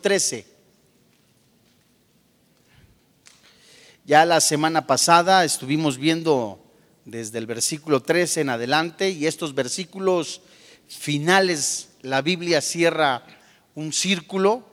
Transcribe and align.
13. 0.00 0.46
Ya 4.04 4.24
la 4.24 4.40
semana 4.40 4.86
pasada 4.86 5.44
estuvimos 5.44 5.98
viendo 5.98 6.58
desde 7.04 7.38
el 7.38 7.46
versículo 7.46 8.00
13 8.00 8.42
en 8.42 8.50
adelante 8.50 9.10
y 9.10 9.26
estos 9.26 9.54
versículos 9.54 10.40
finales, 10.88 11.90
la 12.02 12.22
Biblia 12.22 12.60
cierra 12.60 13.24
un 13.74 13.92
círculo 13.92 14.64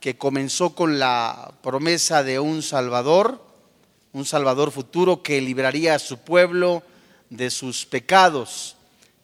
que 0.00 0.16
comenzó 0.16 0.74
con 0.74 0.98
la 0.98 1.54
promesa 1.62 2.22
de 2.22 2.38
un 2.38 2.62
Salvador, 2.62 3.44
un 4.12 4.24
Salvador 4.24 4.70
futuro 4.70 5.22
que 5.22 5.40
libraría 5.40 5.94
a 5.94 5.98
su 5.98 6.18
pueblo 6.18 6.82
de 7.30 7.50
sus 7.50 7.84
pecados. 7.84 8.76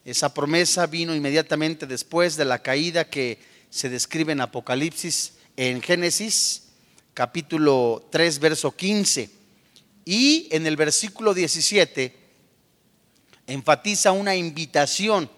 Esa 0.03 0.33
promesa 0.33 0.85
vino 0.85 1.15
inmediatamente 1.15 1.87
después 1.87 2.35
de 2.35 2.45
la 2.45 2.59
caída 2.61 3.09
que 3.09 3.39
se 3.69 3.89
describe 3.89 4.33
en 4.33 4.41
Apocalipsis, 4.41 5.33
en 5.57 5.81
Génesis, 5.81 6.63
capítulo 7.13 8.07
3, 8.11 8.39
verso 8.39 8.75
15. 8.75 9.29
Y 10.05 10.47
en 10.51 10.67
el 10.67 10.75
versículo 10.75 11.33
17 11.33 12.15
enfatiza 13.47 14.11
una 14.11 14.35
invitación, 14.35 15.29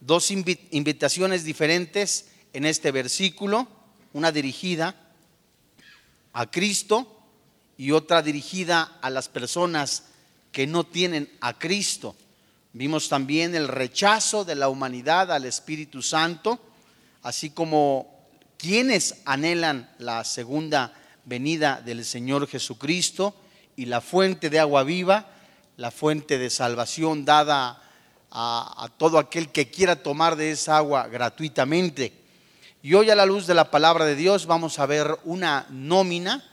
dos 0.00 0.30
invitaciones 0.30 1.44
diferentes 1.44 2.26
en 2.52 2.64
este 2.64 2.90
versículo, 2.90 3.68
una 4.12 4.32
dirigida 4.32 4.94
a 6.32 6.50
Cristo 6.50 7.20
y 7.76 7.92
otra 7.92 8.22
dirigida 8.22 8.98
a 9.02 9.10
las 9.10 9.28
personas 9.28 10.04
que 10.52 10.66
no 10.66 10.84
tienen 10.84 11.30
a 11.40 11.58
Cristo. 11.58 12.14
Vimos 12.72 13.08
también 13.08 13.54
el 13.54 13.68
rechazo 13.68 14.44
de 14.44 14.54
la 14.54 14.68
humanidad 14.68 15.32
al 15.32 15.44
Espíritu 15.44 16.02
Santo, 16.02 16.60
así 17.22 17.50
como 17.50 18.19
quienes 18.60 19.22
anhelan 19.24 19.88
la 19.98 20.22
segunda 20.22 20.92
venida 21.24 21.80
del 21.82 22.04
Señor 22.04 22.46
Jesucristo 22.46 23.34
y 23.74 23.86
la 23.86 24.02
fuente 24.02 24.50
de 24.50 24.58
agua 24.58 24.82
viva, 24.82 25.30
la 25.78 25.90
fuente 25.90 26.36
de 26.36 26.50
salvación 26.50 27.24
dada 27.24 27.82
a, 28.30 28.90
todo 28.98 29.18
aquel 29.18 29.48
que 29.48 29.70
quiera 29.70 30.02
tomar 30.02 30.36
de 30.36 30.50
esa 30.50 30.76
agua 30.76 31.08
gratuitamente. 31.08 32.12
Y 32.82 32.92
hoy 32.92 33.08
a 33.08 33.14
la 33.14 33.24
luz 33.24 33.46
de 33.46 33.54
la 33.54 33.70
palabra 33.70 34.04
de 34.04 34.14
Dios 34.14 34.44
vamos 34.44 34.78
a 34.78 34.84
ver 34.84 35.18
una 35.24 35.66
nómina, 35.70 36.44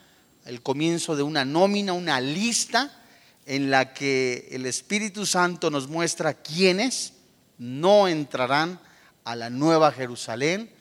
el 0.46 0.62
comienzo 0.62 1.18
de 1.18 1.24
una 1.24 1.44
nómina, 1.44 1.92
una 1.92 2.22
lista 2.22 3.04
en 3.46 3.70
la 3.70 3.94
que 3.94 4.48
el 4.52 4.66
Espíritu 4.66 5.26
Santo 5.26 5.70
nos 5.70 5.90
muestra 5.90 6.36
quiénes 6.36 7.14
no 7.58 8.08
entrarán 8.08 8.80
a 9.26 9.36
la 9.36 9.50
nueva 9.50 9.92
Jerusalén, 9.92 10.72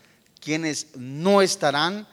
quienes 0.47 0.95
no 0.95 1.43
estarán 1.43 2.07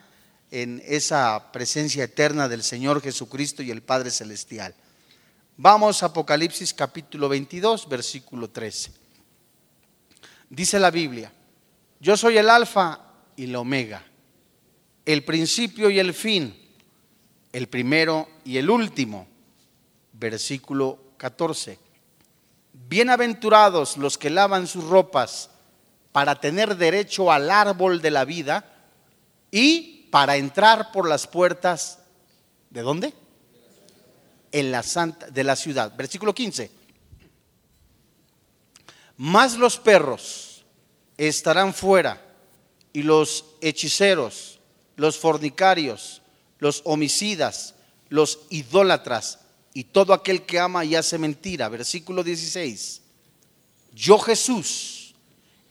en 0.50 0.82
esa 0.88 1.52
presencia 1.52 2.06
eterna 2.06 2.50
del 2.50 2.64
Señor 2.64 3.00
Jesucristo 3.00 3.62
y 3.62 3.70
el 3.70 3.84
Padre 3.84 4.10
Celestial. 4.10 4.74
Vamos 5.56 6.02
a 6.02 6.08
Apocalipsis 6.08 6.74
capítulo 6.74 7.30
22, 7.30 7.88
versículo 7.88 8.50
13. 8.50 8.92
Dice 10.50 10.80
la 10.80 10.90
Biblia, 10.90 11.32
yo 12.00 12.18
soy 12.18 12.40
el 12.40 12.50
alfa 12.50 13.02
y 13.36 13.46
la 13.46 13.60
omega, 13.60 14.04
el 15.06 15.24
principio 15.24 15.92
y 15.92 16.00
el 16.00 16.16
fin, 16.16 16.58
el 17.52 17.68
primero 17.68 18.28
y 18.44 18.58
el 18.58 18.72
último 18.72 19.28
versículo 20.14 21.14
14. 21.18 21.78
Bienaventurados 22.90 23.96
los 23.98 24.18
que 24.18 24.32
lavan 24.32 24.66
sus 24.66 24.86
ropas 24.86 25.52
para 26.14 26.40
tener 26.40 26.78
derecho 26.78 27.30
al 27.30 27.52
árbol 27.52 28.02
de 28.02 28.12
la 28.12 28.24
vida 28.24 28.66
y 29.52 30.08
para 30.10 30.38
entrar 30.38 30.94
por 30.94 31.10
las 31.10 31.28
puertas 31.28 32.00
¿de 32.70 32.82
dónde? 32.82 33.14
En 34.52 34.72
la 34.72 34.84
santa 34.84 35.30
de 35.30 35.44
la 35.44 35.56
ciudad. 35.56 35.96
Versículo 35.96 36.34
15. 36.34 36.72
Más 39.18 39.58
los 39.58 39.78
perros 39.78 40.64
estarán 41.18 41.74
fuera 41.74 42.22
y 42.94 43.04
los 43.04 43.46
hechiceros, 43.62 44.60
los 44.96 45.18
fornicarios, 45.18 46.22
los 46.60 46.82
homicidas, 46.86 47.76
los 48.10 48.40
idólatras, 48.50 49.40
y 49.76 49.86
todo 49.86 50.14
aquel 50.14 50.44
que 50.44 50.60
ama 50.60 50.86
y 50.86 50.96
hace 50.96 51.18
mentira. 51.18 51.68
Versículo 51.70 52.24
16. 52.24 53.02
Yo 53.94 54.20
Jesús 54.20 55.03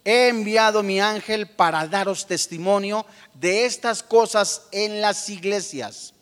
he 0.05 0.29
enviado 0.29 0.83
mi 0.83 1.01
ángel 1.01 1.47
para 1.49 1.87
daros 1.87 2.27
testimonio 2.27 3.07
de 3.35 3.65
estas 3.65 4.03
cosas 4.03 4.63
en 4.73 5.01
las 5.01 5.29
iglesias. 5.29 6.15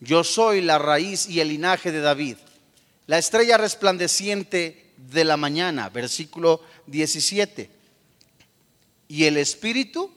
Yo 0.00 0.24
soy 0.24 0.60
la 0.60 0.78
raíz 0.78 1.28
y 1.28 1.40
el 1.40 1.48
linaje 1.48 1.92
de 1.92 2.00
David, 2.00 2.36
la 3.06 3.18
estrella 3.18 3.56
resplandeciente 3.56 4.92
de 4.96 5.24
la 5.24 5.36
mañana. 5.36 5.88
Versículo 5.88 6.60
17. 6.86 7.70
Y 9.08 9.24
el 9.24 9.36
espíritu 9.36 10.10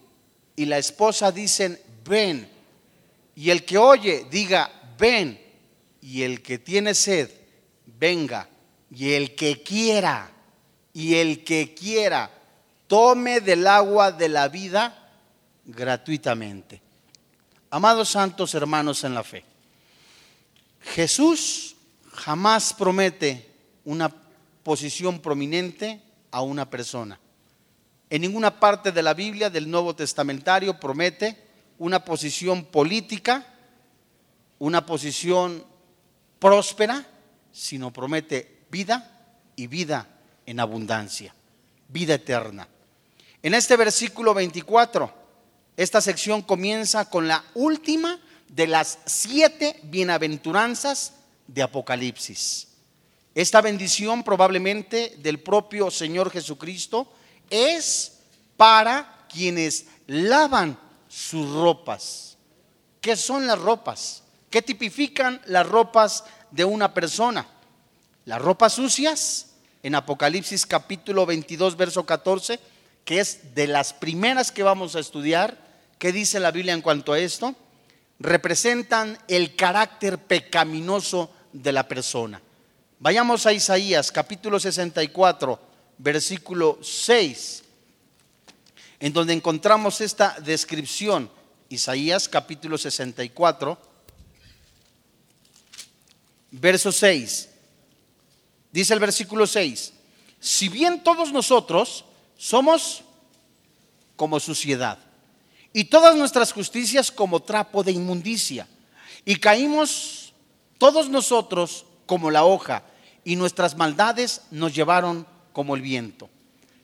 y 0.55 0.65
la 0.65 0.77
esposa 0.77 1.31
dicen, 1.31 1.79
ven. 2.03 2.49
Y 3.35 3.49
el 3.49 3.65
que 3.65 3.77
oye 3.77 4.25
diga, 4.31 4.71
ven 4.97 5.39
y 6.01 6.21
el 6.21 6.41
que 6.41 6.59
tiene 6.59 6.93
sed, 6.93 7.31
venga, 7.99 8.47
y 8.91 9.13
el 9.13 9.35
que 9.35 9.63
quiera, 9.63 10.31
y 10.93 11.15
el 11.15 11.43
que 11.43 11.73
quiera, 11.73 12.31
tome 12.95 13.41
del 13.41 13.67
agua 13.67 14.13
de 14.13 14.29
la 14.29 14.47
vida 14.47 15.11
gratuitamente. 15.65 16.81
Amados 17.69 18.07
santos 18.07 18.53
hermanos 18.55 19.03
en 19.03 19.13
la 19.13 19.21
fe, 19.21 19.43
Jesús 20.79 21.75
jamás 22.13 22.73
promete 22.73 23.51
una 23.83 24.09
posición 24.63 25.19
prominente 25.19 26.01
a 26.31 26.39
una 26.39 26.69
persona. 26.69 27.19
En 28.09 28.21
ninguna 28.21 28.61
parte 28.61 28.93
de 28.93 29.03
la 29.03 29.13
Biblia 29.13 29.49
del 29.49 29.69
Nuevo 29.69 29.93
Testamentario 29.93 30.79
promete 30.79 31.37
una 31.77 32.05
posición 32.05 32.63
política, 32.63 33.45
una 34.57 34.85
posición 34.85 35.65
próspera, 36.39 37.05
sino 37.51 37.91
promete 37.91 38.61
vida 38.71 39.27
y 39.57 39.67
vida 39.67 40.07
en 40.45 40.61
abundancia, 40.61 41.35
vida 41.89 42.13
eterna. 42.13 42.69
En 43.45 43.53
este 43.53 43.77
versículo 43.77 44.33
24, 44.33 45.13
esta 45.77 46.01
sección 46.01 46.41
comienza 46.41 47.07
con 47.11 47.27
la 47.27 47.45
última 47.53 48.19
de 48.47 48.65
las 48.65 48.97
siete 49.05 49.79
bienaventuranzas 49.83 51.13
de 51.45 51.61
Apocalipsis. 51.61 52.69
Esta 53.35 53.61
bendición 53.61 54.23
probablemente 54.23 55.17
del 55.19 55.39
propio 55.39 55.91
Señor 55.91 56.31
Jesucristo 56.31 57.13
es 57.51 58.13
para 58.57 59.27
quienes 59.31 59.85
lavan 60.07 60.79
sus 61.07 61.47
ropas. 61.53 62.37
¿Qué 62.99 63.15
son 63.15 63.45
las 63.45 63.59
ropas? 63.59 64.23
¿Qué 64.49 64.63
tipifican 64.63 65.39
las 65.45 65.69
ropas 65.69 66.23
de 66.49 66.65
una 66.65 66.95
persona. 66.95 67.47
Las 68.25 68.41
ropas 68.41 68.73
sucias, 68.73 69.51
en 69.83 69.93
Apocalipsis 69.93 70.65
capítulo 70.65 71.27
22, 71.27 71.77
verso 71.77 72.07
14, 72.07 72.59
que 73.05 73.19
es 73.19 73.53
de 73.53 73.67
las 73.67 73.93
primeras 73.93 74.51
que 74.51 74.63
vamos 74.63 74.95
a 74.95 74.99
estudiar, 74.99 75.57
¿qué 75.99 76.11
dice 76.11 76.39
la 76.39 76.51
Biblia 76.51 76.73
en 76.73 76.81
cuanto 76.81 77.13
a 77.13 77.19
esto? 77.19 77.55
Representan 78.19 79.17
el 79.27 79.55
carácter 79.55 80.17
pecaminoso 80.17 81.31
de 81.53 81.71
la 81.71 81.87
persona. 81.87 82.41
Vayamos 82.99 83.45
a 83.45 83.53
Isaías 83.53 84.11
capítulo 84.11 84.59
64, 84.59 85.59
versículo 85.99 86.79
6, 86.81 87.63
en 88.99 89.13
donde 89.13 89.33
encontramos 89.33 90.01
esta 90.01 90.37
descripción. 90.39 91.29
Isaías 91.69 92.27
capítulo 92.27 92.77
64, 92.77 93.77
verso 96.51 96.91
6. 96.91 97.49
Dice 98.71 98.93
el 98.93 98.99
versículo 98.99 99.45
6, 99.45 99.93
si 100.39 100.69
bien 100.69 101.03
todos 101.03 101.31
nosotros 101.31 102.05
somos 102.37 103.03
como 104.15 104.39
suciedad 104.39 104.99
y 105.73 105.85
todas 105.85 106.15
nuestras 106.15 106.53
justicias 106.53 107.11
como 107.11 107.41
trapo 107.41 107.83
de 107.83 107.91
inmundicia 107.91 108.67
y 109.25 109.35
caímos 109.37 110.33
todos 110.77 111.09
nosotros 111.09 111.85
como 112.05 112.31
la 112.31 112.45
hoja 112.45 112.83
y 113.23 113.35
nuestras 113.35 113.75
maldades 113.75 114.41
nos 114.51 114.73
llevaron 114.73 115.27
como 115.51 115.75
el 115.75 115.81
viento. 115.81 116.29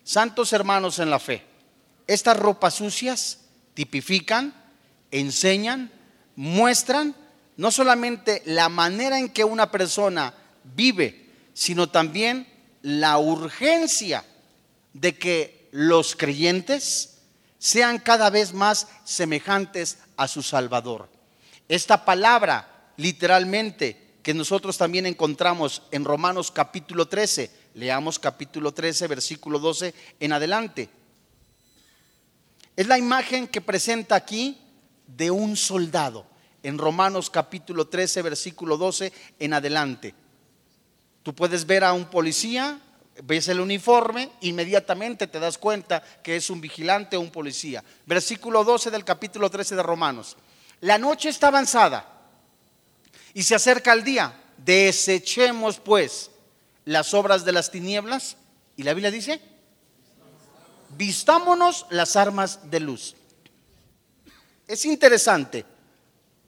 Santos 0.03 0.51
hermanos 0.53 1.00
en 1.00 1.09
la 1.09 1.19
fe, 1.19 1.45
estas 2.07 2.38
ropas 2.38 2.74
sucias 2.74 3.39
tipifican, 3.74 4.53
enseñan, 5.12 5.92
muestran 6.36 7.15
no 7.57 7.71
solamente 7.71 8.42
la 8.45 8.69
manera 8.69 9.19
en 9.19 9.30
que 9.30 9.44
una 9.44 9.69
persona 9.69 10.33
vive, 10.63 11.30
sino 11.53 11.88
también 11.89 12.48
la 12.81 13.19
urgencia 13.19 14.25
de 14.93 15.17
que 15.17 15.69
los 15.71 16.15
creyentes 16.15 17.17
sean 17.59 17.99
cada 17.99 18.29
vez 18.29 18.53
más 18.53 18.88
semejantes 19.03 19.99
a 20.17 20.27
su 20.27 20.41
Salvador. 20.41 21.09
Esta 21.67 22.05
palabra, 22.05 22.93
literalmente, 22.97 24.15
que 24.23 24.33
nosotros 24.33 24.77
también 24.77 25.05
encontramos 25.05 25.83
en 25.91 26.05
Romanos 26.05 26.51
capítulo 26.51 27.07
13, 27.07 27.51
leamos 27.75 28.19
capítulo 28.19 28.73
13, 28.73 29.07
versículo 29.07 29.59
12 29.59 29.93
en 30.19 30.33
adelante. 30.33 30.89
Es 32.75 32.88
la 32.88 32.97
imagen 32.97 33.47
que 33.47 33.61
presenta 33.61 34.15
aquí 34.15 34.59
de 35.07 35.31
un 35.31 35.55
soldado 35.57 36.25
en 36.63 36.77
Romanos 36.77 37.29
capítulo 37.29 37.88
13, 37.88 38.21
versículo 38.21 38.77
12 38.77 39.11
en 39.39 39.53
adelante. 39.53 40.13
Tú 41.23 41.33
puedes 41.33 41.65
ver 41.65 41.83
a 41.83 41.93
un 41.93 42.05
policía, 42.05 42.79
ves 43.23 43.47
el 43.47 43.59
uniforme, 43.59 44.31
inmediatamente 44.41 45.27
te 45.27 45.39
das 45.39 45.57
cuenta 45.57 46.01
que 46.23 46.35
es 46.35 46.50
un 46.50 46.59
vigilante 46.59 47.18
o 47.18 47.21
un 47.21 47.31
policía. 47.31 47.83
Versículo 48.06 48.63
12 48.63 48.91
del 48.91 49.06
capítulo 49.06 49.50
13 49.50 49.75
de 49.75 49.83
Romanos. 49.83 50.38
La 50.81 50.97
noche 50.97 51.29
está 51.29 51.47
avanzada 51.47 52.06
y 53.33 53.44
se 53.44 53.56
acerca 53.56 53.94
el 53.94 54.03
día. 54.03 54.33
Desechemos 54.57 55.79
pues 55.79 56.31
las 56.85 57.13
obras 57.13 57.45
de 57.45 57.51
las 57.51 57.71
tinieblas. 57.71 58.38
Y 58.75 58.83
la 58.83 58.94
Biblia 58.94 59.12
dice, 59.12 59.41
vistámonos 60.97 61.85
las 61.89 62.15
armas 62.15 62.71
de 62.71 62.79
luz. 62.79 63.15
Es 64.67 64.85
interesante, 64.85 65.65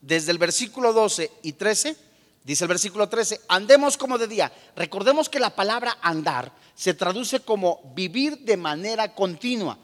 desde 0.02 0.32
el 0.32 0.38
versículo 0.38 0.94
12 0.94 1.30
y 1.44 1.54
13, 1.54 1.96
dice 2.44 2.66
el 2.66 2.70
versículo 2.70 3.10
13, 3.10 3.42
andemos 3.48 3.98
como 3.98 4.18
de 4.18 4.28
día. 4.28 4.52
Recordemos 4.76 5.30
que 5.30 5.40
la 5.40 5.56
palabra 5.56 5.98
andar 6.02 6.52
se 6.76 6.94
traduce 6.94 7.40
como 7.40 7.82
vivir 7.96 8.40
de 8.40 8.58
manera 8.58 9.14
continua. 9.14 9.78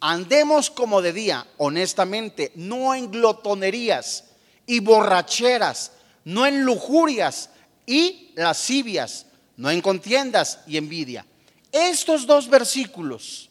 Andemos 0.00 0.70
como 0.70 1.02
de 1.02 1.12
día, 1.12 1.46
honestamente, 1.58 2.52
no 2.54 2.94
en 2.94 3.10
glotonerías 3.10 4.24
y 4.66 4.80
borracheras, 4.80 5.92
no 6.24 6.46
en 6.46 6.64
lujurias 6.64 7.50
y 7.86 8.32
lascivias, 8.34 9.26
no 9.56 9.70
en 9.70 9.82
contiendas 9.82 10.60
y 10.66 10.76
envidia. 10.78 11.26
Estos 11.72 12.26
dos 12.26 12.48
versículos 12.48 13.50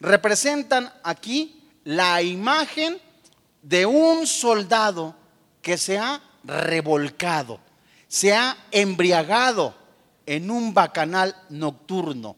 representan 0.00 0.92
aquí 1.02 1.62
la 1.84 2.20
imagen 2.20 3.00
de 3.62 3.86
un 3.86 4.26
soldado 4.26 5.14
que 5.62 5.78
se 5.78 5.98
ha 5.98 6.20
revolcado, 6.44 7.60
se 8.16 8.32
ha 8.32 8.56
embriagado 8.70 9.74
en 10.24 10.50
un 10.50 10.72
bacanal 10.72 11.36
nocturno 11.50 12.34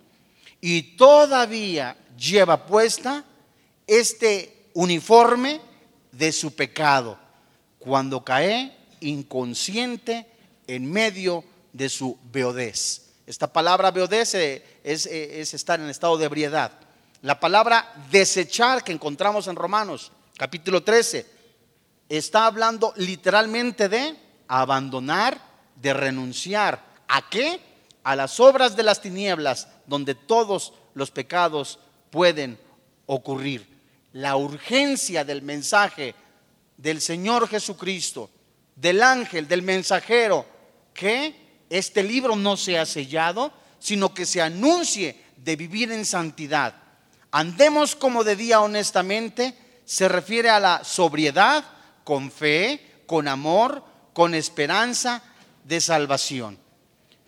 y 0.60 0.96
todavía 0.96 1.96
lleva 2.18 2.66
puesta 2.66 3.24
este 3.86 4.70
uniforme 4.74 5.60
de 6.10 6.32
su 6.32 6.52
pecado 6.56 7.16
cuando 7.78 8.24
cae 8.24 8.76
inconsciente 9.02 10.26
en 10.66 10.90
medio 10.90 11.44
de 11.72 11.88
su 11.88 12.18
beodez. 12.32 13.10
Esta 13.24 13.52
palabra 13.52 13.92
beodez 13.92 14.34
es, 14.34 15.06
es 15.06 15.54
estar 15.54 15.78
en 15.78 15.88
estado 15.88 16.18
de 16.18 16.24
ebriedad. 16.24 16.72
La 17.22 17.38
palabra 17.38 17.94
desechar 18.10 18.82
que 18.82 18.90
encontramos 18.90 19.46
en 19.46 19.54
Romanos 19.54 20.10
capítulo 20.36 20.82
13 20.82 21.24
está 22.08 22.46
hablando 22.46 22.92
literalmente 22.96 23.88
de 23.88 24.16
abandonar, 24.48 25.47
de 25.80 25.94
renunciar. 25.94 26.82
¿A 27.08 27.28
qué? 27.28 27.60
A 28.02 28.16
las 28.16 28.40
obras 28.40 28.76
de 28.76 28.82
las 28.82 29.00
tinieblas 29.00 29.68
donde 29.86 30.14
todos 30.14 30.72
los 30.94 31.10
pecados 31.10 31.78
pueden 32.10 32.58
ocurrir. 33.06 33.66
La 34.12 34.36
urgencia 34.36 35.24
del 35.24 35.42
mensaje 35.42 36.14
del 36.76 37.00
Señor 37.00 37.48
Jesucristo, 37.48 38.30
del 38.76 39.02
ángel, 39.02 39.48
del 39.48 39.62
mensajero, 39.62 40.46
que 40.94 41.64
este 41.70 42.02
libro 42.02 42.36
no 42.36 42.56
sea 42.56 42.86
sellado, 42.86 43.52
sino 43.78 44.14
que 44.14 44.26
se 44.26 44.40
anuncie 44.40 45.20
de 45.36 45.56
vivir 45.56 45.92
en 45.92 46.04
santidad. 46.04 46.74
Andemos 47.30 47.94
como 47.94 48.24
de 48.24 48.36
día 48.36 48.60
honestamente, 48.60 49.54
se 49.84 50.08
refiere 50.08 50.50
a 50.50 50.60
la 50.60 50.84
sobriedad, 50.84 51.64
con 52.04 52.30
fe, 52.30 53.02
con 53.06 53.28
amor, 53.28 53.84
con 54.12 54.34
esperanza 54.34 55.22
de 55.68 55.80
salvación. 55.82 56.58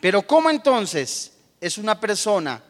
Pero 0.00 0.26
¿cómo 0.26 0.48
entonces 0.48 1.32
es 1.60 1.76
una 1.76 2.00
persona 2.00 2.62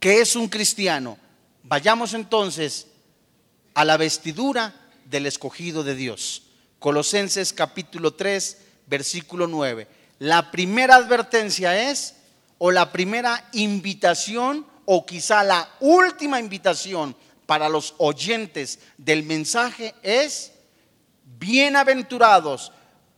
que 0.00 0.20
es 0.20 0.34
un 0.34 0.48
cristiano? 0.48 1.16
Vayamos 1.62 2.14
entonces 2.14 2.88
a 3.74 3.84
la 3.84 3.96
vestidura 3.96 4.74
del 5.04 5.26
escogido 5.26 5.84
de 5.84 5.94
Dios. 5.94 6.42
Colosenses 6.80 7.52
capítulo 7.52 8.14
3, 8.14 8.58
versículo 8.88 9.46
9. 9.46 9.86
La 10.18 10.50
primera 10.50 10.96
advertencia 10.96 11.90
es, 11.90 12.16
o 12.58 12.72
la 12.72 12.90
primera 12.90 13.48
invitación, 13.52 14.66
o 14.84 15.06
quizá 15.06 15.44
la 15.44 15.68
última 15.78 16.40
invitación 16.40 17.16
para 17.46 17.68
los 17.68 17.94
oyentes 17.98 18.80
del 18.98 19.22
mensaje 19.22 19.94
es, 20.02 20.53
bienaventurados, 21.44 22.72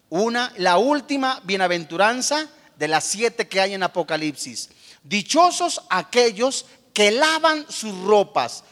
una, 0.09 0.53
la 0.57 0.79
última 0.79 1.41
bienaventuranza 1.45 2.49
de 2.77 2.89
las 2.89 3.05
siete 3.05 3.47
que 3.47 3.61
hay 3.61 3.75
en 3.75 3.85
Apocalipsis. 3.85 4.71
Dichosos 5.05 5.83
aquellos 5.89 6.67
que 6.93 7.13
lavan 7.13 7.67
sus 7.69 7.97
ropas. 8.03 8.65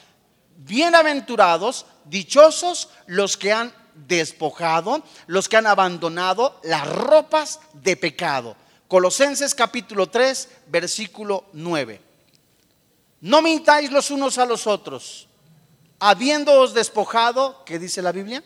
Bienaventurados, 0.57 1.87
dichosos 2.05 2.89
los 3.07 3.37
que 3.37 3.53
han 3.53 3.73
despojado, 3.95 5.05
los 5.29 5.49
que 5.49 5.57
han 5.57 5.69
abandonado 5.69 6.59
las 6.65 6.89
ropas 6.89 7.61
de 7.75 7.97
pecado. 7.97 8.57
Colosenses 8.89 9.55
capítulo 9.55 10.09
3, 10.09 10.49
versículo 10.67 11.45
9. 11.53 12.01
No 13.21 13.41
mintáis 13.41 13.93
los 13.93 14.11
unos 14.11 14.37
a 14.39 14.47
los 14.47 14.67
otros, 14.67 15.29
habiéndoos 16.01 16.75
despojado, 16.75 17.65
¿qué 17.65 17.79
dice 17.79 18.03
la 18.03 18.11
Biblia? 18.11 18.43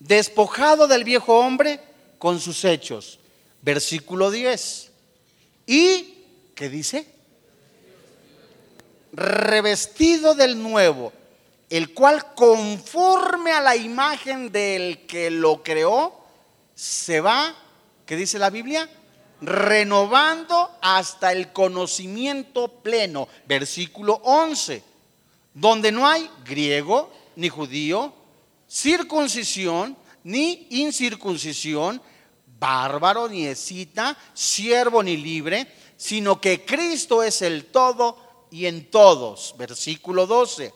Despojado 0.00 0.88
del 0.88 1.04
viejo 1.04 1.38
hombre 1.38 1.78
con 2.18 2.40
sus 2.40 2.64
hechos. 2.64 3.20
Versículo 3.62 4.32
10. 4.32 4.90
¿Y 5.66 6.14
qué 6.56 6.68
dice? 6.68 7.06
Revestido 9.12 10.34
del 10.34 10.60
nuevo, 10.60 11.12
el 11.68 11.94
cual 11.94 12.34
conforme 12.34 13.52
a 13.52 13.60
la 13.60 13.76
imagen 13.76 14.50
del 14.50 15.06
que 15.06 15.30
lo 15.30 15.62
creó, 15.62 16.24
se 16.74 17.20
va, 17.20 17.54
¿qué 18.06 18.16
dice 18.16 18.38
la 18.38 18.50
Biblia? 18.50 18.88
renovando 19.40 20.70
hasta 20.80 21.32
el 21.32 21.52
conocimiento 21.52 22.68
pleno. 22.68 23.28
Versículo 23.46 24.20
11, 24.24 24.82
donde 25.54 25.92
no 25.92 26.06
hay 26.06 26.28
griego 26.44 27.10
ni 27.36 27.48
judío, 27.48 28.12
circuncisión 28.70 29.96
ni 30.22 30.66
incircuncisión, 30.70 32.00
bárbaro 32.58 33.28
ni 33.28 33.46
escita, 33.46 34.16
siervo 34.34 35.02
ni 35.02 35.16
libre, 35.16 35.66
sino 35.96 36.40
que 36.40 36.64
Cristo 36.64 37.22
es 37.22 37.42
el 37.42 37.66
todo 37.66 38.46
y 38.50 38.66
en 38.66 38.90
todos. 38.90 39.54
Versículo 39.58 40.26
12. 40.26 40.72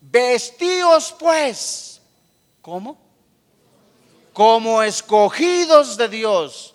Vestíos 0.00 1.14
pues, 1.18 2.00
¿cómo? 2.62 2.98
Como 4.32 4.82
escogidos 4.82 5.96
de 5.96 6.08
Dios 6.08 6.74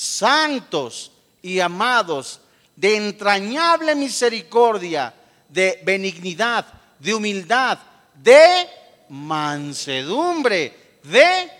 santos 0.00 1.12
y 1.42 1.60
amados, 1.60 2.40
de 2.76 2.96
entrañable 2.96 3.94
misericordia, 3.94 5.14
de 5.48 5.80
benignidad, 5.84 6.66
de 6.98 7.14
humildad, 7.14 7.78
de 8.14 8.66
mansedumbre, 9.10 10.98
de 11.02 11.50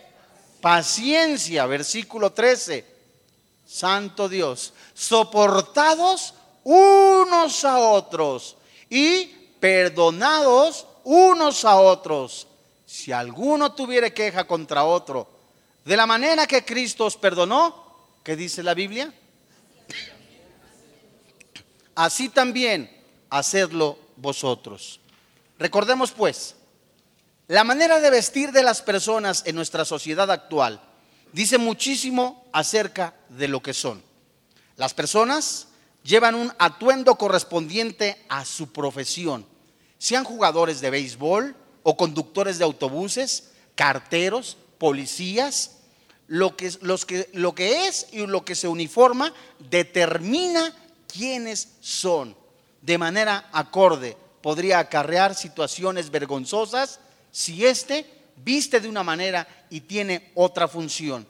paciencia. 0.61 1.67
Versículo 1.67 2.33
13. 2.33 2.85
Santo 3.67 4.29
Dios, 4.29 4.73
soportados 4.95 6.35
unos 6.65 7.65
a 7.65 7.79
otros 7.79 8.57
y 8.89 9.27
perdonados 9.61 10.87
unos 11.05 11.65
a 11.65 11.77
otros. 11.77 12.49
Si 12.85 13.13
alguno 13.13 13.73
tuviere 13.73 14.13
queja 14.13 14.45
contra 14.45 14.85
otro, 14.85 15.29
de 15.85 15.97
la 15.97 16.07
manera 16.07 16.49
que 16.49 16.65
Cristo 16.65 17.05
os 17.05 17.17
perdonó, 17.17 17.91
¿Qué 18.23 18.37
dice 18.37 18.63
la 18.63 18.75
Biblia? 18.75 19.13
Así 21.95 22.29
también 22.29 22.91
hacedlo 23.31 23.99
vosotros. 24.17 25.01
Recordemos 25.59 26.13
pues, 26.13 26.55
la 27.51 27.65
manera 27.65 27.99
de 27.99 28.11
vestir 28.11 28.53
de 28.53 28.63
las 28.63 28.81
personas 28.81 29.43
en 29.45 29.57
nuestra 29.57 29.85
sociedad 29.85 30.31
actual 30.31 30.81
dice 31.33 31.59
muchísimo 31.59 32.49
acerca 32.53 33.17
de 33.29 33.49
lo 33.49 33.61
que 33.61 33.75
son. 33.75 34.05
Las 34.77 34.95
personas 34.95 35.67
llevan 36.05 36.37
un 36.37 36.53
atuendo 36.61 37.17
correspondiente 37.17 38.25
a 38.29 38.45
su 38.45 38.73
profesión. 38.73 39.45
sean 39.99 40.23
jugadores 40.23 40.81
de 40.81 40.91
béisbol 40.91 41.57
o 41.83 41.97
conductores 41.97 42.59
de 42.59 42.65
autobuses, 42.65 43.51
carteros, 43.75 44.57
policías, 44.79 45.79
lo 46.29 46.57
que, 46.57 46.73
los 46.83 47.05
que, 47.05 47.29
lo 47.33 47.57
que 47.57 47.89
es 47.89 48.07
y 48.13 48.29
lo 48.29 48.45
que 48.45 48.55
se 48.55 48.69
uniforma 48.69 49.35
determina 49.59 50.73
quiénes 51.09 51.71
son. 51.81 52.37
De 52.81 52.97
manera 52.97 53.51
acorde, 53.51 54.17
podría 54.41 54.79
acarrear 54.79 55.35
situaciones 55.35 56.13
vergonzosas 56.13 57.01
si 57.31 57.65
éste 57.65 58.07
viste 58.37 58.81
de 58.81 58.89
una 58.89 59.03
manera 59.03 59.47
y 59.71 59.83
tiene 59.83 60.31
otra 60.35 60.69
función. 60.69 61.27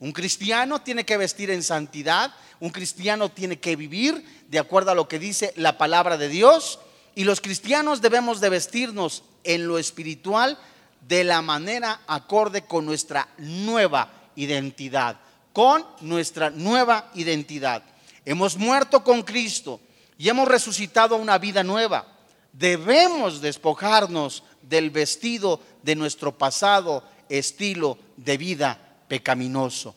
Un 0.00 0.12
cristiano 0.12 0.82
tiene 0.82 1.04
que 1.04 1.16
vestir 1.16 1.50
en 1.50 1.62
santidad, 1.62 2.34
un 2.60 2.70
cristiano 2.70 3.30
tiene 3.30 3.58
que 3.58 3.76
vivir 3.76 4.44
de 4.48 4.58
acuerdo 4.58 4.90
a 4.90 4.94
lo 4.94 5.08
que 5.08 5.18
dice 5.18 5.52
la 5.56 5.78
palabra 5.78 6.16
de 6.16 6.28
Dios 6.28 6.78
y 7.14 7.24
los 7.24 7.40
cristianos 7.40 8.00
debemos 8.00 8.40
de 8.40 8.48
vestirnos 8.48 9.22
en 9.44 9.66
lo 9.66 9.78
espiritual 9.78 10.58
de 11.06 11.24
la 11.24 11.42
manera 11.42 12.00
acorde 12.06 12.62
con 12.62 12.86
nuestra 12.86 13.28
nueva 13.38 14.30
identidad, 14.36 15.20
con 15.52 15.84
nuestra 16.00 16.50
nueva 16.50 17.10
identidad. 17.14 17.82
Hemos 18.24 18.56
muerto 18.56 19.04
con 19.04 19.22
Cristo 19.22 19.80
y 20.18 20.28
hemos 20.28 20.48
resucitado 20.48 21.14
a 21.14 21.18
una 21.18 21.38
vida 21.38 21.62
nueva. 21.62 22.06
Debemos 22.52 23.40
despojarnos 23.40 24.42
del 24.68 24.90
vestido 24.90 25.60
de 25.82 25.96
nuestro 25.96 26.36
pasado 26.36 27.04
estilo 27.28 27.98
de 28.16 28.36
vida 28.36 28.78
pecaminoso. 29.08 29.94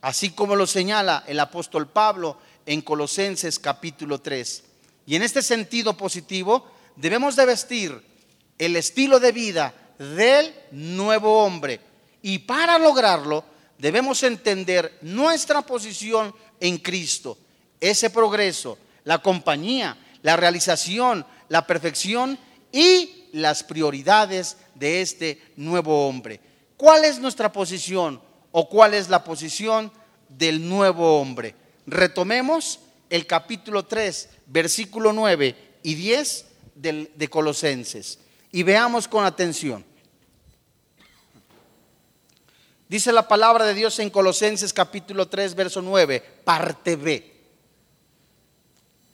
Así 0.00 0.30
como 0.30 0.56
lo 0.56 0.66
señala 0.66 1.24
el 1.26 1.38
apóstol 1.40 1.88
Pablo 1.88 2.38
en 2.66 2.82
Colosenses 2.82 3.58
capítulo 3.58 4.20
3. 4.20 4.64
Y 5.06 5.16
en 5.16 5.22
este 5.22 5.42
sentido 5.42 5.96
positivo, 5.96 6.66
debemos 6.96 7.36
de 7.36 7.46
vestir 7.46 8.02
el 8.58 8.76
estilo 8.76 9.20
de 9.20 9.32
vida 9.32 9.74
del 9.98 10.54
nuevo 10.72 11.44
hombre. 11.44 11.80
Y 12.22 12.40
para 12.40 12.78
lograrlo, 12.78 13.44
debemos 13.78 14.22
entender 14.22 14.98
nuestra 15.02 15.62
posición 15.62 16.34
en 16.60 16.78
Cristo, 16.78 17.36
ese 17.80 18.10
progreso, 18.10 18.78
la 19.04 19.20
compañía, 19.20 19.96
la 20.22 20.36
realización, 20.36 21.26
la 21.48 21.66
perfección 21.66 22.38
y 22.70 23.21
las 23.32 23.64
prioridades 23.64 24.56
de 24.74 25.02
este 25.02 25.42
nuevo 25.56 26.06
hombre. 26.06 26.40
¿Cuál 26.76 27.04
es 27.04 27.18
nuestra 27.18 27.52
posición 27.52 28.20
o 28.50 28.68
cuál 28.68 28.94
es 28.94 29.08
la 29.08 29.24
posición 29.24 29.90
del 30.28 30.68
nuevo 30.68 31.20
hombre? 31.20 31.54
Retomemos 31.86 32.80
el 33.10 33.26
capítulo 33.26 33.84
3, 33.84 34.28
versículo 34.46 35.12
9 35.12 35.56
y 35.82 35.94
10 35.94 36.46
de 36.74 37.28
Colosenses 37.28 38.18
y 38.52 38.62
veamos 38.62 39.08
con 39.08 39.24
atención. 39.24 39.84
Dice 42.88 43.10
la 43.10 43.26
palabra 43.26 43.64
de 43.64 43.72
Dios 43.72 43.98
en 44.00 44.10
Colosenses 44.10 44.72
capítulo 44.72 45.26
3, 45.26 45.54
verso 45.54 45.80
9, 45.80 46.20
parte 46.44 46.96
B. 46.96 47.32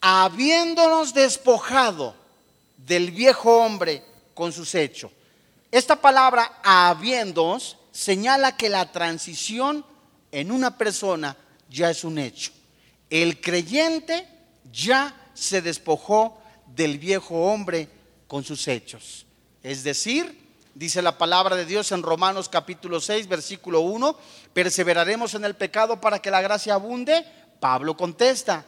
Habiéndonos 0.01 1.15
despojado 1.15 2.17
del 2.77 3.13
viejo 3.13 3.59
hombre 3.59 4.03
con 4.39 4.53
sus 4.53 4.73
hechos. 4.77 5.11
Esta 5.73 6.01
palabra 6.01 6.61
habiéndonos 6.63 7.77
señala 7.91 8.57
que 8.57 8.69
la 8.69 8.93
transición 8.93 9.85
en 10.31 10.53
una 10.53 10.79
persona 10.79 11.37
ya 11.69 11.91
es 11.91 12.05
un 12.05 12.21
hecho. 12.21 12.53
El 13.11 13.41
creyente 13.41 14.29
ya 14.73 15.13
se 15.35 15.61
despojó 15.61 16.41
del 16.69 16.99
viejo 16.99 17.51
hombre 17.51 17.89
con 18.29 18.45
sus 18.45 18.69
hechos. 18.69 19.27
Es 19.65 19.83
decir, 19.83 20.41
dice 20.73 21.03
la 21.03 21.19
palabra 21.19 21.57
de 21.57 21.65
Dios 21.65 21.91
en 21.91 22.05
Romanos 22.05 22.49
capítulo 22.49 23.01
6, 23.01 23.27
versículo 23.27 23.81
1, 23.81 24.17
perseveraremos 24.53 25.35
en 25.35 25.45
el 25.47 25.57
pecado 25.57 26.01
para 26.01 26.21
que 26.21 26.31
la 26.31 26.43
gracia 26.43 26.75
abunde. 26.75 27.27
Pablo 27.59 27.97
contesta, 27.97 28.65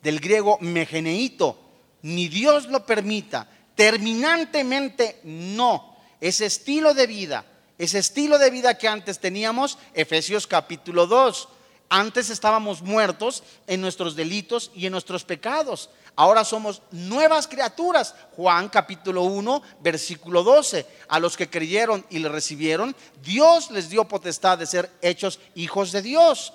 del 0.00 0.20
griego 0.20 0.58
megeneito, 0.60 1.58
ni 2.02 2.28
Dios 2.28 2.68
lo 2.68 2.86
permita, 2.86 3.48
terminantemente 3.78 5.20
no. 5.22 5.96
Ese 6.20 6.46
estilo 6.46 6.94
de 6.94 7.06
vida, 7.06 7.44
ese 7.78 8.00
estilo 8.00 8.36
de 8.36 8.50
vida 8.50 8.76
que 8.76 8.88
antes 8.88 9.20
teníamos, 9.20 9.78
Efesios 9.94 10.48
capítulo 10.48 11.06
2, 11.06 11.48
antes 11.88 12.28
estábamos 12.28 12.82
muertos 12.82 13.44
en 13.68 13.80
nuestros 13.80 14.16
delitos 14.16 14.72
y 14.74 14.86
en 14.86 14.90
nuestros 14.90 15.22
pecados. 15.22 15.90
Ahora 16.16 16.44
somos 16.44 16.82
nuevas 16.90 17.46
criaturas. 17.46 18.16
Juan 18.34 18.68
capítulo 18.68 19.22
1, 19.22 19.62
versículo 19.80 20.42
12. 20.42 20.84
A 21.08 21.20
los 21.20 21.36
que 21.36 21.48
creyeron 21.48 22.04
y 22.10 22.18
le 22.18 22.28
recibieron, 22.28 22.96
Dios 23.22 23.70
les 23.70 23.88
dio 23.88 24.08
potestad 24.08 24.58
de 24.58 24.66
ser 24.66 24.90
hechos 25.02 25.38
hijos 25.54 25.92
de 25.92 26.02
Dios. 26.02 26.52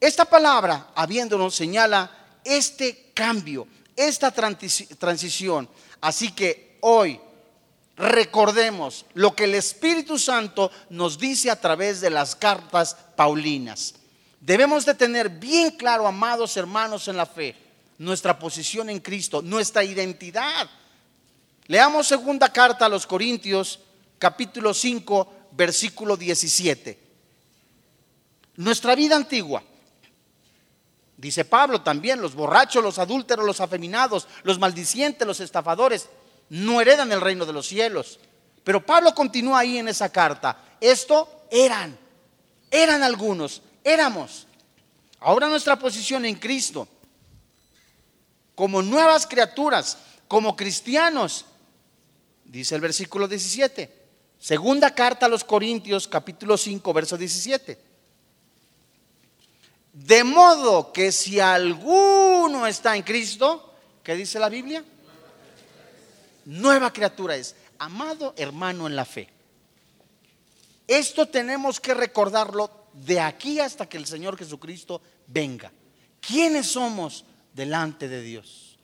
Esta 0.00 0.24
palabra, 0.24 0.92
habiéndonos, 0.94 1.54
señala 1.54 2.10
este 2.42 3.10
cambio, 3.12 3.68
esta 3.94 4.30
transición. 4.32 5.68
Así 6.00 6.32
que 6.32 6.78
hoy 6.80 7.20
recordemos 7.96 9.06
lo 9.14 9.34
que 9.34 9.44
el 9.44 9.54
Espíritu 9.54 10.18
Santo 10.18 10.70
nos 10.90 11.18
dice 11.18 11.50
a 11.50 11.60
través 11.60 12.00
de 12.00 12.10
las 12.10 12.36
cartas 12.36 12.96
paulinas. 13.16 13.94
Debemos 14.40 14.84
de 14.84 14.94
tener 14.94 15.28
bien 15.28 15.72
claro, 15.72 16.06
amados 16.06 16.56
hermanos 16.56 17.08
en 17.08 17.16
la 17.16 17.26
fe, 17.26 17.56
nuestra 17.98 18.38
posición 18.38 18.90
en 18.90 19.00
Cristo, 19.00 19.42
nuestra 19.42 19.82
identidad. 19.82 20.68
Leamos 21.66 22.06
segunda 22.06 22.52
carta 22.52 22.86
a 22.86 22.88
los 22.88 23.06
Corintios, 23.06 23.80
capítulo 24.18 24.72
5, 24.72 25.32
versículo 25.52 26.16
17. 26.16 27.06
Nuestra 28.56 28.94
vida 28.94 29.16
antigua. 29.16 29.62
Dice 31.26 31.44
Pablo 31.44 31.80
también, 31.80 32.20
los 32.20 32.36
borrachos, 32.36 32.84
los 32.84 33.00
adúlteros, 33.00 33.44
los 33.44 33.60
afeminados, 33.60 34.28
los 34.44 34.60
maldicientes, 34.60 35.26
los 35.26 35.40
estafadores, 35.40 36.08
no 36.50 36.80
heredan 36.80 37.10
el 37.10 37.20
reino 37.20 37.44
de 37.44 37.52
los 37.52 37.66
cielos. 37.66 38.20
Pero 38.62 38.86
Pablo 38.86 39.12
continúa 39.12 39.58
ahí 39.58 39.76
en 39.76 39.88
esa 39.88 40.08
carta. 40.08 40.56
Esto 40.80 41.48
eran, 41.50 41.98
eran 42.70 43.02
algunos, 43.02 43.60
éramos. 43.82 44.46
Ahora 45.18 45.48
nuestra 45.48 45.76
posición 45.76 46.24
en 46.26 46.36
Cristo 46.36 46.86
como 48.54 48.80
nuevas 48.80 49.26
criaturas, 49.26 49.98
como 50.28 50.54
cristianos. 50.54 51.44
Dice 52.44 52.76
el 52.76 52.80
versículo 52.80 53.26
17. 53.26 53.92
Segunda 54.38 54.94
carta 54.94 55.26
a 55.26 55.28
los 55.28 55.42
Corintios, 55.42 56.06
capítulo 56.06 56.56
5, 56.56 56.92
verso 56.92 57.16
17. 57.16 57.85
De 59.96 60.22
modo 60.24 60.92
que 60.92 61.10
si 61.10 61.40
alguno 61.40 62.66
está 62.66 62.94
en 62.96 63.02
Cristo, 63.02 63.74
¿qué 64.02 64.14
dice 64.14 64.38
la 64.38 64.50
Biblia? 64.50 64.84
Nueva 66.44 66.92
criatura 66.92 67.34
es. 67.34 67.56
Amado 67.78 68.34
hermano 68.36 68.86
en 68.86 68.94
la 68.94 69.04
fe. 69.04 69.28
Esto 70.86 71.26
tenemos 71.26 71.80
que 71.80 71.94
recordarlo 71.94 72.70
de 72.92 73.20
aquí 73.20 73.58
hasta 73.58 73.88
que 73.88 73.96
el 73.96 74.06
Señor 74.06 74.36
Jesucristo 74.36 75.00
venga. 75.26 75.72
¿Quiénes 76.20 76.66
somos? 76.66 77.24
delante 77.56 78.06
de 78.06 78.22
Dios. 78.22 78.76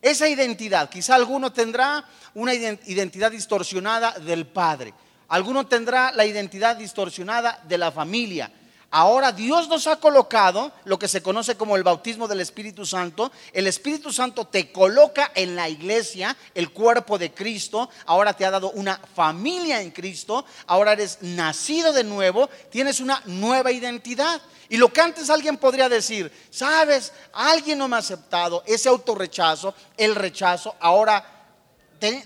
Esa 0.00 0.28
identidad, 0.28 0.88
quizá 0.88 1.16
alguno 1.16 1.52
tendrá 1.52 2.08
una 2.32 2.54
identidad 2.54 3.32
distorsionada 3.32 4.12
del 4.12 4.46
Padre, 4.46 4.94
alguno 5.28 5.66
tendrá 5.66 6.12
la 6.12 6.24
identidad 6.24 6.76
distorsionada 6.76 7.60
de 7.68 7.76
la 7.76 7.90
familia, 7.90 8.50
Ahora 8.92 9.30
Dios 9.30 9.68
nos 9.68 9.86
ha 9.86 9.96
colocado 9.96 10.72
lo 10.84 10.98
que 10.98 11.06
se 11.06 11.22
conoce 11.22 11.56
como 11.56 11.76
el 11.76 11.84
bautismo 11.84 12.26
del 12.26 12.40
Espíritu 12.40 12.84
Santo. 12.84 13.30
El 13.52 13.68
Espíritu 13.68 14.12
Santo 14.12 14.46
te 14.46 14.72
coloca 14.72 15.30
en 15.36 15.54
la 15.54 15.68
iglesia, 15.68 16.36
el 16.54 16.70
cuerpo 16.70 17.16
de 17.16 17.32
Cristo. 17.32 17.88
Ahora 18.06 18.32
te 18.32 18.44
ha 18.44 18.50
dado 18.50 18.72
una 18.72 19.00
familia 19.14 19.80
en 19.80 19.92
Cristo. 19.92 20.44
Ahora 20.66 20.94
eres 20.94 21.18
nacido 21.20 21.92
de 21.92 22.02
nuevo. 22.02 22.50
Tienes 22.70 22.98
una 22.98 23.22
nueva 23.26 23.70
identidad. 23.70 24.40
Y 24.68 24.76
lo 24.76 24.92
que 24.92 25.00
antes 25.00 25.30
alguien 25.30 25.56
podría 25.56 25.88
decir, 25.88 26.32
sabes, 26.50 27.12
alguien 27.32 27.78
no 27.78 27.86
me 27.86 27.96
ha 27.96 28.00
aceptado, 28.00 28.62
ese 28.66 28.88
autorrechazo, 28.88 29.74
el 29.96 30.14
rechazo, 30.14 30.76
ahora 30.78 31.40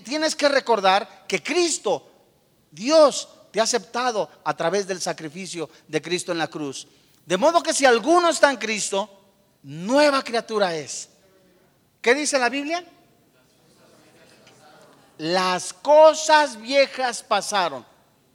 tienes 0.03 0.35
que 0.35 0.47
recordar 0.47 1.25
que 1.27 1.41
Cristo, 1.41 2.07
Dios, 2.69 3.27
te 3.55 3.61
ha 3.61 3.63
aceptado 3.63 4.29
a 4.43 4.53
través 4.53 4.85
del 4.85 4.99
sacrificio 4.99 5.69
de 5.87 6.01
Cristo 6.01 6.33
en 6.33 6.37
la 6.37 6.49
cruz. 6.49 6.85
De 7.25 7.37
modo 7.37 7.63
que 7.63 7.73
si 7.73 7.85
alguno 7.85 8.27
está 8.27 8.51
en 8.51 8.57
Cristo, 8.57 9.09
nueva 9.63 10.21
criatura 10.21 10.75
es. 10.75 11.07
¿Qué 12.01 12.13
dice 12.13 12.37
la 12.37 12.49
Biblia? 12.49 12.83
Las 15.19 15.71
cosas 15.71 16.59
viejas 16.59 17.23
pasaron. 17.23 17.85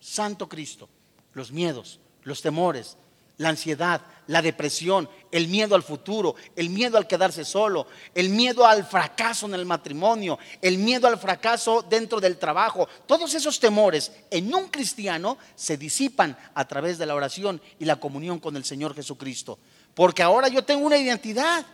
Santo 0.00 0.48
Cristo, 0.48 0.88
los 1.34 1.52
miedos, 1.52 2.00
los 2.22 2.40
temores, 2.40 2.96
la 3.36 3.50
ansiedad, 3.50 4.00
la 4.30 4.40
depresión, 4.40 5.08
el 5.32 5.48
miedo 5.48 5.74
al 5.74 5.82
futuro, 5.82 6.36
el 6.54 6.70
miedo 6.70 6.96
al 6.96 7.08
quedarse 7.08 7.44
solo, 7.44 7.88
el 8.14 8.28
miedo 8.28 8.64
al 8.64 8.86
fracaso 8.86 9.46
en 9.46 9.54
el 9.54 9.66
matrimonio, 9.66 10.38
el 10.62 10.78
miedo 10.78 11.08
al 11.08 11.18
fracaso 11.18 11.82
dentro 11.82 12.20
del 12.20 12.38
trabajo. 12.38 12.88
Todos 13.06 13.34
esos 13.34 13.58
temores 13.58 14.12
en 14.30 14.54
un 14.54 14.68
cristiano 14.68 15.36
se 15.56 15.76
disipan 15.76 16.38
a 16.54 16.64
través 16.68 16.96
de 16.96 17.06
la 17.06 17.16
oración 17.16 17.60
y 17.80 17.84
la 17.86 17.96
comunión 17.96 18.38
con 18.38 18.54
el 18.54 18.64
Señor 18.64 18.94
Jesucristo. 18.94 19.58
Porque 19.94 20.22
ahora 20.22 20.46
yo 20.46 20.62
tengo 20.62 20.86
una 20.86 20.96
identidad. 20.96 21.66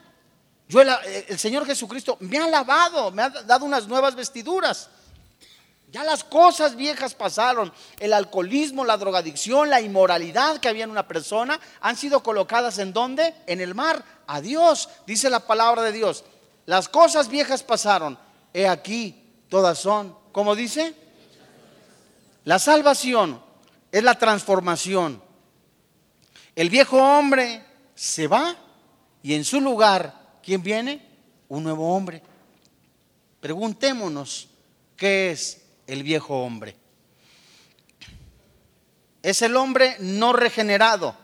Yo 0.66 0.80
el, 0.80 0.88
el 1.28 1.38
Señor 1.38 1.66
Jesucristo 1.66 2.16
me 2.20 2.38
ha 2.38 2.48
lavado, 2.48 3.10
me 3.10 3.20
ha 3.20 3.28
dado 3.28 3.66
unas 3.66 3.86
nuevas 3.86 4.14
vestiduras. 4.14 4.88
Ya 5.96 6.04
las 6.04 6.24
cosas 6.24 6.76
viejas 6.76 7.14
pasaron. 7.14 7.72
El 7.98 8.12
alcoholismo, 8.12 8.84
la 8.84 8.98
drogadicción, 8.98 9.70
la 9.70 9.80
inmoralidad 9.80 10.58
que 10.58 10.68
había 10.68 10.84
en 10.84 10.90
una 10.90 11.08
persona 11.08 11.58
han 11.80 11.96
sido 11.96 12.22
colocadas 12.22 12.76
en 12.76 12.92
dónde? 12.92 13.34
En 13.46 13.62
el 13.62 13.74
mar. 13.74 14.04
Adiós, 14.26 14.90
dice 15.06 15.30
la 15.30 15.46
palabra 15.46 15.80
de 15.80 15.92
Dios. 15.92 16.22
Las 16.66 16.90
cosas 16.90 17.28
viejas 17.28 17.62
pasaron. 17.62 18.18
He 18.52 18.68
aquí, 18.68 19.32
todas 19.48 19.78
son. 19.78 20.14
¿Cómo 20.32 20.54
dice? 20.54 20.94
La 22.44 22.58
salvación 22.58 23.40
es 23.90 24.04
la 24.04 24.18
transformación. 24.18 25.22
El 26.54 26.68
viejo 26.68 26.98
hombre 26.98 27.64
se 27.94 28.28
va 28.28 28.54
y 29.22 29.32
en 29.32 29.46
su 29.46 29.62
lugar, 29.62 30.12
¿quién 30.42 30.62
viene? 30.62 31.08
Un 31.48 31.64
nuevo 31.64 31.96
hombre. 31.96 32.22
Preguntémonos, 33.40 34.50
¿qué 34.94 35.30
es 35.30 35.62
el 35.86 36.02
viejo 36.02 36.42
hombre. 36.42 36.76
Es 39.22 39.42
el 39.42 39.56
hombre 39.56 39.96
no 40.00 40.32
regenerado. 40.32 41.16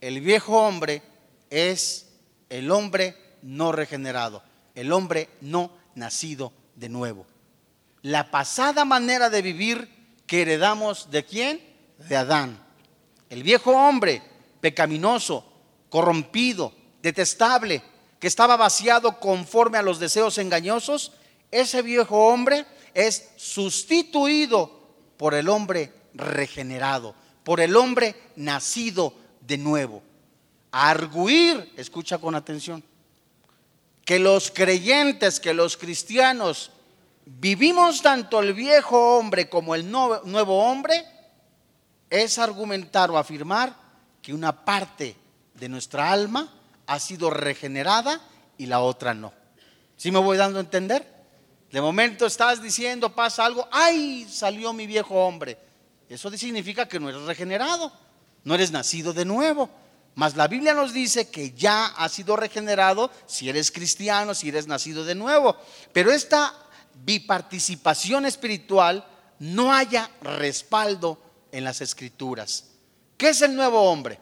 El 0.00 0.20
viejo 0.20 0.60
hombre 0.60 1.02
es 1.50 2.08
el 2.48 2.70
hombre 2.70 3.16
no 3.42 3.72
regenerado, 3.72 4.42
el 4.74 4.92
hombre 4.92 5.28
no 5.40 5.70
nacido 5.94 6.52
de 6.74 6.88
nuevo. 6.88 7.26
La 8.02 8.30
pasada 8.30 8.84
manera 8.84 9.30
de 9.30 9.42
vivir 9.42 9.88
que 10.26 10.42
heredamos 10.42 11.10
de 11.10 11.24
quién? 11.24 11.60
De 12.08 12.16
Adán. 12.16 12.58
El 13.28 13.42
viejo 13.42 13.72
hombre 13.72 14.22
pecaminoso, 14.60 15.44
corrompido, 15.88 16.72
detestable, 17.02 17.82
que 18.18 18.26
estaba 18.26 18.56
vaciado 18.56 19.18
conforme 19.18 19.78
a 19.78 19.82
los 19.82 19.98
deseos 19.98 20.38
engañosos, 20.38 21.12
ese 21.50 21.82
viejo 21.82 22.28
hombre 22.28 22.66
es 22.94 23.30
sustituido 23.36 24.80
por 25.16 25.34
el 25.34 25.48
hombre 25.48 25.92
regenerado, 26.14 27.14
por 27.44 27.60
el 27.60 27.76
hombre 27.76 28.14
nacido 28.36 29.14
de 29.40 29.58
nuevo. 29.58 30.02
arguir, 30.72 31.72
escucha 31.76 32.18
con 32.18 32.36
atención, 32.36 32.84
que 34.04 34.20
los 34.20 34.52
creyentes, 34.52 35.40
que 35.40 35.52
los 35.52 35.76
cristianos 35.76 36.70
vivimos 37.26 38.02
tanto 38.02 38.40
el 38.40 38.54
viejo 38.54 39.18
hombre 39.18 39.48
como 39.48 39.74
el 39.74 39.90
nuevo 39.90 40.64
hombre, 40.64 41.04
es 42.08 42.38
argumentar 42.38 43.10
o 43.10 43.18
afirmar 43.18 43.74
que 44.22 44.34
una 44.34 44.64
parte 44.64 45.16
de 45.54 45.68
nuestra 45.68 46.10
alma 46.10 46.52
ha 46.86 46.98
sido 46.98 47.30
regenerada 47.30 48.20
y 48.58 48.66
la 48.66 48.80
otra 48.80 49.14
no. 49.14 49.32
¿Sí 49.96 50.10
me 50.10 50.18
voy 50.18 50.36
dando 50.36 50.58
a 50.58 50.62
entender? 50.62 51.19
De 51.70 51.80
momento 51.80 52.26
estás 52.26 52.60
diciendo, 52.62 53.14
pasa 53.14 53.44
algo, 53.44 53.68
ay, 53.70 54.26
salió 54.28 54.72
mi 54.72 54.86
viejo 54.86 55.14
hombre. 55.14 55.56
Eso 56.08 56.30
significa 56.32 56.88
que 56.88 56.98
no 56.98 57.08
eres 57.08 57.22
regenerado, 57.22 57.92
no 58.42 58.54
eres 58.54 58.72
nacido 58.72 59.12
de 59.12 59.24
nuevo. 59.24 59.70
Mas 60.16 60.36
la 60.36 60.48
Biblia 60.48 60.74
nos 60.74 60.92
dice 60.92 61.30
que 61.30 61.52
ya 61.52 61.86
has 61.86 62.12
sido 62.12 62.34
regenerado 62.34 63.10
si 63.26 63.48
eres 63.48 63.70
cristiano, 63.70 64.34
si 64.34 64.48
eres 64.48 64.66
nacido 64.66 65.04
de 65.04 65.14
nuevo. 65.14 65.56
Pero 65.92 66.10
esta 66.10 66.52
biparticipación 67.04 68.26
espiritual 68.26 69.06
no 69.38 69.72
haya 69.72 70.10
respaldo 70.22 71.18
en 71.52 71.62
las 71.62 71.80
escrituras. 71.80 72.66
¿Qué 73.16 73.28
es 73.28 73.42
el 73.42 73.54
nuevo 73.54 73.82
hombre? 73.82 74.18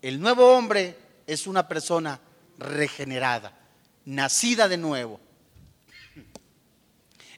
El 0.00 0.20
nuevo 0.20 0.52
hombre 0.54 0.96
es 1.26 1.48
una 1.48 1.66
persona 1.66 2.20
regenerada, 2.58 3.52
nacida 4.04 4.68
de 4.68 4.76
nuevo. 4.76 5.20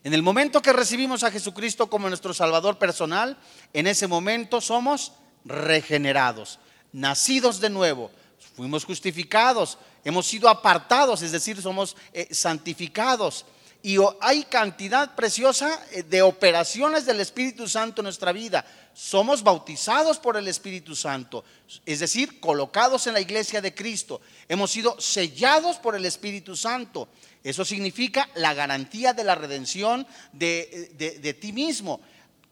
En 0.05 0.15
el 0.15 0.23
momento 0.23 0.63
que 0.63 0.73
recibimos 0.73 1.25
a 1.25 1.31
Jesucristo 1.31 1.89
como 1.89 2.09
nuestro 2.09 2.33
Salvador 2.33 2.79
personal, 2.79 3.37
en 3.73 3.87
ese 3.87 4.07
momento 4.07 4.61
somos 4.61 5.13
regenerados, 5.45 6.59
nacidos 6.93 7.61
de 7.61 7.71
nuevo, 7.71 8.11
fuimos 8.57 8.85
justificados, 8.85 9.79
hemos 10.05 10.27
sido 10.27 10.49
apartados, 10.49 11.23
es 11.23 11.33
decir, 11.33 11.61
somos 11.61 11.97
eh, 12.13 12.29
santificados. 12.31 13.45
Y 13.83 13.97
hay 14.21 14.43
cantidad 14.45 15.15
preciosa 15.15 15.81
eh, 15.93 16.03
de 16.03 16.23
operaciones 16.23 17.07
del 17.07 17.21
Espíritu 17.21 17.69
Santo 17.69 18.01
en 18.01 18.05
nuestra 18.05 18.33
vida. 18.33 18.65
Somos 18.93 19.45
bautizados 19.45 20.19
por 20.19 20.37
el 20.37 20.49
Espíritu 20.49 20.97
Santo, 20.97 21.45
es 21.87 22.01
decir, 22.01 22.41
colocados 22.41 23.07
en 23.07 23.15
la 23.15 23.21
iglesia 23.21 23.61
de 23.61 23.73
Cristo. 23.73 24.21
Hemos 24.49 24.73
sido 24.73 25.01
sellados 25.01 25.77
por 25.77 25.95
el 25.95 26.05
Espíritu 26.05 26.57
Santo. 26.57 27.09
Eso 27.45 27.65
significa 27.65 28.29
la 28.35 28.55
garantía 28.55 29.13
de 29.13 29.23
la 29.23 29.37
redención 29.37 30.05
de, 30.33 31.39
ti 31.41 31.53
mismo. 31.53 32.01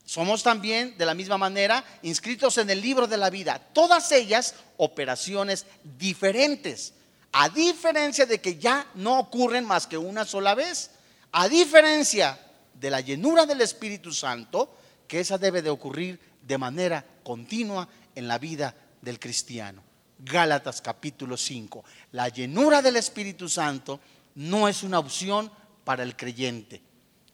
Somos 0.05 0.41
también, 0.41 0.97
de 0.97 1.05
la 1.05 1.13
misma 1.13 1.37
manera, 1.37 1.83
inscritos 2.03 2.57
en 2.57 2.69
el 2.69 2.79
libro 2.79 3.07
de 3.07 3.17
la 3.17 3.29
vida. 3.29 3.59
Todas 3.73 4.09
ellas 4.13 4.55
operaciones 4.77 5.65
diferentes. 5.83 6.93
A 7.33 7.49
diferencia 7.49 8.25
de 8.25 8.39
que 8.39 8.57
ya 8.57 8.87
no 8.95 9.19
ocurren 9.19 9.65
más 9.65 9.85
que 9.85 9.97
una 9.97 10.23
sola 10.23 10.55
vez. 10.55 10.91
A 11.39 11.47
diferencia 11.47 12.35
de 12.73 12.89
la 12.89 12.99
llenura 12.99 13.45
del 13.45 13.61
Espíritu 13.61 14.11
Santo, 14.11 14.75
que 15.07 15.19
esa 15.19 15.37
debe 15.37 15.61
de 15.61 15.69
ocurrir 15.69 16.19
de 16.41 16.57
manera 16.57 17.05
continua 17.21 17.87
en 18.15 18.27
la 18.27 18.39
vida 18.39 18.73
del 19.03 19.19
cristiano. 19.19 19.83
Gálatas 20.17 20.81
capítulo 20.81 21.37
5. 21.37 21.85
La 22.13 22.29
llenura 22.29 22.81
del 22.81 22.95
Espíritu 22.95 23.47
Santo 23.47 23.99
no 24.33 24.67
es 24.67 24.81
una 24.81 24.97
opción 24.97 25.51
para 25.83 26.01
el 26.01 26.15
creyente. 26.15 26.81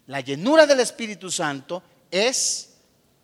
La 0.07 0.19
llenura 0.19 0.67
del 0.67 0.81
Espíritu 0.81 1.31
Santo 1.31 1.81
es 2.11 2.73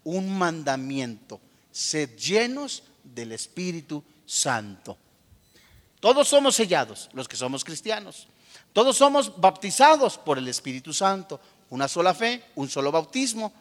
un 0.05 0.37
mandamiento. 0.37 1.41
Sed 1.73 2.15
llenos 2.15 2.83
del 3.03 3.33
Espíritu 3.33 4.01
Santo. 4.25 4.97
Todos 5.99 6.29
somos 6.29 6.55
sellados, 6.55 7.09
los 7.11 7.27
que 7.27 7.35
somos 7.35 7.65
cristianos. 7.65 8.29
Todos 8.79 8.95
somos 8.95 9.41
bautizados 9.41 10.17
por 10.17 10.37
el 10.37 10.47
Espíritu 10.47 10.93
Santo. 10.93 11.41
Una 11.71 11.89
sola 11.89 12.13
fe, 12.13 12.45
un 12.55 12.69
solo 12.69 12.93
bautismo, 12.93 13.51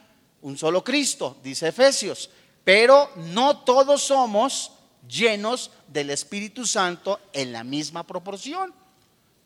un 0.42 0.56
solo 0.56 0.84
Cristo, 0.84 1.38
dice 1.42 1.66
Efesios. 1.66 2.30
Pero 2.62 3.10
no 3.16 3.58
todos 3.64 4.00
somos 4.00 4.70
llenos 5.08 5.72
del 5.88 6.10
Espíritu 6.10 6.64
Santo 6.64 7.18
en 7.32 7.52
la 7.52 7.64
misma 7.64 8.06
proporción 8.06 8.72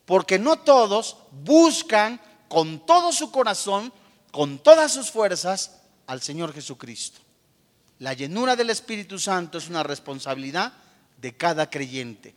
porque 0.05 0.39
no 0.39 0.59
todos 0.59 1.17
buscan 1.43 2.21
con 2.49 2.85
todo 2.85 3.11
su 3.11 3.31
corazón, 3.31 3.95
con 4.31 4.59
todas 4.59 4.93
sus 4.93 5.11
fuerzas, 5.11 5.81
al 6.07 6.21
Señor 6.21 6.53
Jesucristo. 6.53 7.23
La 7.99 8.13
llenura 8.13 8.57
del 8.57 8.69
Espíritu 8.69 9.19
Santo 9.19 9.57
es 9.57 9.71
una 9.71 9.83
responsabilidad 9.83 10.75
de 11.17 11.35
cada 11.35 11.71
creyente. 11.71 12.35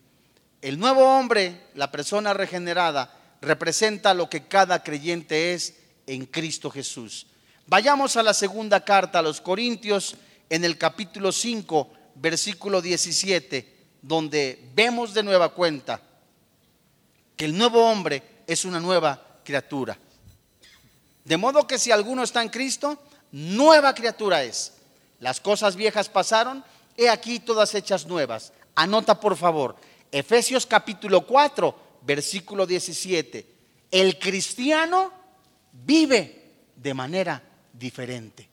El 0.61 0.79
nuevo 0.79 1.03
hombre, 1.03 1.67
la 1.73 1.91
persona 1.91 2.33
regenerada, 2.33 3.23
representa 3.45 4.13
lo 4.13 4.29
que 4.29 4.47
cada 4.47 4.83
creyente 4.83 5.53
es 5.53 5.75
en 6.07 6.25
Cristo 6.25 6.69
Jesús. 6.69 7.27
Vayamos 7.67 8.17
a 8.17 8.23
la 8.23 8.33
segunda 8.33 8.83
carta 8.83 9.19
a 9.19 9.21
los 9.21 9.39
Corintios 9.39 10.15
en 10.49 10.65
el 10.65 10.77
capítulo 10.77 11.31
5, 11.31 11.89
versículo 12.15 12.81
17, 12.81 13.73
donde 14.01 14.69
vemos 14.73 15.13
de 15.13 15.23
nueva 15.23 15.49
cuenta 15.49 16.01
que 17.37 17.45
el 17.45 17.57
nuevo 17.57 17.89
hombre 17.89 18.23
es 18.47 18.65
una 18.65 18.79
nueva 18.79 19.39
criatura. 19.43 19.97
De 21.23 21.37
modo 21.37 21.65
que 21.67 21.79
si 21.79 21.91
alguno 21.91 22.23
está 22.23 22.41
en 22.41 22.49
Cristo, 22.49 23.01
nueva 23.31 23.93
criatura 23.93 24.43
es. 24.43 24.73
Las 25.19 25.39
cosas 25.39 25.75
viejas 25.75 26.09
pasaron, 26.09 26.63
he 26.97 27.09
aquí 27.09 27.39
todas 27.39 27.73
hechas 27.73 28.05
nuevas. 28.05 28.53
Anota 28.75 29.19
por 29.19 29.35
favor, 29.35 29.75
Efesios 30.11 30.65
capítulo 30.65 31.25
4, 31.25 31.84
versículo 32.05 32.65
17. 32.65 33.45
El 33.91 34.19
cristiano 34.19 35.11
vive 35.71 36.53
de 36.75 36.93
manera 36.93 37.41
diferente, 37.73 38.47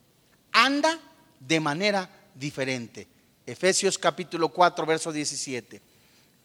anda 0.53 0.99
de 1.39 1.61
manera 1.61 2.09
diferente. 2.35 3.09
Efesios 3.45 3.99
capítulo 3.99 4.49
4, 4.49 4.87
verso 4.87 5.13
17. 5.13 5.83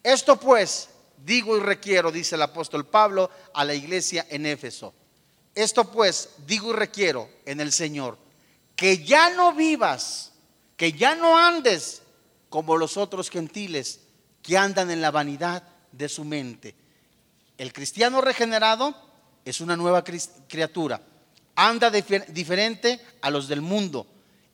Esto 0.02 0.38
pues 0.38 0.88
digo 1.24 1.56
y 1.56 1.60
requiero, 1.60 2.10
dice 2.10 2.34
el 2.34 2.42
apóstol 2.42 2.86
Pablo 2.86 3.30
a 3.54 3.64
la 3.64 3.74
iglesia 3.74 4.26
en 4.30 4.46
Éfeso. 4.46 4.94
Esto 5.54 5.90
pues 5.90 6.30
digo 6.46 6.70
y 6.70 6.76
requiero 6.76 7.28
en 7.44 7.60
el 7.60 7.72
Señor, 7.72 8.18
que 8.76 9.04
ya 9.04 9.30
no 9.30 9.54
vivas, 9.54 10.32
que 10.76 10.92
ya 10.92 11.14
no 11.14 11.36
andes 11.36 12.02
como 12.48 12.76
los 12.76 12.96
otros 12.96 13.30
gentiles 13.30 14.00
que 14.42 14.56
andan 14.56 14.90
en 14.90 15.00
la 15.00 15.10
vanidad 15.10 15.62
de 15.92 16.08
su 16.08 16.24
mente. 16.24 16.74
El 17.58 17.72
cristiano 17.72 18.20
regenerado 18.20 18.94
es 19.44 19.60
una 19.60 19.76
nueva 19.76 20.04
criatura. 20.04 21.02
Anda 21.56 21.90
diferente 21.90 23.00
a 23.20 23.30
los 23.30 23.48
del 23.48 23.60
mundo 23.60 24.06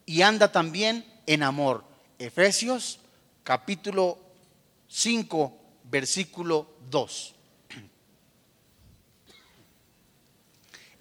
y 0.06 0.22
anda 0.22 0.50
también 0.50 1.04
en 1.26 1.42
amor. 1.42 1.84
Efesios 2.18 2.98
capítulo 3.42 4.18
5, 4.88 5.54
versículo 5.90 6.66
2. 6.88 7.34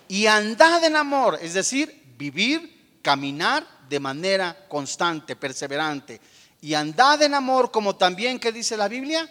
Y 0.10 0.26
andad 0.28 0.84
en 0.84 0.98
amor, 0.98 1.40
es 1.42 1.54
decir, 1.54 2.04
vivir, 2.18 3.00
caminar 3.02 3.66
de 3.88 4.02
manera 4.02 4.68
constante, 4.68 5.38
perseverante. 5.38 6.20
Y 6.60 6.74
andad 6.74 7.22
en 7.22 7.34
amor 7.34 7.72
como 7.72 7.96
también, 7.96 8.40
que 8.40 8.52
dice 8.52 8.76
la 8.76 8.90
Biblia? 8.90 9.30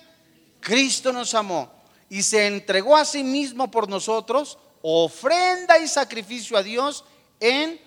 Cristo 0.61 1.13
nos 1.13 1.35
amó 1.35 1.82
y 2.12 2.22
se 2.25 2.46
entregó 2.46 2.94
a 2.94 3.07
sí 3.07 3.25
mismo 3.25 3.70
por 3.70 3.88
nosotros, 3.88 4.59
ofrenda 4.83 5.79
y 5.79 5.88
sacrificio 5.88 6.59
a 6.59 6.62
Dios 6.62 7.07
en 7.40 7.81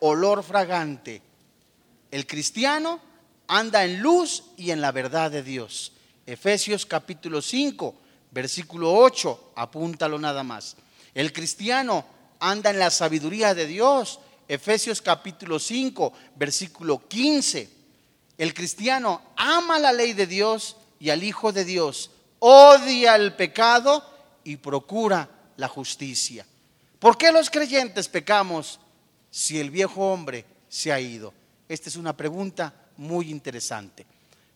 olor 0.00 0.42
fragante. 0.42 1.22
El 2.10 2.26
cristiano 2.26 3.00
anda 3.46 3.82
en 3.82 4.02
luz 4.02 4.44
y 4.58 4.72
en 4.72 4.82
la 4.82 4.92
verdad 4.92 5.30
de 5.30 5.42
Dios. 5.42 5.92
Efesios 6.26 6.84
capítulo 6.84 7.40
5, 7.40 7.94
versículo 8.30 8.92
8, 8.92 9.52
apúntalo 9.56 10.18
nada 10.18 10.42
más. 10.42 10.76
El 11.14 11.32
cristiano 11.32 12.04
anda 12.40 12.68
en 12.68 12.78
la 12.78 12.90
sabiduría 12.90 13.54
de 13.54 13.66
Dios. 13.66 14.20
Efesios 14.48 15.00
capítulo 15.00 15.58
5, 15.58 16.12
versículo 16.36 17.08
15. 17.08 17.70
El 18.36 18.52
cristiano 18.52 19.22
ama 19.34 19.78
la 19.78 19.92
ley 19.94 20.12
de 20.12 20.26
Dios 20.26 20.76
y 21.00 21.08
al 21.08 21.24
Hijo 21.24 21.52
de 21.52 21.64
Dios, 21.64 22.10
odia 22.46 23.16
el 23.16 23.32
pecado 23.32 24.04
y 24.44 24.56
procura 24.56 25.26
la 25.56 25.66
justicia. 25.66 26.44
¿Por 26.98 27.16
qué 27.16 27.32
los 27.32 27.48
creyentes 27.48 28.06
pecamos 28.06 28.78
si 29.30 29.58
el 29.58 29.70
viejo 29.70 30.12
hombre 30.12 30.44
se 30.68 30.92
ha 30.92 31.00
ido? 31.00 31.32
Esta 31.70 31.88
es 31.88 31.96
una 31.96 32.14
pregunta 32.14 32.74
muy 32.98 33.30
interesante. 33.30 34.04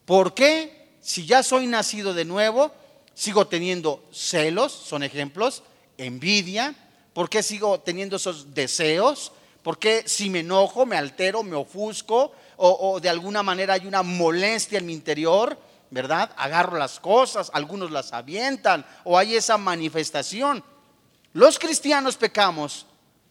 ¿Por 0.05 0.35
qué 0.35 0.97
si 1.01 1.25
ya 1.25 1.43
soy 1.43 1.67
nacido 1.67 2.13
de 2.13 2.27
nuevo 2.27 2.73
sigo 3.15 3.47
teniendo 3.47 4.07
celos, 4.13 4.71
son 4.71 5.03
ejemplos, 5.03 5.63
envidia? 5.97 6.75
¿Por 7.15 7.31
qué 7.31 7.43
sigo 7.43 7.81
teniendo 7.81 8.17
esos 8.17 8.53
deseos? 8.53 9.33
¿Por 9.63 9.79
qué 9.79 10.03
si 10.05 10.29
me 10.29 10.41
enojo, 10.41 10.85
me 10.85 10.99
altero, 10.99 11.43
me 11.43 11.57
ofusco 11.57 12.33
o, 12.59 12.93
o 12.93 13.01
de 13.01 13.09
alguna 13.09 13.43
manera 13.43 13.75
hay 13.75 13.87
una 13.87 14.03
molestia 14.03 14.79
en 14.79 14.85
mi 14.85 14.93
interior? 14.93 15.59
¿Verdad? 15.91 16.31
Agarro 16.37 16.77
las 16.77 17.01
cosas, 17.01 17.51
algunos 17.53 17.91
las 17.91 18.13
avientan 18.13 18.85
o 19.05 19.19
hay 19.19 19.37
esa 19.37 19.59
manifestación. 19.59 20.63
Los 21.33 21.59
cristianos 21.59 22.17
pecamos 22.17 22.87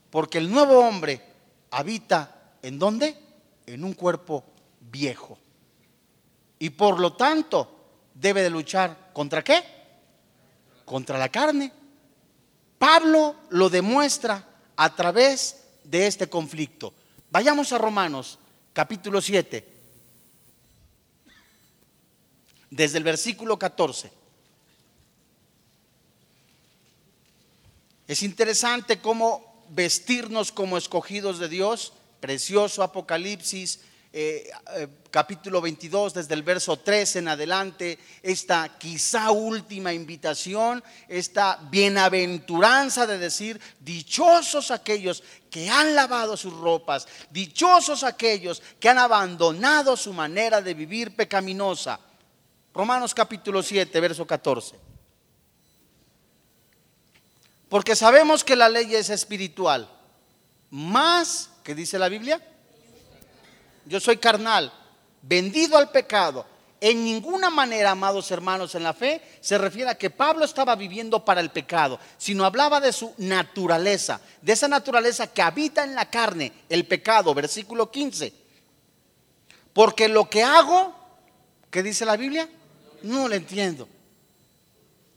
porque 0.10 0.38
el 0.38 0.50
nuevo 0.50 0.80
hombre 0.80 1.22
habita 1.72 2.54
en 2.62 2.80
dónde? 2.80 3.18
En 3.66 3.84
un 3.84 3.94
cuerpo 3.94 4.44
viejo. 4.80 5.38
Y 6.60 6.72
por 6.72 7.00
lo 7.00 7.14
tanto 7.14 7.70
debe 8.14 8.42
de 8.42 8.50
luchar 8.50 9.12
contra 9.14 9.44
qué? 9.44 9.64
Contra 10.86 11.18
la 11.18 11.30
carne. 11.30 11.72
Pablo 12.80 13.36
lo 13.50 13.70
demuestra 13.70 14.44
a 14.76 14.96
través 14.96 15.64
de 15.84 16.08
este 16.08 16.30
conflicto. 16.30 16.94
Vayamos 17.30 17.74
a 17.74 17.78
Romanos 17.78 18.40
capítulo 18.74 19.22
7 19.22 19.77
desde 22.70 22.98
el 22.98 23.04
versículo 23.04 23.58
14. 23.58 24.12
Es 28.08 28.24
interesante 28.24 29.00
cómo 29.00 29.66
vestirnos 29.70 30.52
como 30.52 30.78
escogidos 30.78 31.40
de 31.40 31.50
Dios, 31.50 31.94
precioso 32.22 32.84
Apocalipsis, 32.84 33.82
eh, 34.14 34.50
eh, 34.76 34.88
capítulo 35.12 35.60
22, 35.60 36.14
desde 36.14 36.34
el 36.34 36.42
verso 36.42 36.78
3 36.78 37.18
en 37.18 37.28
adelante, 37.28 38.00
esta 38.24 38.78
quizá 38.80 39.32
última 39.32 39.94
invitación, 39.94 40.82
esta 41.10 41.60
bienaventuranza 41.70 43.06
de 43.06 43.18
decir, 43.18 43.60
dichosos 43.82 44.72
aquellos 44.72 45.22
que 45.52 45.70
han 45.70 45.94
lavado 45.94 46.38
sus 46.38 46.54
ropas, 46.54 47.08
dichosos 47.30 48.04
aquellos 48.04 48.64
que 48.80 48.88
han 48.88 48.98
abandonado 48.98 49.98
su 49.98 50.14
manera 50.14 50.62
de 50.62 50.74
vivir 50.74 51.14
pecaminosa 51.16 52.00
Romanos 52.78 53.16
capítulo 53.16 53.64
7, 53.64 54.00
verso 54.00 54.28
14. 54.28 54.76
Porque 57.70 57.96
sabemos 57.96 58.44
que 58.44 58.56
la 58.56 58.70
ley 58.70 58.94
es 58.94 59.10
espiritual. 59.10 59.90
Más, 60.70 61.50
que 61.64 61.74
dice 61.74 61.98
la 61.98 62.08
Biblia? 62.08 62.40
Yo 63.88 64.00
soy 64.00 64.18
carnal, 64.18 64.72
vendido 65.24 65.76
al 65.76 65.90
pecado. 65.90 66.46
En 66.80 67.04
ninguna 67.04 67.50
manera, 67.50 67.90
amados 67.90 68.30
hermanos, 68.30 68.76
en 68.76 68.84
la 68.84 68.94
fe 68.94 69.24
se 69.42 69.58
refiere 69.58 69.90
a 69.90 69.98
que 69.98 70.12
Pablo 70.12 70.46
estaba 70.46 70.76
viviendo 70.76 71.26
para 71.26 71.42
el 71.42 71.50
pecado, 71.50 72.00
sino 72.20 72.46
hablaba 72.46 72.80
de 72.80 72.94
su 72.94 73.12
naturaleza, 73.18 74.22
de 74.40 74.54
esa 74.54 74.68
naturaleza 74.68 75.26
que 75.26 75.42
habita 75.42 75.84
en 75.84 75.96
la 75.96 76.12
carne, 76.12 76.54
el 76.70 76.86
pecado, 76.86 77.34
versículo 77.34 77.90
15. 77.90 78.32
Porque 79.74 80.08
lo 80.08 80.30
que 80.30 80.44
hago, 80.44 80.94
¿qué 81.72 81.82
dice 81.82 82.06
la 82.06 82.16
Biblia? 82.16 82.48
No 83.04 83.28
lo 83.28 83.36
entiendo. 83.36 83.88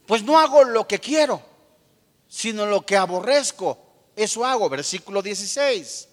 Pues 0.07 0.23
no 0.23 0.39
hago 0.39 0.65
lo 0.65 0.89
que 0.89 0.99
quiero, 0.99 1.41
sino 2.29 2.67
lo 2.67 2.85
que 2.85 2.97
aborrezco. 2.97 3.79
Eso 4.17 4.45
hago, 4.45 4.69
versículo 4.69 5.23
16. 5.23 6.09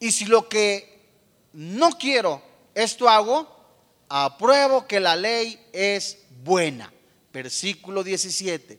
Y 0.00 0.12
si 0.12 0.26
lo 0.26 0.48
que 0.48 0.94
no 1.54 1.92
quiero, 1.92 2.42
esto 2.74 3.08
hago, 3.08 3.48
apruebo 4.08 4.86
que 4.86 5.00
la 5.00 5.16
ley 5.16 5.58
es 5.72 6.18
buena. 6.42 6.92
Versículo 7.32 8.04
17. 8.04 8.78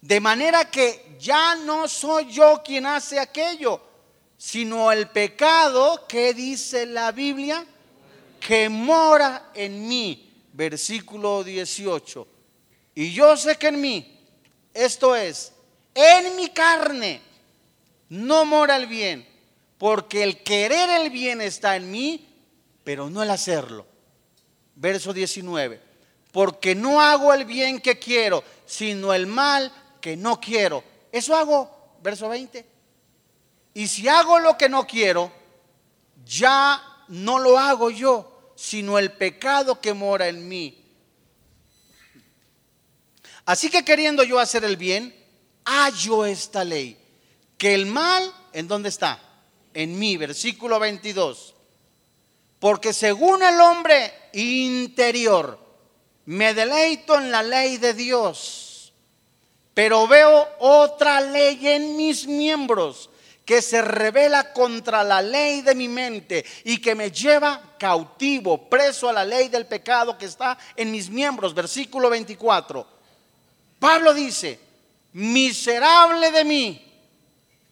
De 0.00 0.20
manera 0.20 0.70
que 0.70 1.16
ya 1.18 1.54
no 1.56 1.88
soy 1.88 2.32
yo 2.32 2.62
quien 2.64 2.86
hace 2.86 3.18
aquello, 3.18 3.80
sino 4.36 4.90
el 4.92 5.08
pecado 5.08 6.06
que 6.08 6.34
dice 6.34 6.86
la 6.86 7.12
Biblia 7.12 7.66
que 8.46 8.68
mora 8.68 9.50
en 9.54 9.86
mí, 9.86 10.48
versículo 10.52 11.44
18. 11.44 12.26
Y 12.94 13.12
yo 13.12 13.36
sé 13.36 13.56
que 13.56 13.68
en 13.68 13.80
mí, 13.80 14.20
esto 14.74 15.14
es, 15.14 15.52
en 15.94 16.34
mi 16.36 16.48
carne, 16.48 17.22
no 18.08 18.44
mora 18.44 18.76
el 18.76 18.86
bien, 18.86 19.26
porque 19.78 20.24
el 20.24 20.42
querer 20.42 20.90
el 20.90 21.10
bien 21.10 21.40
está 21.40 21.76
en 21.76 21.90
mí, 21.90 22.28
pero 22.82 23.08
no 23.08 23.22
el 23.22 23.30
hacerlo. 23.30 23.86
Verso 24.74 25.12
19, 25.12 25.80
porque 26.32 26.74
no 26.74 27.00
hago 27.00 27.32
el 27.32 27.44
bien 27.44 27.80
que 27.80 27.98
quiero, 27.98 28.42
sino 28.66 29.14
el 29.14 29.26
mal 29.26 29.72
que 30.00 30.16
no 30.16 30.40
quiero. 30.40 30.82
Eso 31.12 31.36
hago, 31.36 31.94
verso 32.02 32.28
20. 32.28 32.66
Y 33.74 33.86
si 33.86 34.08
hago 34.08 34.40
lo 34.40 34.58
que 34.58 34.68
no 34.68 34.84
quiero, 34.86 35.30
ya 36.24 36.92
no 37.08 37.38
lo 37.38 37.58
hago 37.58 37.90
yo, 37.90 38.31
sino 38.62 38.96
el 38.96 39.10
pecado 39.10 39.80
que 39.80 39.92
mora 39.92 40.28
en 40.28 40.48
mí. 40.48 40.78
Así 43.44 43.68
que 43.68 43.84
queriendo 43.84 44.22
yo 44.22 44.38
hacer 44.38 44.62
el 44.62 44.76
bien, 44.76 45.12
hallo 45.64 46.24
esta 46.24 46.62
ley, 46.62 46.96
que 47.58 47.74
el 47.74 47.86
mal, 47.86 48.32
¿en 48.52 48.68
dónde 48.68 48.88
está? 48.88 49.20
En 49.74 49.98
mí, 49.98 50.16
versículo 50.16 50.78
22. 50.78 51.56
Porque 52.60 52.92
según 52.92 53.42
el 53.42 53.60
hombre 53.60 54.12
interior, 54.32 55.58
me 56.26 56.54
deleito 56.54 57.18
en 57.18 57.32
la 57.32 57.42
ley 57.42 57.78
de 57.78 57.94
Dios, 57.94 58.92
pero 59.74 60.06
veo 60.06 60.48
otra 60.60 61.20
ley 61.20 61.66
en 61.66 61.96
mis 61.96 62.28
miembros 62.28 63.10
que 63.44 63.60
se 63.60 63.82
revela 63.82 64.52
contra 64.52 65.02
la 65.02 65.20
ley 65.20 65.62
de 65.62 65.74
mi 65.74 65.88
mente 65.88 66.44
y 66.64 66.78
que 66.78 66.94
me 66.94 67.10
lleva 67.10 67.74
cautivo, 67.78 68.68
preso 68.68 69.08
a 69.08 69.12
la 69.12 69.24
ley 69.24 69.48
del 69.48 69.66
pecado 69.66 70.16
que 70.16 70.26
está 70.26 70.56
en 70.76 70.90
mis 70.90 71.10
miembros. 71.10 71.54
Versículo 71.54 72.08
24. 72.08 72.86
Pablo 73.78 74.14
dice, 74.14 74.60
miserable 75.12 76.30
de 76.30 76.44
mí, 76.44 76.92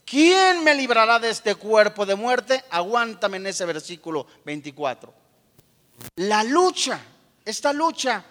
¿quién 0.04 0.64
me 0.64 0.74
librará 0.74 1.18
de 1.20 1.30
este 1.30 1.54
cuerpo 1.54 2.04
de 2.04 2.16
muerte? 2.16 2.64
Aguántame 2.70 3.36
en 3.36 3.46
ese 3.46 3.64
versículo 3.64 4.26
24. 4.44 5.14
La 6.16 6.42
lucha, 6.42 7.00
esta 7.44 7.72
lucha 7.72 8.24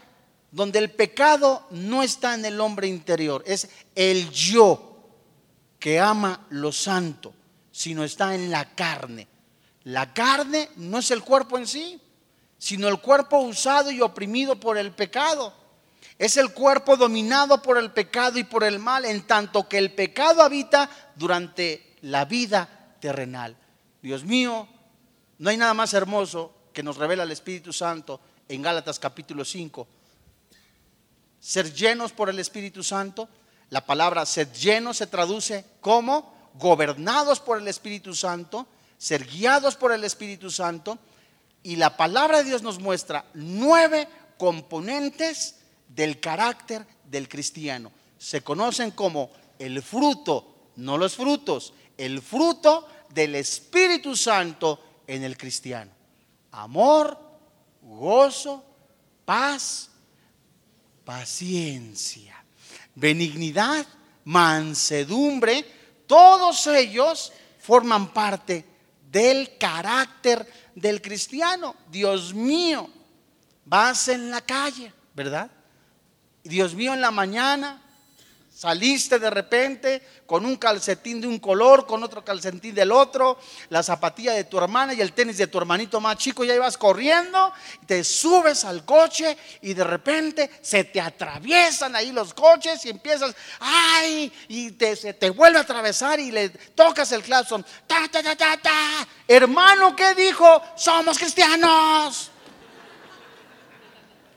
donde 0.51 0.79
el 0.79 0.91
pecado 0.91 1.67
no 1.69 2.03
está 2.03 2.33
en 2.33 2.43
el 2.43 2.59
hombre 2.59 2.87
interior, 2.87 3.43
es 3.45 3.69
el 3.95 4.29
yo 4.31 4.88
que 5.79 5.99
ama 5.99 6.45
lo 6.49 6.71
santo, 6.71 7.33
sino 7.71 8.03
está 8.03 8.35
en 8.35 8.51
la 8.51 8.75
carne. 8.75 9.27
La 9.85 10.13
carne 10.13 10.69
no 10.75 10.99
es 10.99 11.09
el 11.11 11.23
cuerpo 11.23 11.57
en 11.57 11.65
sí, 11.65 11.99
sino 12.57 12.89
el 12.89 12.99
cuerpo 12.99 13.39
usado 13.39 13.89
y 13.89 14.01
oprimido 14.01 14.59
por 14.59 14.77
el 14.77 14.91
pecado. 14.91 15.53
Es 16.17 16.35
el 16.35 16.53
cuerpo 16.53 16.97
dominado 16.97 17.61
por 17.61 17.77
el 17.77 17.91
pecado 17.91 18.37
y 18.37 18.43
por 18.43 18.65
el 18.65 18.77
mal, 18.77 19.05
en 19.05 19.25
tanto 19.25 19.69
que 19.69 19.77
el 19.77 19.93
pecado 19.93 20.43
habita 20.43 20.89
durante 21.15 21.95
la 22.01 22.25
vida 22.25 22.95
terrenal. 22.99 23.55
Dios 24.01 24.25
mío, 24.25 24.67
no 25.37 25.49
hay 25.49 25.55
nada 25.55 25.73
más 25.73 25.93
hermoso 25.93 26.53
que 26.73 26.83
nos 26.83 26.97
revela 26.97 27.23
el 27.23 27.31
Espíritu 27.31 27.71
Santo 27.71 28.19
en 28.49 28.61
Gálatas 28.61 28.99
capítulo 28.99 29.45
5. 29.45 29.87
Ser 31.39 31.73
llenos 31.73 32.11
por 32.11 32.29
el 32.29 32.39
Espíritu 32.39 32.83
Santo, 32.83 33.29
la 33.69 33.85
palabra 33.85 34.25
ser 34.25 34.51
llenos 34.51 34.97
se 34.97 35.07
traduce 35.07 35.65
como 35.81 36.33
gobernados 36.55 37.39
por 37.39 37.59
el 37.59 37.67
Espíritu 37.67 38.15
Santo, 38.15 38.67
ser 38.97 39.25
guiados 39.25 39.75
por 39.75 39.91
el 39.91 40.03
Espíritu 40.03 40.49
Santo. 40.49 40.97
Y 41.61 41.75
la 41.75 41.95
palabra 41.95 42.39
de 42.39 42.45
Dios 42.45 42.63
nos 42.63 42.79
muestra 42.79 43.25
nueve 43.33 44.07
componentes 44.37 45.55
del 45.87 46.19
carácter 46.19 46.85
del 47.05 47.27
cristiano. 47.27 47.91
Se 48.17 48.41
conocen 48.41 48.91
como 48.91 49.29
el 49.59 49.83
fruto, 49.83 50.71
no 50.77 50.97
los 50.97 51.15
frutos, 51.15 51.73
el 51.97 52.21
fruto 52.21 52.87
del 53.09 53.35
Espíritu 53.35 54.15
Santo 54.15 55.01
en 55.05 55.23
el 55.23 55.37
cristiano. 55.37 55.91
Amor, 56.51 57.17
gozo, 57.81 58.63
paz, 59.25 59.89
paciencia, 61.03 62.38
benignidad, 62.99 63.85
mansedumbre, 64.25 65.65
todos 66.05 66.67
ellos 66.67 67.31
forman 67.59 68.13
parte 68.13 68.65
del 69.11 69.57
carácter 69.57 70.45
del 70.75 71.01
cristiano. 71.01 71.75
Dios 71.89 72.33
mío, 72.33 72.89
vas 73.65 74.07
en 74.07 74.29
la 74.29 74.41
calle, 74.41 74.93
¿verdad? 75.13 75.49
Dios 76.43 76.73
mío, 76.73 76.93
en 76.93 77.01
la 77.01 77.11
mañana 77.11 77.81
saliste 78.59 79.19
de 79.19 79.29
repente 79.29 80.05
con 80.25 80.45
un 80.45 80.57
calcetín 80.57 81.21
de 81.21 81.27
un 81.27 81.39
color, 81.39 81.85
con 81.87 82.03
otro 82.03 82.25
calcetín 82.25 82.75
del 82.75 82.91
otro, 82.91 83.39
la 83.69 83.81
zapatilla 83.81 84.33
de 84.33 84.43
tu 84.43 84.57
hermana 84.57 84.93
y 84.93 84.99
el 84.99 85.13
tenis 85.13 85.37
de 85.37 85.47
tu 85.47 85.59
hermanito 85.59 86.01
más 86.01 86.17
chico, 86.17 86.43
ya 86.43 86.55
ibas 86.55 86.77
corriendo, 86.77 87.53
te 87.85 88.03
subes 88.03 88.65
al 88.65 88.83
coche 88.83 89.37
y 89.61 89.73
de 89.73 89.85
repente 89.85 90.51
se 90.61 90.83
te 90.83 90.99
atraviesan 90.99 91.95
ahí 91.95 92.11
los 92.11 92.33
coches 92.33 92.83
y 92.83 92.89
empiezas, 92.89 93.33
ay, 93.61 94.29
y 94.49 94.71
te, 94.71 94.97
se 94.97 95.13
te 95.13 95.29
vuelve 95.29 95.59
a 95.59 95.61
atravesar 95.61 96.19
y 96.19 96.29
le 96.29 96.49
tocas 96.49 97.13
el 97.13 97.23
claxon, 97.23 97.65
ta, 97.87 98.09
ta, 98.11 98.21
ta, 98.21 98.35
ta, 98.35 98.57
ta. 98.57 99.07
Hermano, 99.25 99.95
¿qué 99.95 100.13
dijo? 100.15 100.61
Somos 100.75 101.17
cristianos. 101.17 102.29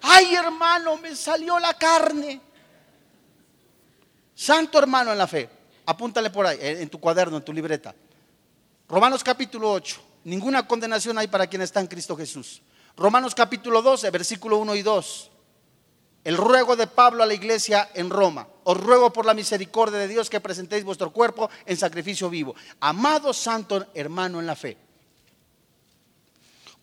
Ay, 0.00 0.32
hermano, 0.37 0.96
me 0.98 1.16
salió 1.16 1.58
la 1.58 1.74
carne. 1.74 2.51
Santo 4.42 4.76
hermano 4.76 5.12
en 5.12 5.18
la 5.18 5.28
fe. 5.28 5.48
Apúntale 5.87 6.28
por 6.31 6.44
ahí, 6.44 6.59
en 6.61 6.88
tu 6.88 6.98
cuaderno, 6.98 7.37
en 7.37 7.44
tu 7.44 7.52
libreta. 7.52 7.94
Romanos 8.88 9.22
capítulo 9.22 9.70
8. 9.70 10.02
Ninguna 10.24 10.66
condenación 10.66 11.16
hay 11.16 11.28
para 11.28 11.46
quien 11.46 11.62
está 11.62 11.78
en 11.78 11.87
Cristo 11.87 12.16
Jesús. 12.16 12.61
Romanos 12.96 13.37
capítulo 13.37 13.83
12, 13.83 14.11
versículo 14.11 14.59
1 14.59 14.74
y 14.74 14.83
2. 14.83 15.31
El 16.24 16.37
ruego 16.37 16.74
de 16.74 16.88
Pablo 16.88 17.22
a 17.22 17.26
la 17.26 17.35
iglesia 17.35 17.90
en 17.94 18.11
Roma. 18.11 18.48
Os 18.64 18.76
ruego 18.76 19.12
por 19.12 19.26
la 19.26 19.33
misericordia 19.33 20.00
de 20.00 20.09
Dios 20.09 20.28
que 20.28 20.40
presentéis 20.40 20.83
vuestro 20.83 21.12
cuerpo 21.12 21.48
en 21.64 21.76
sacrificio 21.76 22.28
vivo. 22.28 22.57
Amado 22.81 23.33
santo 23.33 23.87
hermano 23.94 24.40
en 24.40 24.46
la 24.46 24.57
fe. 24.57 24.76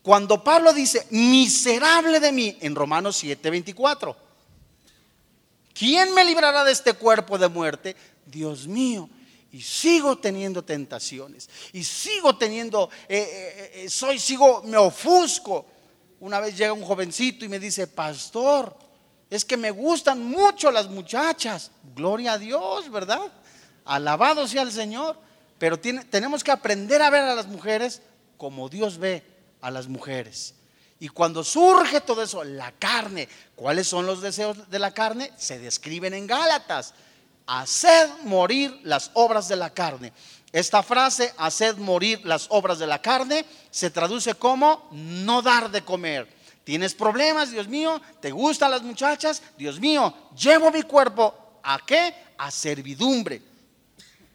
Cuando 0.02 0.42
Pablo 0.46 0.72
dice, 0.72 1.08
miserable 1.10 2.22
de 2.22 2.32
mí, 2.32 2.58
en 2.62 2.74
Romanos 2.74 3.18
7, 3.18 3.50
24, 3.50 4.29
¿quién 5.74 6.14
me 6.14 6.24
librará 6.24 6.64
de 6.64 6.72
este 6.72 6.94
cuerpo 6.94 7.38
de 7.38 7.48
muerte? 7.48 7.96
Dios 8.26 8.68
mío. 8.68 9.10
Y 9.52 9.62
sigo 9.62 10.18
teniendo 10.18 10.64
tentaciones. 10.64 11.50
Y 11.74 11.84
sigo 11.84 12.38
teniendo, 12.38 12.90
eh, 13.08 13.18
eh, 13.18 13.72
eh, 13.86 13.90
soy, 13.90 14.20
sigo, 14.20 14.62
me 14.64 14.78
ofusco. 14.78 15.66
Una 16.20 16.40
vez 16.40 16.56
llega 16.58 16.74
un 16.74 16.84
jovencito 16.84 17.46
y 17.46 17.50
me 17.50 17.60
dice, 17.60 17.88
pastor, 17.88 18.78
es 19.30 19.46
que 19.46 19.58
me 19.58 19.72
gustan 19.72 20.24
mucho 20.24 20.72
las 20.72 20.88
muchachas. 20.88 21.72
Gloria 21.96 22.34
a 22.34 22.38
Dios, 22.38 22.92
¿verdad? 22.92 23.32
Alabado 23.86 24.48
sea 24.48 24.62
el 24.62 24.72
Señor. 24.72 25.18
Pero 25.58 25.80
tenemos 25.80 26.44
que 26.44 26.52
aprender 26.52 27.02
a 27.02 27.10
ver 27.10 27.24
a 27.24 27.36
las 27.36 27.48
mujeres 27.48 28.02
como 28.38 28.70
Dios 28.70 28.98
ve 28.98 29.24
a 29.62 29.70
las 29.70 29.88
mujeres. 29.88 30.56
Y 31.00 31.08
cuando 31.08 31.44
surge 31.44 32.02
todo 32.02 32.22
eso, 32.22 32.44
la 32.44 32.74
carne, 32.74 33.30
¿cuáles 33.56 33.88
son 33.88 34.06
los 34.06 34.22
deseos 34.22 34.70
de 34.70 34.80
la 34.80 34.94
carne? 34.94 35.32
Se 35.38 35.58
describen 35.58 36.14
en 36.14 36.28
Gálatas. 36.28 36.94
Haced 37.48 38.10
morir 38.24 38.82
las 38.84 39.10
obras 39.14 39.48
de 39.48 39.56
la 39.56 39.70
carne. 39.70 40.12
Esta 40.52 40.84
frase, 40.84 41.34
haced 41.38 41.78
morir 41.78 42.22
las 42.26 42.48
obras 42.50 42.80
de 42.80 42.88
la 42.88 43.02
carne, 43.02 43.46
se 43.72 43.90
traduce 43.90 44.34
como 44.36 44.88
no 44.92 45.42
dar 45.42 45.72
de 45.72 45.84
comer. 45.84 46.28
¿Tienes 46.64 46.94
problemas, 46.94 47.52
Dios 47.52 47.68
mío? 47.68 48.02
¿Te 48.20 48.32
gustan 48.32 48.72
las 48.72 48.82
muchachas? 48.82 49.42
Dios 49.58 49.80
mío, 49.80 50.14
llevo 50.38 50.70
mi 50.70 50.84
cuerpo 50.84 51.34
a 51.64 51.80
qué? 51.86 52.14
A 52.38 52.52
servidumbre. 52.52 53.42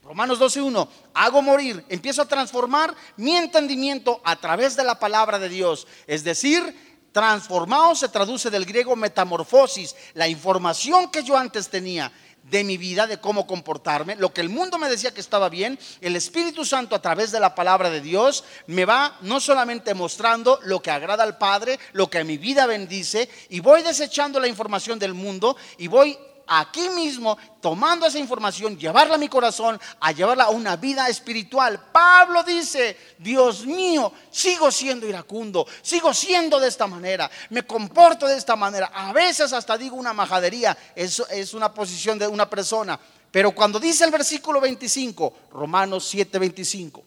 Romanos 0.03 0.39
12.1, 0.39 0.89
hago 1.15 1.41
morir, 1.41 1.85
empiezo 1.89 2.23
a 2.23 2.29
transformar 2.29 2.95
mi 3.17 3.37
entendimiento 3.37 4.21
a 4.25 4.37
través 4.37 4.77
de 4.77 4.85
la 4.85 4.99
palabra 4.99 5.39
de 5.39 5.49
Dios. 5.49 5.87
Es 6.07 6.25
decir, 6.25 6.95
transformado 7.13 7.95
se 7.95 8.09
traduce 8.09 8.51
del 8.51 8.67
griego 8.67 8.97
metamorfosis, 8.97 9.95
la 10.15 10.29
información 10.29 11.11
que 11.11 11.23
yo 11.23 11.37
antes 11.37 11.69
tenía 11.69 12.13
de 12.43 12.65
mi 12.65 12.77
vida, 12.77 13.07
de 13.07 13.19
cómo 13.19 13.47
comportarme, 13.47 14.17
lo 14.17 14.35
que 14.35 14.41
el 14.41 14.51
mundo 14.51 14.79
me 14.79 14.91
decía 14.91 15.15
que 15.15 15.21
estaba 15.21 15.49
bien, 15.49 15.79
el 16.01 16.15
Espíritu 16.15 16.65
Santo 16.65 16.95
a 16.95 17.01
través 17.01 17.33
de 17.33 17.41
la 17.41 17.55
palabra 17.55 17.89
de 17.89 18.01
Dios 18.01 18.45
me 18.67 18.85
va 18.85 19.17
no 19.23 19.41
solamente 19.41 19.95
mostrando 19.95 20.61
lo 20.65 20.83
que 20.83 20.91
agrada 20.91 21.23
al 21.23 21.39
Padre, 21.39 21.79
lo 21.93 22.11
que 22.11 22.19
a 22.19 22.25
mi 22.25 22.37
vida 22.37 22.67
bendice, 22.67 23.31
y 23.49 23.61
voy 23.61 23.83
desechando 23.83 24.41
la 24.41 24.49
información 24.49 24.99
del 24.99 25.15
mundo 25.15 25.57
y 25.79 25.89
voy 25.89 26.19
aquí 26.47 26.89
mismo, 26.91 27.37
tomando 27.61 28.07
esa 28.07 28.19
información, 28.19 28.79
llevarla 28.79 29.15
a 29.15 29.19
mi 29.19 29.29
corazón, 29.29 29.81
a 30.01 30.13
llevarla 30.13 30.45
a 30.45 30.51
una 30.51 30.77
vida 30.77 31.09
espiritual. 31.09 31.81
Pablo 31.93 32.43
dice, 32.43 32.97
Dios 33.19 33.65
mío, 33.65 34.13
sigo 34.31 34.71
siendo 34.71 35.07
iracundo, 35.07 35.67
sigo 35.83 36.13
siendo 36.13 36.61
de 36.61 36.69
esta 36.69 36.87
manera, 36.87 37.31
me 37.51 37.65
comporto 37.65 38.27
de 38.27 38.37
esta 38.37 38.57
manera. 38.57 38.91
A 38.95 39.13
veces 39.13 39.53
hasta 39.53 39.79
digo 39.79 39.97
una 39.97 40.13
majadería, 40.13 40.77
eso 40.95 41.27
es 41.29 41.55
una 41.55 41.73
posición 41.73 42.19
de 42.19 42.27
una 42.27 42.49
persona. 42.49 42.99
Pero 43.31 43.53
cuando 43.53 43.81
dice 43.81 44.05
el 44.05 44.11
versículo 44.11 44.61
25, 44.61 45.35
Romanos 45.53 46.07
7, 46.09 46.39
25, 46.39 47.03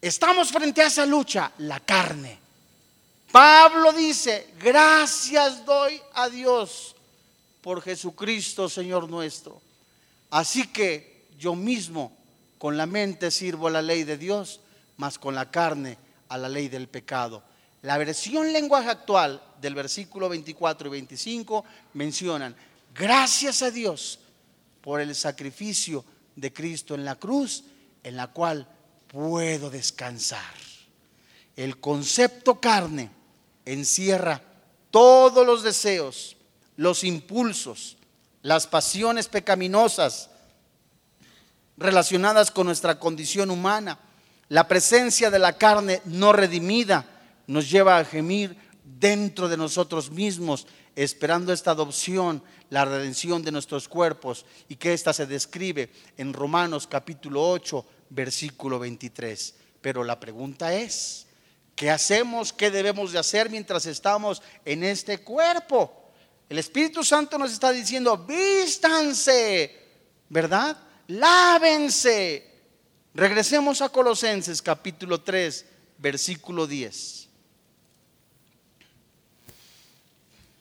estamos 0.00 0.50
frente 0.50 0.82
a 0.82 0.86
esa 0.86 1.04
lucha, 1.04 1.50
la 1.58 1.80
carne. 1.80 2.38
Pablo 3.32 3.92
dice, 3.92 4.54
gracias 4.60 5.64
doy 5.64 6.00
a 6.14 6.28
Dios 6.28 6.93
por 7.64 7.80
Jesucristo, 7.80 8.68
Señor 8.68 9.08
nuestro. 9.08 9.58
Así 10.28 10.66
que 10.66 11.28
yo 11.38 11.54
mismo 11.54 12.14
con 12.58 12.76
la 12.76 12.84
mente 12.84 13.30
sirvo 13.30 13.68
a 13.68 13.70
la 13.70 13.80
ley 13.80 14.04
de 14.04 14.18
Dios, 14.18 14.60
mas 14.98 15.18
con 15.18 15.34
la 15.34 15.50
carne 15.50 15.96
a 16.28 16.36
la 16.36 16.50
ley 16.50 16.68
del 16.68 16.88
pecado. 16.88 17.42
La 17.80 17.96
versión 17.96 18.52
lenguaje 18.52 18.90
actual 18.90 19.42
del 19.62 19.74
versículo 19.74 20.28
24 20.28 20.88
y 20.88 20.90
25 20.90 21.64
mencionan, 21.94 22.54
gracias 22.94 23.62
a 23.62 23.70
Dios 23.70 24.18
por 24.82 25.00
el 25.00 25.14
sacrificio 25.14 26.04
de 26.36 26.52
Cristo 26.52 26.94
en 26.94 27.06
la 27.06 27.16
cruz, 27.16 27.64
en 28.02 28.18
la 28.18 28.26
cual 28.26 28.68
puedo 29.08 29.70
descansar. 29.70 30.52
El 31.56 31.80
concepto 31.80 32.60
carne 32.60 33.10
encierra 33.64 34.42
todos 34.90 35.46
los 35.46 35.62
deseos, 35.62 36.36
los 36.76 37.04
impulsos, 37.04 37.96
las 38.42 38.66
pasiones 38.66 39.28
pecaminosas 39.28 40.30
relacionadas 41.76 42.50
con 42.50 42.66
nuestra 42.66 42.98
condición 42.98 43.50
humana. 43.50 43.98
La 44.48 44.68
presencia 44.68 45.30
de 45.30 45.38
la 45.38 45.54
carne 45.54 46.02
no 46.04 46.32
redimida 46.32 47.06
nos 47.46 47.70
lleva 47.70 47.98
a 47.98 48.04
gemir 48.04 48.56
dentro 48.84 49.48
de 49.48 49.56
nosotros 49.56 50.10
mismos, 50.10 50.66
esperando 50.94 51.52
esta 51.52 51.72
adopción, 51.72 52.42
la 52.70 52.84
redención 52.84 53.42
de 53.42 53.52
nuestros 53.52 53.88
cuerpos, 53.88 54.44
y 54.68 54.76
que 54.76 54.92
ésta 54.92 55.12
se 55.12 55.26
describe 55.26 55.90
en 56.16 56.32
Romanos 56.32 56.86
capítulo 56.86 57.48
8, 57.48 57.84
versículo 58.10 58.78
23. 58.78 59.54
Pero 59.80 60.04
la 60.04 60.20
pregunta 60.20 60.74
es, 60.74 61.26
¿qué 61.74 61.90
hacemos? 61.90 62.52
¿Qué 62.52 62.70
debemos 62.70 63.12
de 63.12 63.18
hacer 63.18 63.50
mientras 63.50 63.86
estamos 63.86 64.42
en 64.64 64.84
este 64.84 65.18
cuerpo? 65.18 66.03
El 66.54 66.58
Espíritu 66.58 67.02
Santo 67.02 67.36
nos 67.36 67.52
está 67.52 67.72
diciendo, 67.72 68.16
vístanse, 68.16 69.76
¿verdad? 70.28 70.76
Lávense. 71.08 72.48
Regresemos 73.12 73.82
a 73.82 73.88
Colosenses 73.88 74.62
capítulo 74.62 75.20
3, 75.20 75.66
versículo 75.98 76.68
10. 76.68 77.28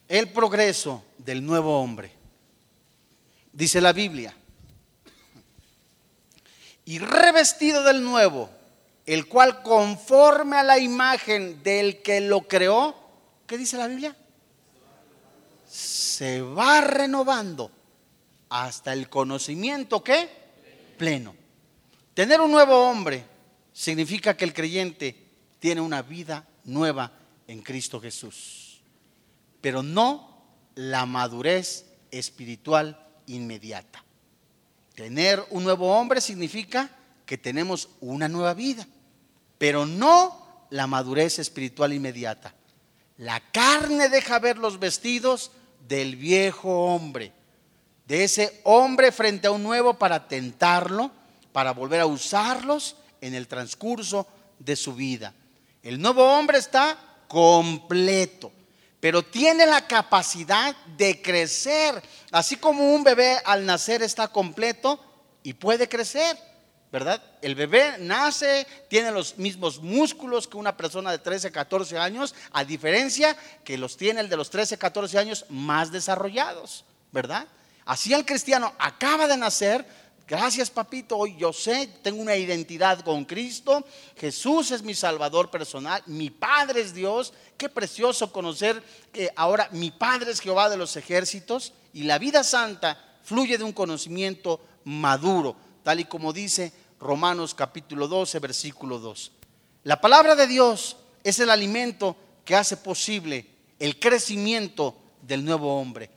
el 0.07 0.29
progreso 0.29 1.03
del 1.19 1.45
nuevo 1.45 1.79
hombre. 1.79 2.11
Dice 3.51 3.79
la 3.79 3.93
Biblia, 3.93 4.35
y 6.85 6.97
revestido 6.97 7.83
del 7.83 8.03
nuevo, 8.03 8.49
el 9.05 9.27
cual 9.27 9.61
conforme 9.61 10.57
a 10.57 10.63
la 10.63 10.79
imagen 10.79 11.61
del 11.61 12.01
que 12.01 12.19
lo 12.19 12.41
creó, 12.47 12.95
¿qué 13.45 13.59
dice 13.59 13.77
la 13.77 13.87
Biblia? 13.87 14.17
Se 15.73 16.39
va 16.39 16.81
renovando 16.81 17.71
hasta 18.49 18.93
el 18.93 19.09
conocimiento 19.09 20.03
que 20.03 20.29
pleno. 20.99 21.33
Tener 22.13 22.41
un 22.41 22.51
nuevo 22.51 22.87
hombre 22.87 23.25
significa 23.73 24.37
que 24.37 24.45
el 24.45 24.53
creyente 24.53 25.15
tiene 25.57 25.81
una 25.81 26.03
vida 26.03 26.47
nueva 26.65 27.11
en 27.47 27.63
Cristo 27.63 27.99
Jesús, 27.99 28.83
pero 29.61 29.81
no 29.81 30.45
la 30.75 31.07
madurez 31.07 31.87
espiritual 32.11 33.07
inmediata. 33.25 34.03
Tener 34.93 35.43
un 35.49 35.63
nuevo 35.63 35.97
hombre 35.97 36.21
significa 36.21 36.87
que 37.25 37.39
tenemos 37.39 37.89
una 37.99 38.29
nueva 38.29 38.53
vida, 38.53 38.87
pero 39.57 39.87
no 39.87 40.67
la 40.69 40.85
madurez 40.85 41.39
espiritual 41.39 41.93
inmediata. 41.93 42.53
La 43.17 43.39
carne 43.51 44.09
deja 44.09 44.37
ver 44.37 44.59
los 44.59 44.77
vestidos 44.77 45.49
del 45.87 46.15
viejo 46.15 46.85
hombre, 46.85 47.31
de 48.07 48.23
ese 48.23 48.61
hombre 48.63 49.11
frente 49.11 49.47
a 49.47 49.51
un 49.51 49.63
nuevo 49.63 49.93
para 49.95 50.27
tentarlo, 50.27 51.11
para 51.51 51.71
volver 51.71 52.01
a 52.01 52.05
usarlos 52.05 52.95
en 53.21 53.33
el 53.33 53.47
transcurso 53.47 54.27
de 54.59 54.75
su 54.75 54.93
vida. 54.93 55.33
El 55.81 56.01
nuevo 56.01 56.23
hombre 56.23 56.57
está 56.57 56.97
completo, 57.27 58.51
pero 58.99 59.23
tiene 59.23 59.65
la 59.65 59.85
capacidad 59.87 60.75
de 60.97 61.21
crecer, 61.21 62.01
así 62.31 62.55
como 62.55 62.93
un 62.93 63.03
bebé 63.03 63.37
al 63.45 63.65
nacer 63.65 64.01
está 64.01 64.27
completo 64.29 64.99
y 65.43 65.53
puede 65.53 65.89
crecer. 65.89 66.37
¿Verdad? 66.93 67.23
El 67.41 67.55
bebé 67.55 67.95
nace, 67.97 68.67
tiene 68.87 69.09
los 69.09 69.39
mismos 69.39 69.81
músculos 69.81 70.47
que 70.47 70.57
una 70.57 70.77
persona 70.77 71.09
de 71.09 71.17
13, 71.17 71.51
14 71.51 71.97
años, 71.97 72.35
a 72.51 72.63
diferencia 72.63 73.35
que 73.63 73.79
los 73.79 73.97
tiene 73.97 74.19
el 74.19 74.29
de 74.29 74.37
los 74.37 74.51
13, 74.51 74.77
14 74.77 75.17
años 75.17 75.45
más 75.49 75.91
desarrollados, 75.91 76.85
¿verdad? 77.11 77.47
Así 77.83 78.13
el 78.13 78.23
cristiano 78.23 78.71
acaba 78.77 79.27
de 79.27 79.37
nacer, 79.37 79.83
gracias 80.27 80.69
papito, 80.69 81.17
hoy 81.17 81.35
yo 81.35 81.51
sé, 81.51 81.87
tengo 82.03 82.21
una 82.21 82.35
identidad 82.35 82.99
con 82.99 83.25
Cristo, 83.25 83.83
Jesús 84.15 84.69
es 84.69 84.83
mi 84.83 84.93
salvador 84.93 85.49
personal, 85.49 86.03
mi 86.05 86.29
Padre 86.29 86.81
es 86.81 86.93
Dios, 86.93 87.33
qué 87.57 87.69
precioso 87.69 88.31
conocer 88.31 88.83
que 89.11 89.31
ahora 89.35 89.67
mi 89.71 89.89
Padre 89.89 90.29
es 90.29 90.39
Jehová 90.39 90.69
de 90.69 90.77
los 90.77 90.95
ejércitos 90.95 91.73
y 91.91 92.03
la 92.03 92.19
vida 92.19 92.43
santa 92.43 93.17
fluye 93.23 93.57
de 93.57 93.63
un 93.63 93.73
conocimiento 93.73 94.61
maduro, 94.83 95.55
tal 95.81 95.99
y 95.99 96.05
como 96.05 96.31
dice 96.31 96.82
Romanos 97.03 97.53
capítulo 97.53 98.07
12, 98.07 98.39
versículo 98.39 98.97
2. 98.97 99.31
La 99.83 99.99
palabra 99.99 100.35
de 100.35 100.47
Dios 100.47 100.95
es 101.23 101.39
el 101.39 101.49
alimento 101.49 102.15
que 102.45 102.55
hace 102.55 102.77
posible 102.77 103.45
el 103.79 103.99
crecimiento 103.99 104.95
del 105.21 105.43
nuevo 105.43 105.79
hombre. 105.79 106.09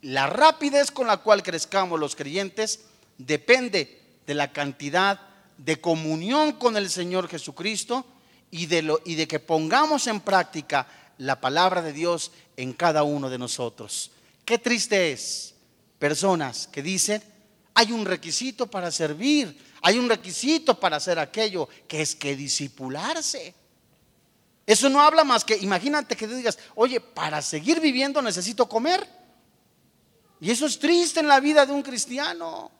La 0.00 0.26
rapidez 0.26 0.90
con 0.90 1.06
la 1.06 1.18
cual 1.18 1.42
crezcamos 1.42 2.00
los 2.00 2.16
creyentes 2.16 2.80
depende 3.18 4.00
de 4.26 4.34
la 4.34 4.52
cantidad 4.52 5.20
de 5.58 5.80
comunión 5.80 6.52
con 6.52 6.76
el 6.76 6.90
Señor 6.90 7.28
Jesucristo 7.28 8.04
y 8.50 8.66
de, 8.66 8.82
lo, 8.82 9.00
y 9.04 9.14
de 9.14 9.28
que 9.28 9.40
pongamos 9.40 10.06
en 10.06 10.20
práctica 10.20 10.86
la 11.18 11.40
palabra 11.40 11.82
de 11.82 11.92
Dios 11.92 12.32
en 12.56 12.72
cada 12.72 13.02
uno 13.02 13.30
de 13.30 13.38
nosotros. 13.38 14.10
Qué 14.44 14.58
triste 14.58 15.12
es 15.12 15.54
personas 15.98 16.66
que 16.66 16.82
dicen, 16.82 17.22
hay 17.74 17.92
un 17.92 18.04
requisito 18.04 18.66
para 18.66 18.90
servir, 18.90 19.73
hay 19.86 19.98
un 19.98 20.08
requisito 20.08 20.80
para 20.80 20.96
hacer 20.96 21.18
aquello, 21.18 21.68
que 21.86 22.00
es 22.00 22.14
que 22.14 22.34
disipularse. 22.34 23.54
Eso 24.64 24.88
no 24.88 24.98
habla 24.98 25.24
más 25.24 25.44
que, 25.44 25.58
imagínate 25.58 26.16
que 26.16 26.26
digas, 26.26 26.58
oye, 26.74 27.02
para 27.02 27.42
seguir 27.42 27.80
viviendo 27.80 28.22
necesito 28.22 28.66
comer. 28.66 29.06
Y 30.40 30.50
eso 30.50 30.64
es 30.64 30.78
triste 30.78 31.20
en 31.20 31.28
la 31.28 31.38
vida 31.38 31.66
de 31.66 31.74
un 31.74 31.82
cristiano. 31.82 32.70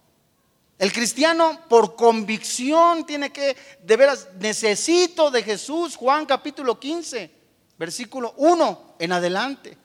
El 0.78 0.94
cristiano 0.94 1.60
por 1.68 1.94
convicción 1.94 3.04
tiene 3.04 3.30
que, 3.30 3.54
de 3.82 3.96
veras, 3.98 4.28
necesito 4.40 5.30
de 5.30 5.42
Jesús, 5.42 5.96
Juan 5.96 6.24
capítulo 6.24 6.80
15, 6.80 7.30
versículo 7.78 8.32
1 8.38 8.94
en 8.98 9.12
adelante. 9.12 9.76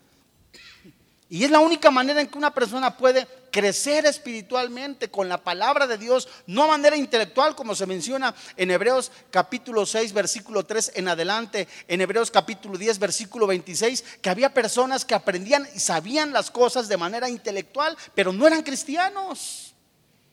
Y 1.28 1.44
es 1.44 1.52
la 1.52 1.60
única 1.60 1.92
manera 1.92 2.22
en 2.22 2.28
que 2.30 2.38
una 2.38 2.54
persona 2.54 2.96
puede 2.96 3.28
crecer 3.52 4.06
espiritualmente 4.06 5.10
con 5.10 5.30
la 5.30 5.44
palabra 5.44 5.88
de 5.88 5.98
Dios, 5.98 6.28
no 6.48 6.64
a 6.64 6.68
manera 6.68 6.98
intelectual 6.98 7.56
como 7.56 7.76
se 7.76 7.86
menciona 7.86 8.36
en 8.58 8.72
Hebreos 8.72 9.12
capítulo 9.32 9.86
6 9.86 10.14
versículo 10.14 10.66
3 10.66 10.94
en 10.96 11.08
adelante, 11.08 11.68
en 11.88 12.02
Hebreos 12.02 12.32
capítulo 12.32 12.78
10 12.78 13.00
versículo 13.00 13.48
26, 13.48 14.04
que 14.22 14.30
había 14.30 14.54
personas 14.54 15.06
que 15.06 15.16
aprendían 15.16 15.68
y 15.76 15.80
sabían 15.80 16.34
las 16.34 16.52
cosas 16.52 16.88
de 16.88 16.98
manera 16.98 17.30
intelectual, 17.30 17.98
pero 18.16 18.34
no 18.34 18.48
eran 18.48 18.64
cristianos. 18.64 19.69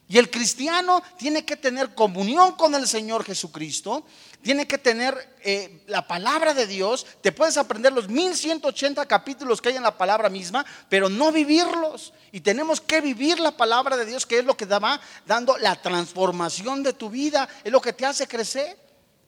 Y 0.09 0.19
el 0.19 0.31
cristiano 0.31 1.03
tiene 1.19 1.45
que 1.45 1.57
tener 1.57 1.95
comunión 1.95 2.53
con 2.53 2.75
el 2.77 2.87
Señor 2.87 3.25
Jesucristo, 3.25 4.05
tiene 4.41 4.69
que 4.69 4.79
tener 4.79 5.37
eh, 5.43 5.83
la 5.89 6.07
palabra 6.07 6.55
de 6.55 6.69
Dios. 6.69 7.05
Te 7.21 7.33
puedes 7.33 7.57
aprender 7.57 7.93
los 7.93 8.09
1180 8.09 9.05
capítulos 9.07 9.61
que 9.61 9.71
hay 9.71 9.77
en 9.77 9.83
la 9.83 9.99
palabra 9.99 10.29
misma, 10.29 10.65
pero 10.89 11.09
no 11.09 11.33
vivirlos. 11.33 12.13
Y 12.31 12.41
tenemos 12.41 12.81
que 12.81 13.01
vivir 13.01 13.41
la 13.41 13.57
palabra 13.57 13.97
de 13.97 14.07
Dios, 14.07 14.27
que 14.27 14.39
es 14.39 14.45
lo 14.45 14.57
que 14.57 14.67
va 14.67 15.01
dando 15.27 15.59
la 15.59 15.75
transformación 15.83 16.85
de 16.85 16.93
tu 16.93 17.11
vida, 17.11 17.49
es 17.65 17.73
lo 17.73 17.81
que 17.81 17.93
te 17.93 18.07
hace 18.07 18.29
crecer. 18.29 18.79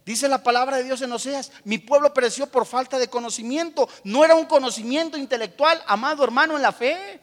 Dice 0.06 0.28
la 0.28 0.42
palabra 0.44 0.76
de 0.76 0.84
Dios 0.84 1.02
en 1.02 1.12
Oseas, 1.12 1.50
mi 1.64 1.78
pueblo 1.78 2.14
pereció 2.14 2.46
por 2.46 2.66
falta 2.66 3.00
de 3.00 3.08
conocimiento. 3.10 3.88
No 4.04 4.24
era 4.24 4.36
un 4.36 4.46
conocimiento 4.46 5.18
intelectual, 5.18 5.82
amado 5.86 6.22
hermano, 6.22 6.54
en 6.54 6.62
la 6.62 6.72
fe. 6.72 7.20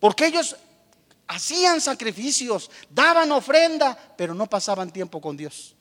Porque 0.00 0.26
ellos 0.26 0.56
hacían 1.32 1.80
sacrificios, 1.80 2.70
daban 2.90 3.32
ofrenda, 3.32 3.96
pero 4.16 4.34
no 4.34 4.46
pasaban 4.46 4.90
tiempo 4.90 5.20
con 5.20 5.36
Dios. 5.36 5.74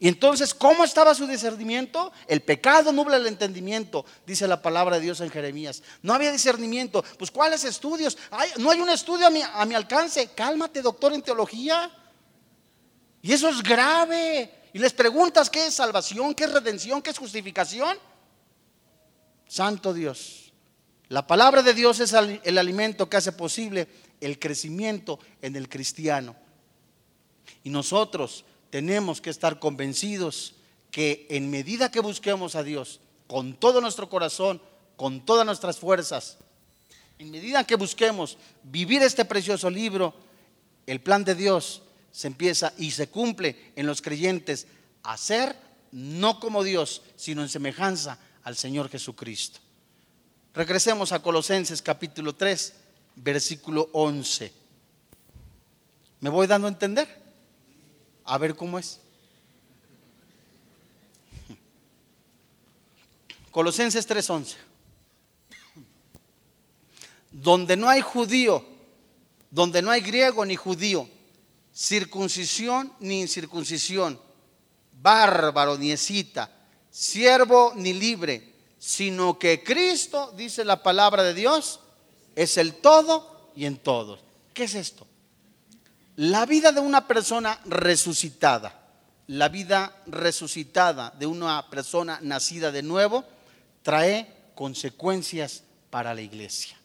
Y 0.00 0.06
entonces, 0.06 0.54
¿cómo 0.54 0.84
estaba 0.84 1.14
su 1.14 1.26
discernimiento? 1.26 2.12
El 2.28 2.42
pecado 2.42 2.92
nubla 2.92 3.16
el 3.16 3.26
entendimiento, 3.26 4.04
dice 4.24 4.46
la 4.46 4.62
palabra 4.62 4.96
de 4.96 5.02
Dios 5.02 5.20
en 5.20 5.30
Jeremías. 5.30 5.82
No 6.02 6.14
había 6.14 6.30
discernimiento. 6.30 7.04
Pues, 7.18 7.32
¿cuáles 7.32 7.64
estudios? 7.64 8.16
no 8.58 8.70
hay 8.70 8.80
un 8.80 8.90
estudio 8.90 9.26
a 9.26 9.30
mi, 9.30 9.42
a 9.42 9.64
mi 9.64 9.74
alcance. 9.74 10.28
Cálmate, 10.28 10.82
doctor 10.82 11.12
en 11.14 11.22
teología. 11.22 11.90
Y 13.22 13.32
eso 13.32 13.48
es 13.48 13.60
grave. 13.60 14.70
Y 14.72 14.78
les 14.78 14.92
preguntas 14.92 15.50
qué 15.50 15.66
es 15.66 15.74
salvación, 15.74 16.32
qué 16.34 16.44
es 16.44 16.52
redención, 16.52 17.02
qué 17.02 17.10
es 17.10 17.18
justificación. 17.18 17.98
Santo 19.48 19.92
Dios. 19.92 20.52
La 21.08 21.26
palabra 21.26 21.62
de 21.62 21.74
Dios 21.74 21.98
es 21.98 22.12
el 22.12 22.58
alimento 22.58 23.08
que 23.08 23.16
hace 23.16 23.32
posible 23.32 23.88
el 24.20 24.38
crecimiento 24.38 25.18
en 25.42 25.56
el 25.56 25.68
cristiano. 25.68 26.36
Y 27.64 27.70
nosotros 27.70 28.44
tenemos 28.70 29.20
que 29.20 29.30
estar 29.30 29.58
convencidos 29.58 30.54
que 30.90 31.26
en 31.30 31.50
medida 31.50 31.90
que 31.90 32.00
busquemos 32.00 32.54
a 32.54 32.62
Dios 32.62 33.00
con 33.26 33.54
todo 33.54 33.80
nuestro 33.80 34.08
corazón, 34.08 34.60
con 34.96 35.24
todas 35.24 35.44
nuestras 35.46 35.78
fuerzas, 35.78 36.38
en 37.18 37.30
medida 37.30 37.64
que 37.64 37.76
busquemos 37.76 38.38
vivir 38.62 39.02
este 39.02 39.24
precioso 39.24 39.68
libro, 39.68 40.14
el 40.86 41.00
plan 41.00 41.24
de 41.24 41.34
Dios 41.34 41.82
se 42.12 42.28
empieza 42.28 42.72
y 42.78 42.92
se 42.92 43.08
cumple 43.08 43.72
en 43.76 43.86
los 43.86 44.00
creyentes 44.00 44.66
a 45.02 45.16
ser 45.16 45.56
no 45.92 46.40
como 46.40 46.62
Dios, 46.62 47.02
sino 47.16 47.42
en 47.42 47.48
semejanza 47.48 48.18
al 48.44 48.56
Señor 48.56 48.88
Jesucristo. 48.88 49.60
Regresemos 50.54 51.12
a 51.12 51.22
Colosenses 51.22 51.82
capítulo 51.82 52.34
3 52.34 52.74
versículo 53.22 53.88
11. 53.92 54.52
¿Me 56.20 56.30
voy 56.30 56.46
dando 56.46 56.66
a 56.66 56.70
entender? 56.70 57.08
A 58.24 58.38
ver 58.38 58.54
cómo 58.54 58.78
es. 58.78 59.00
Colosenses 63.50 64.08
3:11. 64.08 64.56
Donde 67.30 67.76
no 67.76 67.88
hay 67.88 68.00
judío, 68.00 68.64
donde 69.50 69.82
no 69.82 69.90
hay 69.90 70.00
griego 70.00 70.44
ni 70.44 70.56
judío, 70.56 71.08
circuncisión 71.72 72.92
ni 73.00 73.20
incircuncisión, 73.20 74.20
bárbaro 75.00 75.78
ni 75.78 75.92
escita, 75.92 76.50
siervo 76.90 77.72
ni 77.76 77.92
libre, 77.92 78.54
sino 78.78 79.38
que 79.38 79.62
Cristo, 79.62 80.32
dice 80.36 80.64
la 80.64 80.82
palabra 80.82 81.22
de 81.22 81.34
Dios, 81.34 81.80
es 82.38 82.56
el 82.56 82.74
todo 82.74 83.50
y 83.56 83.66
en 83.66 83.78
todos. 83.78 84.20
¿Qué 84.54 84.64
es 84.64 84.76
esto? 84.76 85.08
La 86.14 86.46
vida 86.46 86.70
de 86.70 86.78
una 86.78 87.08
persona 87.08 87.58
resucitada, 87.64 88.80
la 89.26 89.48
vida 89.48 90.04
resucitada 90.06 91.12
de 91.18 91.26
una 91.26 91.68
persona 91.68 92.20
nacida 92.22 92.70
de 92.70 92.84
nuevo, 92.84 93.24
trae 93.82 94.52
consecuencias 94.54 95.64
para 95.90 96.14
la 96.14 96.20
iglesia. 96.20 96.76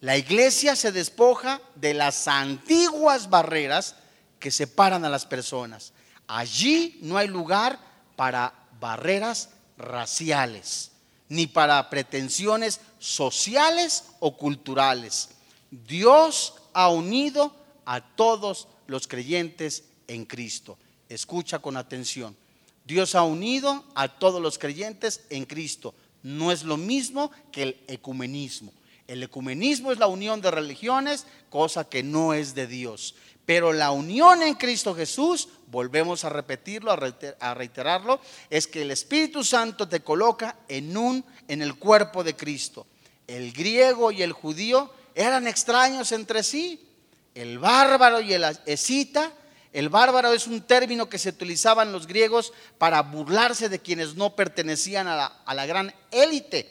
La 0.00 0.16
iglesia 0.16 0.76
se 0.76 0.92
despoja 0.92 1.60
de 1.74 1.94
las 1.94 2.28
antiguas 2.28 3.28
barreras 3.28 3.96
que 4.38 4.52
separan 4.52 5.04
a 5.04 5.08
las 5.08 5.26
personas. 5.26 5.92
Allí 6.28 7.00
no 7.02 7.18
hay 7.18 7.26
lugar 7.26 7.80
para 8.14 8.54
barreras 8.78 9.48
raciales, 9.76 10.92
ni 11.28 11.46
para 11.46 11.90
pretensiones 11.90 12.80
sociales 12.98 14.04
o 14.20 14.36
culturales. 14.36 15.30
Dios 15.70 16.54
ha 16.72 16.88
unido 16.88 17.54
a 17.84 18.00
todos 18.00 18.68
los 18.86 19.06
creyentes 19.06 19.84
en 20.06 20.24
Cristo. 20.24 20.78
Escucha 21.08 21.58
con 21.58 21.76
atención. 21.76 22.36
Dios 22.84 23.14
ha 23.14 23.22
unido 23.22 23.84
a 23.94 24.08
todos 24.08 24.40
los 24.40 24.58
creyentes 24.58 25.22
en 25.30 25.44
Cristo. 25.44 25.94
No 26.22 26.50
es 26.52 26.64
lo 26.64 26.76
mismo 26.76 27.30
que 27.52 27.62
el 27.62 27.80
ecumenismo. 27.86 28.72
El 29.06 29.22
ecumenismo 29.22 29.92
es 29.92 29.98
la 29.98 30.06
unión 30.06 30.40
de 30.40 30.50
religiones, 30.50 31.26
cosa 31.50 31.88
que 31.88 32.02
no 32.02 32.34
es 32.34 32.54
de 32.54 32.66
Dios. 32.66 33.14
Pero 33.48 33.72
la 33.72 33.92
unión 33.92 34.42
en 34.42 34.56
Cristo 34.56 34.94
Jesús, 34.94 35.48
volvemos 35.68 36.22
a 36.22 36.28
repetirlo, 36.28 36.92
a 36.92 37.54
reiterarlo, 37.54 38.20
es 38.50 38.66
que 38.66 38.82
el 38.82 38.90
Espíritu 38.90 39.42
Santo 39.42 39.88
te 39.88 40.00
coloca 40.00 40.56
en 40.68 40.94
un 40.94 41.24
en 41.48 41.62
el 41.62 41.78
cuerpo 41.78 42.22
de 42.22 42.36
Cristo. 42.36 42.86
El 43.26 43.52
griego 43.52 44.12
y 44.12 44.20
el 44.20 44.32
judío 44.32 44.92
eran 45.14 45.46
extraños 45.46 46.12
entre 46.12 46.42
sí. 46.42 46.86
El 47.34 47.58
bárbaro 47.58 48.20
y 48.20 48.34
el 48.34 48.44
escita 48.66 49.32
el 49.72 49.88
bárbaro 49.88 50.34
es 50.34 50.46
un 50.46 50.60
término 50.60 51.08
que 51.08 51.18
se 51.18 51.30
utilizaban 51.30 51.90
los 51.90 52.06
griegos 52.06 52.52
para 52.76 53.00
burlarse 53.00 53.70
de 53.70 53.78
quienes 53.78 54.14
no 54.14 54.36
pertenecían 54.36 55.08
a 55.08 55.16
la, 55.16 55.26
a 55.46 55.54
la 55.54 55.64
gran 55.64 55.94
élite. 56.10 56.70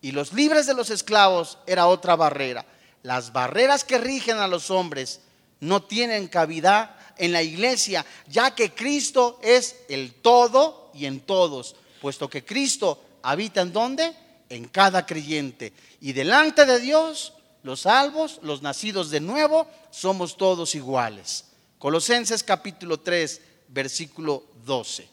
Y 0.00 0.12
los 0.12 0.32
libres 0.32 0.66
de 0.66 0.74
los 0.74 0.90
esclavos 0.90 1.58
era 1.66 1.88
otra 1.88 2.14
barrera. 2.14 2.64
Las 3.02 3.32
barreras 3.32 3.82
que 3.82 3.98
rigen 3.98 4.36
a 4.36 4.46
los 4.46 4.70
hombres 4.70 5.20
no 5.62 5.80
tienen 5.84 6.26
cavidad 6.26 6.96
en 7.16 7.32
la 7.32 7.40
iglesia, 7.42 8.04
ya 8.26 8.52
que 8.52 8.74
Cristo 8.74 9.38
es 9.42 9.76
el 9.88 10.12
todo 10.12 10.90
y 10.92 11.06
en 11.06 11.20
todos, 11.20 11.76
puesto 12.00 12.28
que 12.28 12.44
Cristo 12.44 13.00
habita 13.22 13.60
en 13.60 13.72
donde? 13.72 14.12
En 14.48 14.66
cada 14.66 15.06
creyente. 15.06 15.72
Y 16.00 16.12
delante 16.12 16.66
de 16.66 16.80
Dios, 16.80 17.34
los 17.62 17.82
salvos, 17.82 18.40
los 18.42 18.60
nacidos 18.62 19.10
de 19.10 19.20
nuevo, 19.20 19.68
somos 19.92 20.36
todos 20.36 20.74
iguales. 20.74 21.44
Colosenses 21.78 22.42
capítulo 22.42 22.98
3, 22.98 23.40
versículo 23.68 24.44
12. 24.66 25.08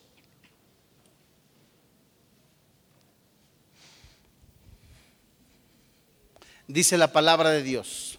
Dice 6.68 6.98
la 6.98 7.12
palabra 7.12 7.52
de 7.52 7.62
Dios. 7.62 8.19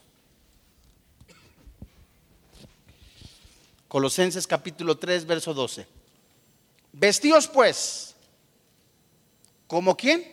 Colosenses 3.91 4.47
capítulo 4.47 4.99
3, 4.99 5.27
verso 5.27 5.53
12. 5.53 5.85
Vestíos 6.93 7.49
pues, 7.49 8.15
¿como 9.67 9.97
quién? 9.97 10.25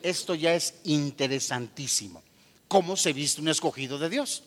Esto 0.00 0.36
ya 0.36 0.54
es 0.54 0.74
interesantísimo. 0.84 2.22
¿Cómo 2.68 2.96
se 2.96 3.12
viste 3.12 3.40
un 3.40 3.48
escogido 3.48 3.98
de 3.98 4.08
Dios? 4.08 4.44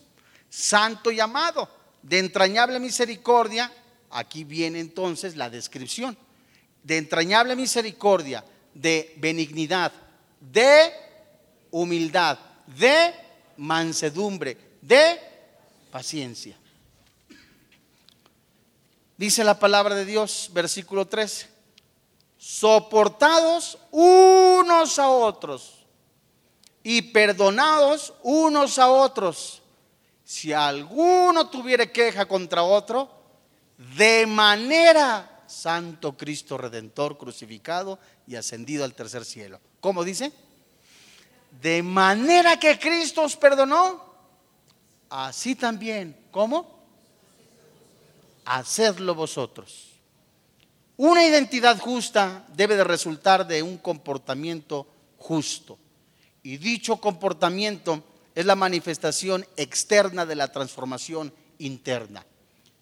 Santo 0.50 1.12
y 1.12 1.20
amado 1.20 1.70
de 2.02 2.20
entrañable 2.20 2.80
misericordia, 2.80 3.70
aquí 4.12 4.46
viene 4.46 4.80
entonces 4.80 5.36
la 5.36 5.50
descripción, 5.50 6.18
de 6.84 6.96
entrañable 6.96 7.54
misericordia, 7.54 8.46
de 8.74 9.14
benignidad, 9.18 9.92
de 10.40 10.90
humildad, 11.72 12.40
de 12.66 13.14
mansedumbre, 13.58 14.58
de 14.82 15.20
paciencia. 15.92 16.63
Dice 19.18 19.44
la 19.44 19.60
palabra 19.60 19.96
de 19.96 20.06
Dios, 20.06 20.50
versículo 20.54 21.08
13, 21.08 21.48
soportados 22.38 23.78
unos 23.92 25.00
a 25.00 25.10
otros 25.10 25.86
y 26.82 27.02
perdonados 27.02 28.14
unos 28.24 28.80
a 28.80 28.90
otros 28.90 29.62
si 30.24 30.52
alguno 30.52 31.50
tuviera 31.50 31.86
queja 31.86 32.26
contra 32.26 32.64
otro, 32.64 33.10
de 33.96 34.26
manera 34.26 35.44
Santo 35.46 36.18
Cristo 36.18 36.58
Redentor 36.58 37.18
crucificado 37.18 38.00
y 38.26 38.36
ascendido 38.36 38.84
al 38.84 38.96
tercer 38.96 39.26
cielo. 39.26 39.60
¿Cómo 39.80 40.04
dice? 40.04 40.32
De 41.62 41.84
manera 41.84 42.58
que 42.60 42.80
Cristo 42.80 43.22
os 43.22 43.36
perdonó, 43.36 44.04
así 45.10 45.56
también. 45.56 46.18
¿Cómo? 46.32 46.73
Hacedlo 48.46 49.16
vosotros. 49.16 49.94
Una 50.98 51.26
identidad 51.26 51.80
justa 51.80 52.46
debe 52.56 52.76
de 52.76 52.84
resultar 52.84 53.48
de 53.48 53.64
un 53.64 53.78
comportamiento 53.78 54.88
justo. 55.18 55.78
Y 56.44 56.58
dicho 56.58 56.98
comportamiento 56.98 58.04
es 58.36 58.46
la 58.46 58.56
manifestación 58.56 59.46
externa 59.58 60.26
de 60.26 60.36
la 60.36 60.52
transformación 60.52 61.34
interna. 61.60 62.26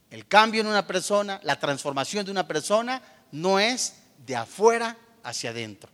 El 0.09 0.27
cambio 0.27 0.61
en 0.61 0.67
una 0.67 0.85
persona, 0.85 1.39
la 1.43 1.59
transformación 1.59 2.25
de 2.25 2.31
una 2.31 2.47
persona 2.47 3.01
no 3.31 3.59
es 3.59 3.95
de 4.25 4.35
afuera 4.35 4.97
hacia 5.23 5.51
adentro, 5.51 5.89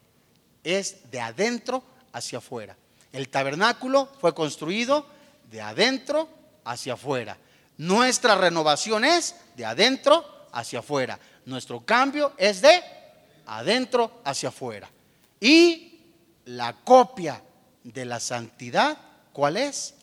es 0.64 1.12
de 1.12 1.20
adentro 1.20 1.84
hacia 2.14 2.40
afuera. 2.40 2.76
El 3.14 3.30
tabernáculo 3.30 4.10
fue 4.20 4.34
construido 4.34 5.06
de 5.52 5.62
adentro 5.62 6.28
hacia 6.66 6.94
afuera. 6.94 7.38
Nuestra 7.78 8.36
renovación 8.36 9.06
es 9.06 9.36
de 9.56 9.66
adentro 9.66 10.48
hacia 10.52 10.80
afuera. 10.80 11.20
Nuestro 11.46 11.86
cambio 11.86 12.34
es 12.38 12.62
de 12.62 12.82
adentro 13.46 14.22
hacia 14.24 14.50
afuera. 14.50 14.90
Y 15.40 16.00
la 16.46 16.74
copia 16.84 17.42
de 17.84 18.06
la 18.06 18.20
santidad 18.20 18.98
¿Cuál 19.38 19.58
es? 19.58 19.94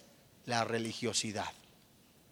La 0.47 0.63
religiosidad. 0.63 1.51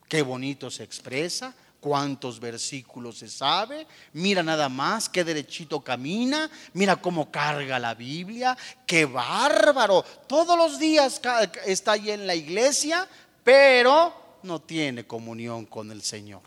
Qué 0.08 0.22
bonito 0.22 0.70
se 0.70 0.84
expresa, 0.84 1.52
cuántos 1.80 2.38
versículos 2.38 3.18
se 3.18 3.28
sabe, 3.28 3.88
mira 4.12 4.44
nada 4.44 4.68
más, 4.68 5.08
qué 5.08 5.24
derechito 5.24 5.80
camina, 5.80 6.48
mira 6.74 6.94
cómo 6.94 7.28
carga 7.32 7.80
la 7.80 7.96
Biblia, 7.96 8.56
qué 8.86 9.04
bárbaro. 9.04 10.04
Todos 10.28 10.56
los 10.56 10.78
días 10.78 11.20
está 11.66 11.92
ahí 11.92 12.12
en 12.12 12.24
la 12.24 12.36
iglesia, 12.36 13.08
pero 13.42 14.14
no 14.44 14.60
tiene 14.60 15.06
comunión 15.06 15.66
con 15.66 15.90
el 15.90 16.02
Señor. 16.02 16.42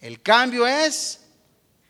El 0.00 0.20
cambio 0.22 0.66
es, 0.66 1.20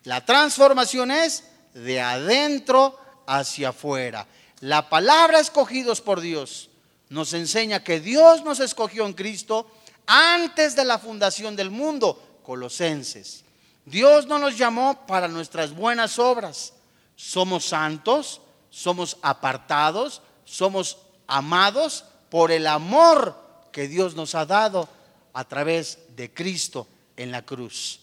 la 0.04 0.24
transformación 0.24 1.10
es 1.10 1.44
de 1.72 2.00
adentro 2.00 2.98
hacia 3.26 3.70
afuera. 3.70 4.26
La 4.60 4.88
palabra 4.88 5.40
escogidos 5.40 6.00
por 6.00 6.20
Dios 6.20 6.70
nos 7.08 7.32
enseña 7.32 7.82
que 7.82 8.00
Dios 8.00 8.44
nos 8.44 8.60
escogió 8.60 9.06
en 9.06 9.12
Cristo 9.12 9.70
antes 10.06 10.76
de 10.76 10.84
la 10.84 10.98
fundación 10.98 11.56
del 11.56 11.70
mundo, 11.70 12.40
Colosenses. 12.42 13.44
Dios 13.84 14.26
no 14.26 14.38
nos 14.38 14.56
llamó 14.56 15.06
para 15.06 15.28
nuestras 15.28 15.74
buenas 15.74 16.18
obras. 16.18 16.72
Somos 17.16 17.66
santos, 17.66 18.40
somos 18.70 19.18
apartados, 19.22 20.22
somos 20.44 20.98
amados 21.26 22.04
por 22.30 22.50
el 22.50 22.66
amor 22.66 23.43
que 23.74 23.88
Dios 23.88 24.14
nos 24.14 24.36
ha 24.36 24.46
dado 24.46 24.88
a 25.32 25.48
través 25.48 25.98
de 26.14 26.32
Cristo 26.32 26.86
en 27.16 27.32
la 27.32 27.44
cruz. 27.44 27.98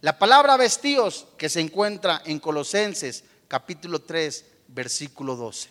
La 0.00 0.18
palabra 0.18 0.56
vestíos 0.56 1.26
que 1.38 1.48
se 1.48 1.60
encuentra 1.60 2.22
en 2.24 2.40
Colosenses 2.40 3.22
capítulo 3.46 4.00
3, 4.00 4.44
versículo 4.66 5.36
12. 5.36 5.68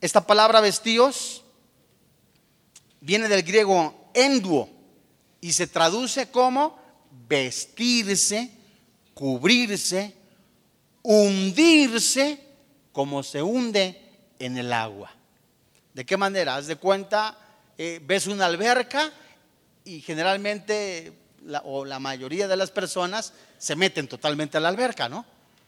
Esta 0.00 0.24
palabra 0.24 0.60
vestíos 0.60 1.42
viene 3.00 3.26
del 3.26 3.42
griego 3.42 4.08
enduo 4.14 4.70
y 5.40 5.52
se 5.52 5.66
traduce 5.66 6.30
como 6.30 6.78
vestirse, 7.26 8.52
cubrirse, 9.14 10.14
hundirse 11.02 12.38
como 12.92 13.24
se 13.24 13.42
hunde 13.42 14.00
en 14.38 14.56
el 14.58 14.72
agua. 14.72 15.12
¿De 15.92 16.06
qué 16.06 16.16
manera? 16.16 16.54
Haz 16.54 16.68
de 16.68 16.76
cuenta, 16.76 17.36
eh, 17.78 18.00
ves 18.02 18.26
una 18.26 18.46
alberca 18.46 19.12
y 19.84 20.00
generalmente 20.00 21.12
o 21.64 21.84
la 21.84 21.98
mayoría 21.98 22.48
de 22.48 22.56
las 22.56 22.70
personas 22.70 23.32
se 23.56 23.76
meten 23.76 24.08
totalmente 24.08 24.56
a 24.56 24.60
la 24.60 24.68
alberca, 24.68 25.08
¿no? 25.08 25.24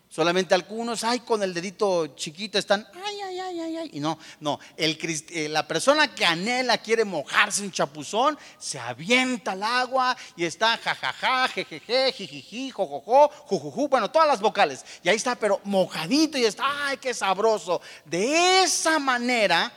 Solamente 0.09 0.57
algunos, 0.57 1.05
ay, 1.05 1.21
con 1.21 1.41
el 1.45 1.55
dedito 1.55 2.09
chiquito 2.17 2.59
están, 2.59 2.85
ay, 3.07 3.21
ay, 3.21 3.39
ay, 3.39 3.61
ay, 3.61 3.77
ay, 3.77 3.91
Y 3.93 4.01
no, 4.01 4.19
no, 4.41 4.59
eh, 4.77 5.49
la 5.49 5.69
persona 5.69 6.13
que 6.13 6.25
anhela, 6.25 6.79
quiere 6.79 7.05
mojarse 7.05 7.63
un 7.63 7.71
chapuzón, 7.71 8.37
se 8.59 8.77
avienta 8.77 9.53
al 9.53 9.63
agua 9.63 10.17
y 10.35 10.45
está 10.45 10.77
jajaja, 10.79 11.47
jejeje, 11.47 12.13
jijiji, 12.13 12.71
jojojo, 12.71 13.29
jujuju, 13.47 13.89
bueno, 13.89 14.11
todas 14.11 14.27
las 14.27 14.41
vocales. 14.41 14.85
Y 15.05 15.09
ahí 15.09 15.15
está, 15.15 15.37
pero 15.37 15.61
mojadito 15.63 16.37
y 16.37 16.45
está, 16.45 16.89
ay, 16.89 16.97
qué 16.97 17.15
sabroso. 17.15 17.81
De 18.05 18.65
esa 18.65 18.99
manera, 18.99 19.73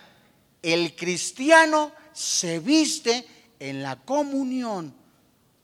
el 0.63 0.95
cristiano 0.95 1.91
se 2.13 2.59
viste 2.59 3.25
en 3.59 3.83
la 3.83 3.97
comunión 3.97 4.93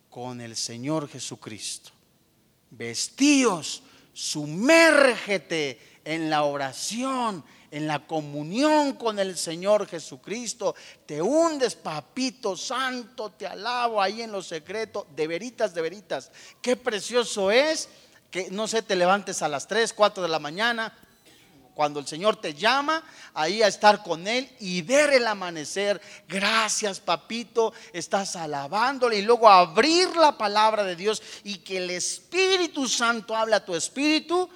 con 0.10 0.42
el 0.42 0.56
Señor 0.56 1.08
Jesucristo. 1.08 1.92
Vestíos, 2.72 3.84
sumérgete 4.14 6.00
en 6.04 6.30
la 6.30 6.44
oración, 6.44 7.44
en 7.72 7.88
la 7.88 8.06
comunión 8.08 8.94
con 8.94 9.20
el 9.20 9.38
Señor 9.38 9.88
Jesucristo. 9.88 10.76
Te 11.06 11.22
hundes, 11.22 11.76
papito 11.76 12.58
santo, 12.58 13.32
te 13.32 13.46
alabo 13.46 14.02
ahí 14.02 14.22
en 14.22 14.32
lo 14.32 14.42
secreto, 14.42 15.08
de 15.16 15.28
veritas, 15.28 15.74
de 15.74 15.82
veritas. 15.82 16.32
Qué 16.62 16.76
precioso 16.76 17.52
es 17.52 17.90
que, 18.32 18.50
no 18.52 18.68
sé, 18.68 18.82
te 18.82 18.96
levantes 18.96 19.42
a 19.42 19.48
las 19.48 19.68
3, 19.68 19.94
4 19.94 20.24
de 20.24 20.30
la 20.30 20.40
mañana, 20.40 20.98
cuando 21.80 22.02
el 22.02 22.08
Señor 22.08 22.36
te 22.36 22.54
llama 22.54 23.02
ahí 23.34 23.64
a 23.64 23.70
estar 23.70 24.04
con 24.04 24.28
Él 24.28 24.50
y 24.60 24.82
ver 24.82 25.14
el 25.14 25.26
amanecer. 25.26 26.02
Gracias, 26.28 27.00
papito, 27.00 27.72
estás 27.94 28.36
alabándole 28.36 29.20
y 29.20 29.22
luego 29.22 29.48
abrir 29.48 30.14
la 30.18 30.38
palabra 30.38 30.84
de 30.84 30.98
Dios 30.98 31.24
y 31.46 31.60
que 31.60 31.78
el 31.78 31.90
Espíritu 31.92 32.86
Santo 32.86 33.34
habla 33.34 33.56
a 33.56 33.66
tu 33.66 33.78
espíritu 33.78 34.50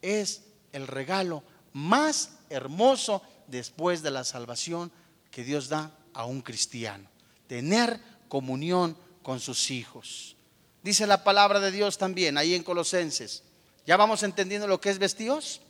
es 0.00 0.42
el 0.70 0.86
regalo 0.86 1.42
más 1.72 2.30
hermoso 2.48 3.22
después 3.48 4.00
de 4.00 4.12
la 4.12 4.22
salvación 4.22 4.92
que 5.32 5.42
Dios 5.42 5.68
da 5.68 5.90
a 6.14 6.26
un 6.26 6.42
cristiano. 6.42 7.10
Tener 7.48 7.98
comunión 8.28 8.96
con 9.24 9.40
sus 9.40 9.72
hijos. 9.72 10.36
Dice 10.84 11.08
la 11.08 11.24
palabra 11.24 11.58
de 11.58 11.72
Dios 11.72 11.98
también 11.98 12.38
ahí 12.38 12.54
en 12.54 12.62
Colosenses. 12.62 13.42
¿Ya 13.84 13.96
vamos 13.96 14.22
entendiendo 14.22 14.68
lo 14.68 14.80
que 14.80 14.90
es 14.90 15.00
vestidos? 15.00 15.60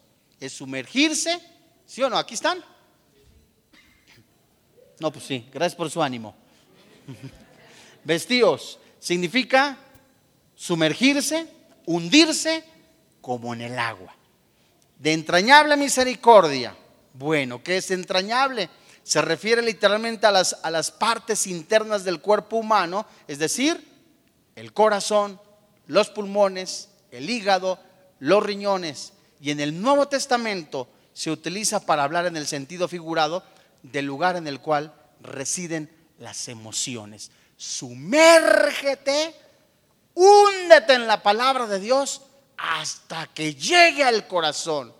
Es 0.40 0.52
sumergirse. 0.52 1.40
¿Sí 1.86 2.02
o 2.02 2.10
no? 2.10 2.18
¿Aquí 2.18 2.34
están? 2.34 2.62
No, 5.00 5.12
pues 5.12 5.24
sí, 5.24 5.48
gracias 5.52 5.76
por 5.76 5.90
su 5.90 6.02
ánimo. 6.02 6.34
Vestidos 8.04 8.78
significa 8.98 9.78
sumergirse, 10.54 11.46
hundirse 11.86 12.64
como 13.20 13.54
en 13.54 13.62
el 13.62 13.78
agua 13.78 14.18
de 14.98 15.12
entrañable 15.12 15.76
misericordia. 15.76 16.76
Bueno, 17.14 17.62
¿qué 17.62 17.78
es 17.78 17.90
entrañable? 17.90 18.68
Se 19.02 19.22
refiere 19.22 19.62
literalmente 19.62 20.26
a 20.26 20.32
las, 20.32 20.58
a 20.62 20.70
las 20.70 20.90
partes 20.90 21.46
internas 21.46 22.04
del 22.04 22.20
cuerpo 22.20 22.56
humano, 22.56 23.06
es 23.26 23.38
decir, 23.38 23.82
el 24.54 24.72
corazón, 24.72 25.40
los 25.86 26.10
pulmones, 26.10 26.90
el 27.10 27.30
hígado, 27.30 27.78
los 28.18 28.42
riñones. 28.42 29.12
Y 29.40 29.50
en 29.50 29.60
el 29.60 29.80
Nuevo 29.80 30.08
Testamento 30.08 30.88
se 31.12 31.30
utiliza 31.30 31.80
para 31.80 32.04
hablar 32.04 32.26
en 32.26 32.36
el 32.36 32.46
sentido 32.46 32.88
figurado 32.88 33.42
del 33.82 34.06
lugar 34.06 34.36
en 34.36 34.46
el 34.46 34.60
cual 34.60 34.92
residen 35.20 35.90
las 36.18 36.48
emociones. 36.48 37.30
Sumérgete, 37.56 39.34
húndete 40.14 40.94
en 40.94 41.06
la 41.06 41.22
palabra 41.22 41.66
de 41.66 41.80
Dios 41.80 42.22
hasta 42.56 43.26
que 43.28 43.54
llegue 43.54 44.04
al 44.04 44.26
corazón, 44.26 44.92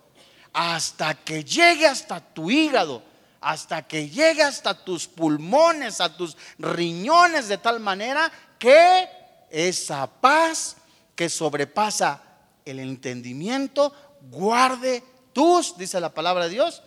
hasta 0.53 1.13
que 1.13 1.43
llegue 1.43 1.87
hasta 1.87 2.19
tu 2.19 2.49
hígado, 2.49 3.03
hasta 3.41 3.87
que 3.87 4.09
llegue 4.09 4.43
hasta 4.43 4.73
tus 4.73 5.07
pulmones, 5.07 6.01
a 6.01 6.15
tus 6.15 6.35
riñones, 6.57 7.47
de 7.47 7.57
tal 7.57 7.79
manera 7.79 8.31
que 8.57 9.07
esa 9.49 10.07
paz 10.07 10.77
que 11.15 11.29
sobrepasa 11.29 12.23
el 12.65 12.79
entendimiento 12.79 13.93
guarde 14.21 15.03
tus, 15.33 15.77
dice 15.77 15.99
la 15.99 16.13
palabra 16.13 16.45
de 16.45 16.51
Dios, 16.51 16.83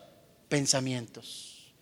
pensamientos. 0.48 1.72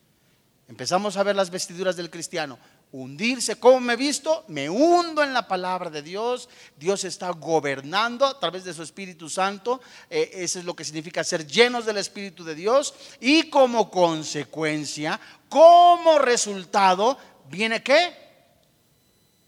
Empezamos 0.69 1.17
a 1.17 1.23
ver 1.23 1.35
las 1.35 1.51
vestiduras 1.51 1.97
del 1.97 2.11
cristiano 2.11 2.59
hundirse. 2.93 3.59
¿Cómo 3.59 3.81
me 3.81 3.95
he 3.95 3.97
visto? 3.97 4.45
Me 4.49 4.69
hundo 4.69 5.23
en 5.23 5.33
la 5.33 5.47
palabra 5.47 5.91
de 5.91 6.03
Dios. 6.03 6.49
Dios 6.77 7.05
está 7.05 7.31
gobernando 7.31 8.27
a 8.27 8.39
través 8.39 8.65
de 8.65 8.75
su 8.75 8.83
Espíritu 8.83 9.29
Santo. 9.29 9.81
Eh, 10.09 10.31
eso 10.35 10.59
es 10.59 10.65
lo 10.65 10.75
que 10.75 10.85
significa 10.85 11.23
ser 11.25 11.47
llenos 11.47 11.87
del 11.87 11.99
Espíritu 11.99 12.45
de 12.45 12.55
Dios. 12.55 12.95
Y 13.21 13.45
como 13.45 13.91
consecuencia, 13.91 15.21
como 15.49 16.19
resultado, 16.19 17.17
viene 17.49 17.83
qué? 17.83 18.15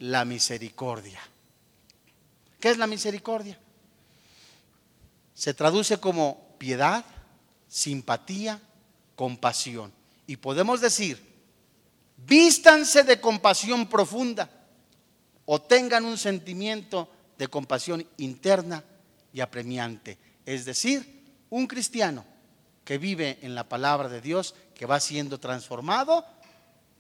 La 0.01 0.25
misericordia. 0.25 1.21
¿Qué 2.61 2.71
es 2.71 2.79
la 2.79 2.87
misericordia? 2.87 3.59
Se 5.43 5.55
traduce 5.55 5.99
como 5.99 6.55
piedad, 6.57 7.05
simpatía, 7.67 8.63
compasión. 9.17 9.93
Y 10.25 10.37
podemos 10.37 10.81
decir, 10.81 11.21
vístanse 12.17 13.03
de 13.03 13.21
compasión 13.21 13.89
profunda 13.89 14.49
o 15.45 15.61
tengan 15.61 16.05
un 16.05 16.17
sentimiento 16.17 17.09
de 17.37 17.49
compasión 17.49 18.07
interna 18.19 18.85
y 19.33 19.41
apremiante. 19.41 20.17
Es 20.47 20.65
decir, 20.65 21.25
un 21.51 21.67
cristiano 21.67 22.25
que 22.85 22.99
vive 22.99 23.41
en 23.43 23.57
la 23.57 23.69
palabra 23.69 24.09
de 24.09 24.21
Dios, 24.21 24.55
que 24.77 24.87
va 24.87 25.01
siendo 25.01 25.41
transformado, 25.41 26.25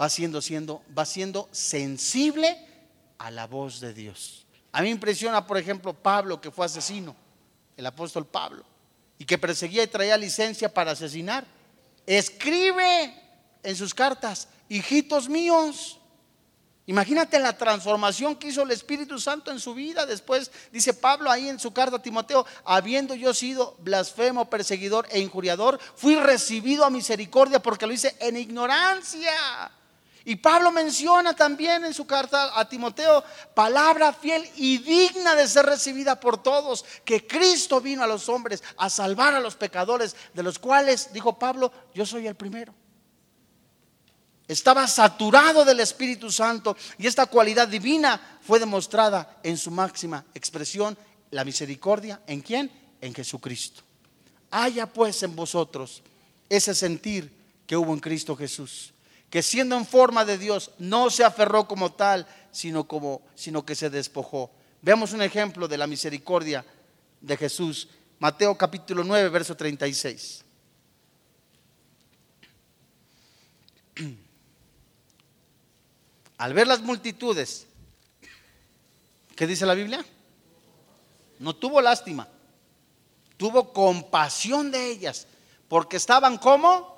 va 0.01 0.09
siendo, 0.09 0.43
siendo, 0.43 0.83
va 0.99 1.05
siendo 1.05 1.49
sensible 1.53 2.59
a 3.19 3.31
la 3.31 3.47
voz 3.47 3.79
de 3.79 3.95
Dios. 3.95 4.49
A 4.73 4.81
mí 4.81 4.89
me 4.89 4.95
impresiona, 4.95 5.47
por 5.47 5.59
ejemplo, 5.59 5.95
Pablo, 5.95 6.41
que 6.41 6.51
fue 6.51 6.67
asesino, 6.67 7.22
el 7.77 7.87
apóstol 7.87 8.27
Pablo, 8.27 8.65
y 9.19 9.25
que 9.25 9.39
perseguía 9.39 9.83
y 9.83 9.87
traía 9.87 10.17
licencia 10.17 10.73
para 10.73 10.93
asesinar. 10.93 11.47
Escribe 12.07 13.15
en 13.63 13.77
sus 13.77 13.95
cartas, 13.95 14.49
hijitos 14.69 15.29
míos. 15.29 15.99
Imagínate 16.87 17.39
la 17.39 17.57
transformación 17.57 18.35
que 18.35 18.49
hizo 18.49 18.63
el 18.63 18.73
Espíritu 18.73 19.21
Santo 19.21 19.53
en 19.53 19.61
su 19.61 19.73
vida. 19.73 20.05
Después 20.05 20.51
dice 20.73 20.93
Pablo 20.93 21.31
ahí 21.31 21.49
en 21.49 21.61
su 21.61 21.73
carta 21.73 21.97
a 21.97 22.03
Timoteo, 22.03 22.45
habiendo 22.65 23.15
yo 23.15 23.33
sido 23.33 23.77
blasfemo, 23.79 24.51
perseguidor 24.51 25.07
e 25.11 25.21
injuriador, 25.21 25.79
fui 25.95 26.17
recibido 26.17 26.85
a 26.85 26.91
misericordia 26.91 27.63
porque 27.63 27.87
lo 27.87 27.93
hice 27.93 28.17
en 28.19 28.37
ignorancia. 28.37 29.33
Y 30.25 30.37
Pablo 30.37 30.71
menciona 30.71 31.35
también 31.35 31.85
en 31.85 31.95
su 31.95 32.07
carta 32.07 32.59
a 32.59 32.69
Timoteo, 32.69 33.25
palabra 33.55 34.13
fiel 34.13 34.49
y 34.57 34.79
digna 34.79 35.35
de 35.35 35.49
ser 35.49 35.67
recibida 35.67 36.21
por 36.21 36.43
todos, 36.43 36.85
que 37.05 37.27
Cristo 37.27 37.81
vino 37.81 38.03
a 38.03 38.07
los 38.07 38.29
hombres 38.29 38.63
a 38.77 38.89
salvar 38.89 39.35
a 39.35 39.41
los 39.41 39.57
pecadores, 39.57 40.15
de 40.33 40.43
los 40.43 40.59
cuales, 40.59 41.13
dijo 41.13 41.39
Pablo, 41.39 41.73
yo 41.95 42.07
soy 42.07 42.27
el 42.27 42.37
primero. 42.37 42.75
Estaba 44.49 44.87
saturado 44.87 45.65
del 45.65 45.81
Espíritu 45.81 46.31
Santo 46.31 46.77
y 46.99 47.07
esta 47.07 47.27
cualidad 47.27 47.69
divina 47.69 48.39
fue 48.43 48.59
demostrada 48.59 49.39
en 49.43 49.57
su 49.57 49.71
máxima 49.71 50.25
expresión, 50.35 50.97
la 51.31 51.45
misericordia. 51.45 52.21
¿En 52.27 52.41
quién? 52.41 52.71
En 53.01 53.15
Jesucristo. 53.15 53.83
Haya 54.51 54.87
pues 54.87 55.23
en 55.23 55.35
vosotros 55.35 56.03
ese 56.49 56.75
sentir 56.75 57.33
que 57.67 57.77
hubo 57.77 57.95
en 57.95 58.01
Cristo 58.01 58.37
Jesús, 58.37 58.92
que 59.33 59.43
siendo 59.43 59.77
en 59.79 59.87
forma 59.87 60.27
de 60.27 60.37
Dios 60.37 60.73
no 60.79 61.09
se 61.09 61.25
aferró 61.25 61.67
como 61.67 61.91
tal, 61.93 62.27
sino 62.51 62.87
como 62.87 63.23
sino 63.35 63.65
que 63.65 63.75
se 63.75 63.89
despojó. 63.89 64.51
Veamos 64.83 65.15
un 65.15 65.23
ejemplo 65.23 65.67
de 65.67 65.79
la 65.79 65.87
misericordia 65.87 66.67
de 67.19 67.39
Jesús. 67.39 67.89
Mateo 68.19 68.59
capítulo 68.59 69.03
9, 69.03 69.31
verso 69.31 69.57
36. 69.57 70.45
Al 76.37 76.53
ver 76.53 76.67
las 76.67 76.83
multitudes, 76.83 77.67
¿qué 79.35 79.47
dice 79.47 79.65
la 79.65 79.73
Biblia? 79.73 80.05
No 81.39 81.57
tuvo 81.57 81.81
lástima, 81.81 82.29
tuvo 83.39 83.73
compasión 83.73 84.71
de 84.71 84.91
ellas, 84.91 85.27
porque 85.69 85.97
estaban 85.97 86.37
como 86.37 86.92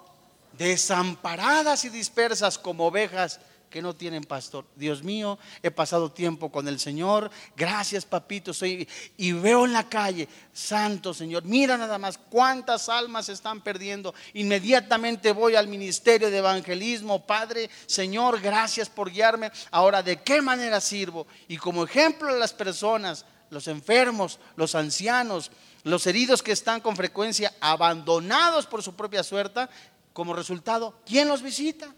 desamparadas 0.58 1.84
y 1.84 1.88
dispersas 1.88 2.58
como 2.58 2.86
ovejas 2.86 3.40
que 3.74 3.82
no 3.82 3.92
tienen 3.92 4.22
pastor. 4.22 4.64
Dios 4.76 5.02
mío, 5.02 5.36
he 5.60 5.68
pasado 5.68 6.12
tiempo 6.12 6.52
con 6.52 6.68
el 6.68 6.78
Señor. 6.78 7.28
Gracias, 7.56 8.04
papito. 8.04 8.54
Soy 8.54 8.88
y 9.16 9.32
veo 9.32 9.64
en 9.64 9.72
la 9.72 9.88
calle, 9.88 10.28
Santo 10.52 11.12
Señor, 11.12 11.42
mira 11.42 11.76
nada 11.76 11.98
más 11.98 12.16
cuántas 12.16 12.88
almas 12.88 13.26
se 13.26 13.32
están 13.32 13.62
perdiendo. 13.62 14.14
Inmediatamente 14.34 15.32
voy 15.32 15.56
al 15.56 15.66
ministerio 15.66 16.30
de 16.30 16.38
evangelismo, 16.38 17.26
Padre, 17.26 17.68
Señor, 17.86 18.40
gracias 18.40 18.88
por 18.88 19.10
guiarme. 19.10 19.50
Ahora, 19.72 20.04
¿de 20.04 20.22
qué 20.22 20.40
manera 20.40 20.80
sirvo? 20.80 21.26
Y 21.48 21.56
como 21.56 21.82
ejemplo 21.82 22.28
a 22.28 22.32
las 22.32 22.52
personas, 22.52 23.26
los 23.50 23.66
enfermos, 23.66 24.38
los 24.54 24.76
ancianos, 24.76 25.50
los 25.82 26.06
heridos 26.06 26.42
que 26.42 26.52
están 26.52 26.80
con 26.80 26.96
frecuencia 26.96 27.52
abandonados 27.60 28.66
por 28.66 28.82
su 28.82 28.94
propia 28.94 29.22
suerte, 29.22 29.68
como 30.14 30.32
resultado, 30.32 30.98
¿quién 31.04 31.28
los 31.28 31.42
visita? 31.42 31.92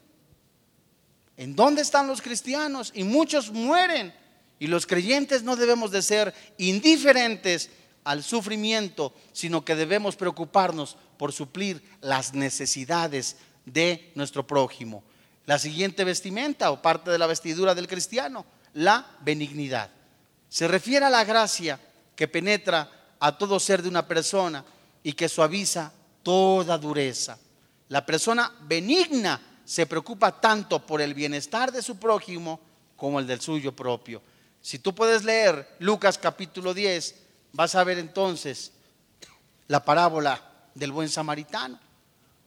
¿En 1.37 1.55
dónde 1.55 1.83
están 1.83 2.09
los 2.09 2.23
cristianos? 2.23 2.91
Y 2.95 3.05
muchos 3.05 3.53
mueren. 3.53 4.13
Y 4.59 4.67
los 4.69 4.87
creyentes 4.87 5.43
no 5.43 5.55
debemos 5.55 5.91
de 5.91 6.01
ser 6.01 6.35
indiferentes 6.57 7.69
al 8.05 8.25
sufrimiento, 8.25 9.15
sino 9.33 9.65
que 9.65 9.77
debemos 9.77 10.17
preocuparnos 10.17 10.97
por 11.19 11.33
suplir 11.33 11.83
las 12.01 12.33
necesidades 12.33 13.37
de 13.67 14.13
nuestro 14.15 14.47
prójimo. 14.47 15.05
La 15.45 15.59
siguiente 15.59 16.03
vestimenta 16.03 16.71
o 16.71 16.81
parte 16.81 17.11
de 17.11 17.19
la 17.19 17.27
vestidura 17.27 17.75
del 17.75 17.87
cristiano, 17.87 18.47
la 18.73 19.07
benignidad. 19.21 19.91
Se 20.49 20.67
refiere 20.67 21.05
a 21.05 21.11
la 21.11 21.25
gracia 21.25 21.79
que 22.17 22.29
penetra 22.29 22.91
a 23.21 23.37
todo 23.37 23.61
ser 23.61 23.83
de 23.83 23.91
una 23.91 24.09
persona 24.09 24.65
y 25.03 25.13
que 25.13 25.29
suaviza 25.29 25.93
toda 26.23 26.79
dureza. 26.79 27.39
La 27.89 28.05
persona 28.05 28.53
benigna 28.63 29.41
se 29.65 29.87
preocupa 29.87 30.41
tanto 30.41 30.85
por 30.85 31.01
el 31.01 31.15
bienestar 31.15 31.73
de 31.73 31.83
su 31.83 31.99
prójimo 31.99 32.61
como 32.97 33.21
el 33.21 33.27
del 33.27 33.41
suyo 33.41 33.75
propio. 33.75 34.23
Si 34.61 34.79
tú 34.79 34.95
puedes 34.95 35.23
leer 35.23 35.77
Lucas 35.79 36.19
capítulo 36.19 36.75
10, 36.75 37.15
vas 37.53 37.75
a 37.75 37.85
ver 37.85 37.99
entonces 37.99 38.73
la 39.69 39.85
parábola 39.85 40.41
del 40.75 40.93
buen 40.93 41.09
samaritano, 41.09 41.79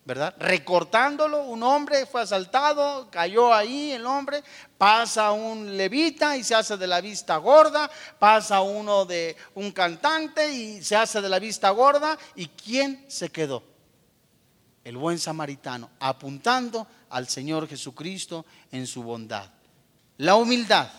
¿verdad? 0.05 0.35
Recortándolo, 0.39 1.43
un 1.43 1.63
hombre 1.63 2.05
fue 2.05 2.21
asaltado, 2.21 3.09
cayó 3.09 3.53
ahí 3.53 3.91
el 3.91 4.05
hombre, 4.05 4.43
pasa 4.77 5.31
un 5.31 5.77
levita 5.77 6.35
y 6.35 6.43
se 6.43 6.55
hace 6.55 6.77
de 6.77 6.87
la 6.87 6.99
vista 6.99 7.37
gorda, 7.37 7.89
pasa 8.17 8.61
uno 8.61 9.05
de 9.05 9.37
un 9.55 9.71
cantante 9.71 10.51
y 10.51 10.83
se 10.83 10.95
hace 10.95 11.21
de 11.21 11.29
la 11.29 11.39
vista 11.39 11.69
gorda, 11.69 12.17
¿y 12.35 12.47
quién 12.47 13.05
se 13.07 13.29
quedó? 13.29 13.63
El 14.89 14.97
buen 14.97 15.19
samaritano, 15.19 15.91
apuntando 15.99 16.87
al 17.11 17.27
Señor 17.27 17.67
Jesucristo 17.67 18.43
en 18.71 18.87
su 18.87 19.03
bondad. 19.03 19.47
La 20.17 20.33
humildad 20.33 20.89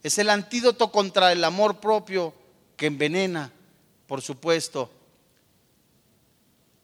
es 0.00 0.16
el 0.18 0.30
antídoto 0.30 0.92
contra 0.92 1.32
el 1.32 1.42
amor 1.42 1.80
propio 1.80 2.32
que 2.76 2.86
envenena, 2.86 3.50
por 4.06 4.22
supuesto, 4.22 4.92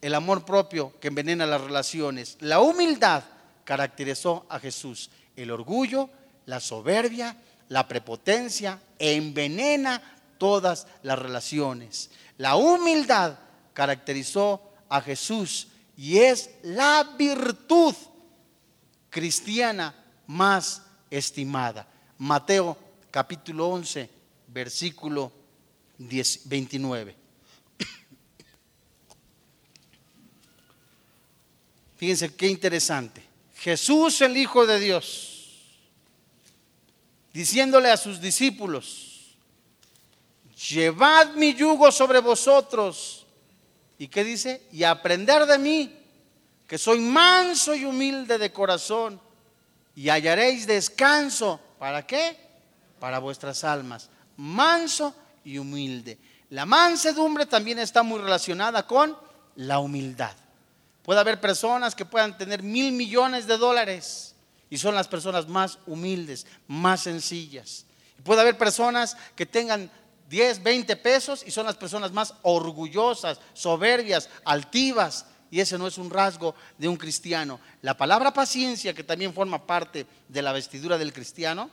el 0.00 0.12
amor 0.16 0.44
propio 0.44 0.98
que 0.98 1.06
envenena 1.06 1.46
las 1.46 1.60
relaciones. 1.60 2.36
La 2.40 2.58
humildad 2.58 3.22
caracterizó 3.62 4.46
a 4.48 4.58
Jesús. 4.58 5.10
El 5.36 5.52
orgullo, 5.52 6.10
la 6.46 6.58
soberbia, 6.58 7.36
la 7.68 7.86
prepotencia 7.86 8.80
envenena 8.98 10.02
todas 10.38 10.88
las 11.04 11.20
relaciones. 11.20 12.10
La 12.36 12.56
humildad 12.56 13.38
caracterizó 13.74 14.60
a 14.88 15.00
Jesús 15.02 15.68
y 16.00 16.18
es 16.18 16.50
la 16.62 17.14
virtud 17.18 17.94
cristiana 19.10 19.94
más 20.26 20.80
estimada. 21.10 21.86
Mateo 22.16 22.74
capítulo 23.10 23.68
11, 23.68 24.08
versículo 24.46 25.30
29. 25.98 27.14
Fíjense 31.98 32.34
qué 32.34 32.48
interesante. 32.48 33.22
Jesús 33.56 34.22
el 34.22 34.38
Hijo 34.38 34.64
de 34.64 34.80
Dios, 34.80 35.76
diciéndole 37.34 37.90
a 37.90 37.98
sus 37.98 38.22
discípulos, 38.22 39.36
llevad 40.70 41.34
mi 41.34 41.52
yugo 41.52 41.92
sobre 41.92 42.20
vosotros 42.20 43.19
¿Y 44.00 44.08
qué 44.08 44.24
dice? 44.24 44.62
Y 44.72 44.84
aprender 44.84 45.44
de 45.44 45.58
mí, 45.58 45.94
que 46.66 46.78
soy 46.78 47.00
manso 47.00 47.74
y 47.74 47.84
humilde 47.84 48.38
de 48.38 48.50
corazón, 48.50 49.20
y 49.94 50.08
hallaréis 50.08 50.66
descanso. 50.66 51.60
¿Para 51.78 52.06
qué? 52.06 52.34
Para 52.98 53.18
vuestras 53.18 53.62
almas. 53.62 54.08
Manso 54.38 55.14
y 55.44 55.58
humilde. 55.58 56.18
La 56.48 56.64
mansedumbre 56.64 57.44
también 57.44 57.78
está 57.78 58.02
muy 58.02 58.20
relacionada 58.20 58.86
con 58.86 59.14
la 59.56 59.80
humildad. 59.80 60.34
Puede 61.02 61.20
haber 61.20 61.38
personas 61.38 61.94
que 61.94 62.06
puedan 62.06 62.38
tener 62.38 62.62
mil 62.62 62.92
millones 62.92 63.46
de 63.46 63.58
dólares 63.58 64.34
y 64.70 64.78
son 64.78 64.94
las 64.94 65.08
personas 65.08 65.46
más 65.46 65.78
humildes, 65.86 66.46
más 66.68 67.02
sencillas. 67.02 67.84
Puede 68.24 68.40
haber 68.40 68.56
personas 68.56 69.18
que 69.36 69.44
tengan 69.44 69.90
10, 70.30 70.62
20 70.62 70.96
pesos 70.96 71.42
y 71.44 71.50
son 71.50 71.66
las 71.66 71.74
personas 71.74 72.12
más 72.12 72.34
orgullosas, 72.42 73.40
soberbias, 73.52 74.30
altivas. 74.44 75.26
Y 75.50 75.58
ese 75.58 75.76
no 75.76 75.88
es 75.88 75.98
un 75.98 76.08
rasgo 76.08 76.54
de 76.78 76.86
un 76.86 76.96
cristiano. 76.96 77.58
La 77.82 77.96
palabra 77.96 78.32
paciencia, 78.32 78.94
que 78.94 79.02
también 79.02 79.34
forma 79.34 79.66
parte 79.66 80.06
de 80.28 80.42
la 80.42 80.52
vestidura 80.52 80.96
del 80.96 81.12
cristiano, 81.12 81.68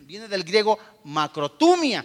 viene 0.00 0.26
del 0.26 0.42
griego 0.42 0.76
macrotumia, 1.04 2.04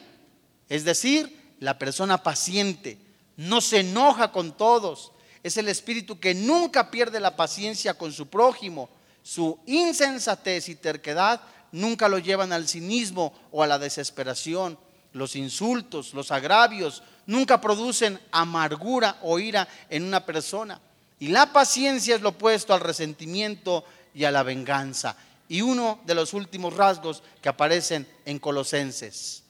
es 0.69 0.83
decir, 0.83 1.55
la 1.59 1.79
persona 1.79 2.21
paciente, 2.21 2.99
no 3.35 3.59
se 3.59 3.79
enoja 3.79 4.31
con 4.31 4.55
todos, 4.55 5.11
es 5.41 5.57
el 5.57 5.69
espíritu 5.69 6.19
que 6.19 6.35
nunca 6.35 6.91
pierde 6.91 7.19
la 7.19 7.35
paciencia 7.35 7.95
con 7.95 8.13
su 8.13 8.27
prójimo. 8.27 8.89
Su 9.23 9.57
insensatez 9.65 10.69
y 10.69 10.75
terquedad 10.75 11.41
nunca 11.71 12.07
lo 12.07 12.19
llevan 12.19 12.53
al 12.53 12.67
cinismo 12.67 13.33
o 13.51 13.63
a 13.63 13.67
la 13.67 13.79
desesperación 13.79 14.77
los 15.13 15.35
insultos, 15.35 16.13
los 16.13 16.31
agravios, 16.31 17.03
nunca 17.25 17.61
producen 17.61 18.19
amargura 18.31 19.17
o 19.21 19.39
ira 19.39 19.67
en 19.89 20.03
una 20.03 20.25
persona. 20.25 20.79
Y 21.19 21.29
la 21.29 21.53
paciencia 21.53 22.15
es 22.15 22.21
lo 22.21 22.29
opuesto 22.29 22.73
al 22.73 22.81
resentimiento 22.81 23.85
y 24.13 24.25
a 24.25 24.31
la 24.31 24.43
venganza. 24.43 25.15
Y 25.47 25.61
uno 25.61 26.01
de 26.05 26.15
los 26.15 26.33
últimos 26.33 26.75
rasgos 26.75 27.23
que 27.41 27.49
aparecen 27.49 28.07
en 28.25 28.39
Colosenses. 28.39 29.43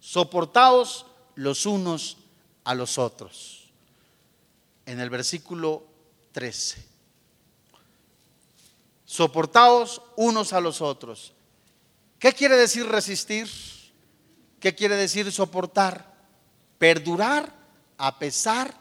Soportaos 0.00 1.04
los 1.34 1.66
unos 1.66 2.16
a 2.64 2.74
los 2.74 2.96
otros. 2.96 3.70
En 4.86 5.00
el 5.00 5.10
versículo 5.10 5.84
13. 6.32 6.86
Soportaos 9.04 10.00
unos 10.16 10.52
a 10.52 10.60
los 10.60 10.80
otros. 10.80 11.32
¿Qué 12.18 12.32
quiere 12.32 12.56
decir 12.56 12.86
resistir? 12.86 13.48
¿Qué 14.60 14.74
quiere 14.74 14.96
decir 14.96 15.30
soportar? 15.30 16.12
Perdurar 16.78 17.52
a 17.96 18.18
pesar 18.18 18.74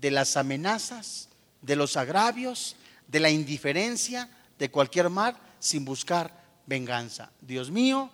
de 0.00 0.10
las 0.10 0.36
amenazas, 0.36 1.28
de 1.62 1.76
los 1.76 1.96
agravios, 1.96 2.76
de 3.06 3.20
la 3.20 3.30
indiferencia, 3.30 4.28
de 4.58 4.70
cualquier 4.70 5.10
mal, 5.10 5.36
sin 5.60 5.84
buscar 5.84 6.32
venganza. 6.66 7.30
Dios 7.40 7.70
mío, 7.70 8.10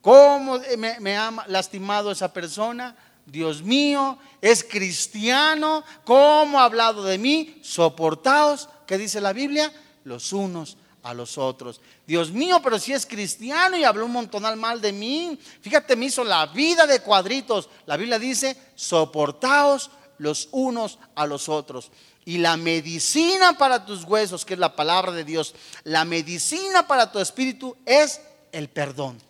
¿cómo 0.00 0.60
me, 1.00 1.16
ha 1.16 1.32
lastimado 1.46 2.10
esa 2.10 2.32
persona? 2.32 2.96
Dios 3.24 3.62
mío, 3.62 4.18
es 4.40 4.64
cristiano, 4.64 5.84
¿cómo 6.04 6.60
ha 6.60 6.64
hablado 6.64 7.04
de 7.04 7.18
mí? 7.18 7.60
Soportaos, 7.62 8.68
¿qué 8.86 8.98
dice 8.98 9.20
la 9.20 9.32
Biblia? 9.32 9.72
Los 10.04 10.32
unos 10.32 10.76
a 11.04 11.14
los 11.14 11.38
otros. 11.38 11.80
Dios 12.06 12.32
mío, 12.32 12.60
pero 12.64 12.78
si 12.78 12.92
es 12.92 13.06
cristiano 13.06 13.76
y 13.76 13.84
habló 13.84 14.06
un 14.06 14.12
montonal 14.12 14.56
mal 14.56 14.80
de 14.80 14.92
mí. 14.92 15.38
Fíjate, 15.60 15.94
me 15.94 16.06
hizo 16.06 16.24
la 16.24 16.46
vida 16.46 16.86
de 16.86 17.00
cuadritos. 17.00 17.68
La 17.86 17.96
Biblia 17.96 18.18
dice, 18.18 18.56
soportaos 18.74 19.90
los 20.18 20.48
unos 20.50 20.98
a 21.14 21.26
los 21.26 21.48
otros. 21.48 21.90
Y 22.24 22.38
la 22.38 22.56
medicina 22.56 23.56
para 23.58 23.84
tus 23.84 24.04
huesos, 24.04 24.46
que 24.46 24.54
es 24.54 24.60
la 24.60 24.74
palabra 24.74 25.12
de 25.12 25.24
Dios, 25.24 25.54
la 25.84 26.06
medicina 26.06 26.86
para 26.86 27.12
tu 27.12 27.20
espíritu 27.20 27.76
es 27.84 28.22
el 28.50 28.70
perdón. 28.70 29.20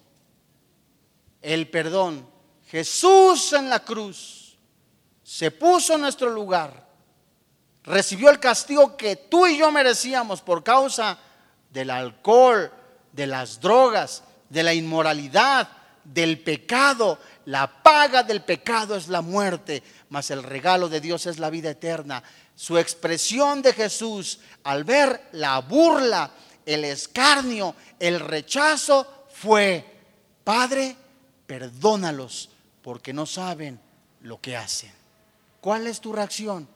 El 1.43 1.69
perdón. 1.69 2.25
Jesús 2.69 3.53
en 3.53 3.69
la 3.69 3.85
cruz 3.85 4.57
se 5.25 5.51
puso 5.51 5.95
en 5.95 6.03
nuestro 6.03 6.31
lugar, 6.31 6.87
recibió 7.83 8.31
el 8.31 8.39
castigo 8.39 8.97
que 8.97 9.17
tú 9.17 9.47
y 9.47 9.59
yo 9.59 9.73
merecíamos 9.73 10.41
por 10.41 10.63
causa 10.63 11.19
del 11.75 11.91
alcohol, 11.91 12.73
de 13.13 13.27
las 13.27 13.61
drogas, 13.61 14.23
de 14.49 14.63
la 14.63 14.73
inmoralidad, 14.73 15.69
del 16.05 16.39
pecado. 16.39 17.19
La 17.47 17.83
paga 17.83 18.23
del 18.23 18.43
pecado 18.43 18.97
es 18.97 19.09
la 19.09 19.21
muerte, 19.21 19.83
mas 20.09 20.31
el 20.31 20.43
regalo 20.43 20.89
de 20.89 21.01
Dios 21.01 21.27
es 21.27 21.39
la 21.39 21.51
vida 21.51 21.71
eterna. 21.71 22.23
Su 22.55 22.79
expresión 22.79 23.61
de 23.61 23.73
Jesús 23.73 24.39
al 24.63 24.85
ver 24.85 25.29
la 25.33 25.59
burla, 25.59 26.31
el 26.65 26.85
escarnio, 26.85 27.75
el 27.99 28.21
rechazo 28.21 29.27
fue, 29.33 29.85
Padre, 30.45 30.97
perdónalos 31.47 32.51
porque 32.83 33.13
no 33.13 33.27
saben 33.27 33.81
lo 34.23 34.41
que 34.41 34.57
hacen. 34.57 34.93
¿Cuál 35.61 35.89
es 35.89 36.01
tu 36.01 36.13
reacción 36.13 36.69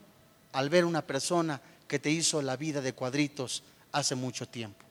al 0.53 0.68
ver 0.68 0.84
una 0.84 1.03
persona 1.03 1.61
que 1.86 2.01
te 2.01 2.11
hizo 2.11 2.42
la 2.42 2.57
vida 2.57 2.80
de 2.80 2.94
cuadritos 2.94 3.62
hace 3.92 4.14
mucho 4.14 4.49
tiempo? 4.49 4.88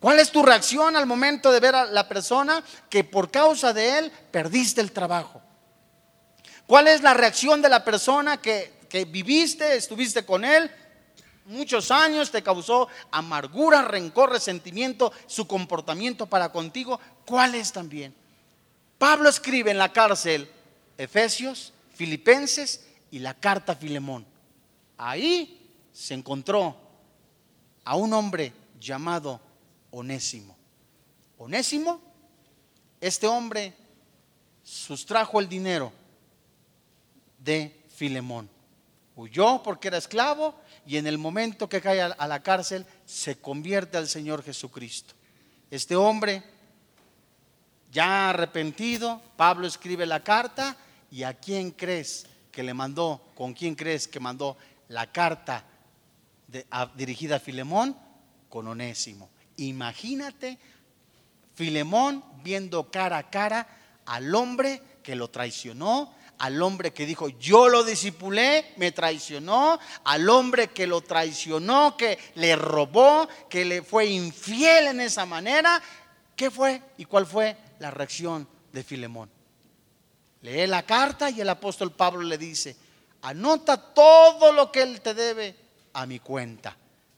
¿Cuál 0.00 0.20
es 0.20 0.30
tu 0.30 0.42
reacción 0.42 0.96
al 0.96 1.06
momento 1.06 1.50
de 1.50 1.60
ver 1.60 1.74
a 1.74 1.84
la 1.86 2.08
persona 2.08 2.62
que 2.90 3.04
por 3.04 3.30
causa 3.30 3.72
de 3.72 3.98
él 3.98 4.12
perdiste 4.30 4.80
el 4.80 4.92
trabajo? 4.92 5.42
¿Cuál 6.66 6.88
es 6.88 7.02
la 7.02 7.14
reacción 7.14 7.62
de 7.62 7.68
la 7.68 7.84
persona 7.84 8.36
que, 8.36 8.80
que 8.88 9.04
viviste, 9.04 9.76
estuviste 9.76 10.24
con 10.24 10.44
él? 10.44 10.70
muchos 11.46 11.90
años, 11.90 12.30
te 12.30 12.42
causó 12.42 12.88
amargura, 13.10 13.82
rencor, 13.82 14.30
resentimiento, 14.30 15.12
su 15.26 15.46
comportamiento 15.46 16.26
para 16.26 16.50
contigo, 16.50 17.00
¿cuál 17.24 17.54
es 17.54 17.72
también? 17.72 18.14
Pablo 18.98 19.28
escribe 19.28 19.70
en 19.70 19.78
la 19.78 19.92
cárcel 19.92 20.50
Efesios, 20.98 21.72
Filipenses 21.94 22.86
y 23.10 23.18
la 23.18 23.34
carta 23.34 23.72
a 23.72 23.76
Filemón. 23.76 24.26
Ahí 24.98 25.70
se 25.92 26.14
encontró 26.14 26.76
a 27.84 27.96
un 27.96 28.12
hombre 28.12 28.52
llamado 28.80 29.40
Onésimo. 29.96 30.54
Onésimo, 31.38 32.02
este 33.00 33.26
hombre 33.26 33.74
sustrajo 34.62 35.40
el 35.40 35.48
dinero 35.48 35.90
de 37.38 37.82
Filemón. 37.88 38.50
Huyó 39.14 39.62
porque 39.62 39.88
era 39.88 39.96
esclavo 39.96 40.54
y 40.86 40.98
en 40.98 41.06
el 41.06 41.16
momento 41.16 41.66
que 41.70 41.80
cae 41.80 42.02
a 42.02 42.26
la 42.26 42.42
cárcel 42.42 42.84
se 43.06 43.38
convierte 43.38 43.96
al 43.96 44.06
Señor 44.06 44.42
Jesucristo. 44.42 45.14
Este 45.70 45.96
hombre, 45.96 46.42
ya 47.90 48.28
arrepentido, 48.28 49.22
Pablo 49.38 49.66
escribe 49.66 50.04
la 50.04 50.22
carta 50.22 50.76
y 51.10 51.22
a 51.22 51.32
quién 51.32 51.70
crees 51.70 52.26
que 52.52 52.62
le 52.62 52.74
mandó, 52.74 53.22
con 53.34 53.54
quién 53.54 53.74
crees 53.74 54.06
que 54.06 54.20
mandó 54.20 54.58
la 54.88 55.10
carta 55.10 55.64
dirigida 56.96 57.36
a 57.36 57.40
Filemón 57.40 57.96
con 58.50 58.68
Onésimo. 58.68 59.30
Imagínate 59.56 60.58
Filemón 61.54 62.22
viendo 62.42 62.90
cara 62.90 63.18
a 63.18 63.30
cara 63.30 63.66
al 64.04 64.34
hombre 64.34 64.82
que 65.02 65.16
lo 65.16 65.28
traicionó, 65.28 66.14
al 66.38 66.60
hombre 66.62 66.92
que 66.92 67.06
dijo, 67.06 67.28
yo 67.28 67.68
lo 67.68 67.82
disipulé, 67.82 68.74
me 68.76 68.92
traicionó, 68.92 69.78
al 70.04 70.28
hombre 70.28 70.68
que 70.68 70.86
lo 70.86 71.00
traicionó, 71.00 71.96
que 71.96 72.18
le 72.34 72.56
robó, 72.56 73.26
que 73.48 73.64
le 73.64 73.82
fue 73.82 74.06
infiel 74.06 74.88
en 74.88 75.00
esa 75.00 75.24
manera. 75.24 75.82
¿Qué 76.34 76.50
fue 76.50 76.82
y 76.98 77.06
cuál 77.06 77.24
fue 77.24 77.56
la 77.78 77.90
reacción 77.90 78.46
de 78.72 78.84
Filemón? 78.84 79.30
Lee 80.42 80.66
la 80.66 80.84
carta 80.84 81.30
y 81.30 81.40
el 81.40 81.48
apóstol 81.48 81.92
Pablo 81.92 82.22
le 82.22 82.36
dice, 82.36 82.76
anota 83.22 83.78
todo 83.94 84.52
lo 84.52 84.70
que 84.70 84.82
él 84.82 85.00
te 85.00 85.14
debe 85.14 85.56
a 85.94 86.04
mi 86.04 86.18
cuenta, 86.20 86.76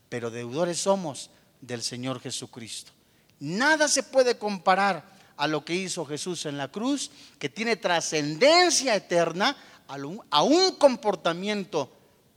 pero 0.08 0.30
deudores 0.30 0.78
somos 0.78 1.30
del 1.60 1.82
Señor 1.82 2.20
Jesucristo. 2.20 2.92
Nada 3.40 3.88
se 3.88 4.02
puede 4.02 4.38
comparar 4.38 5.04
a 5.36 5.46
lo 5.46 5.64
que 5.64 5.74
hizo 5.74 6.04
Jesús 6.04 6.46
en 6.46 6.58
la 6.58 6.68
cruz, 6.68 7.10
que 7.38 7.48
tiene 7.48 7.76
trascendencia 7.76 8.94
eterna 8.94 9.56
a 10.30 10.42
un 10.42 10.72
comportamiento 10.76 11.92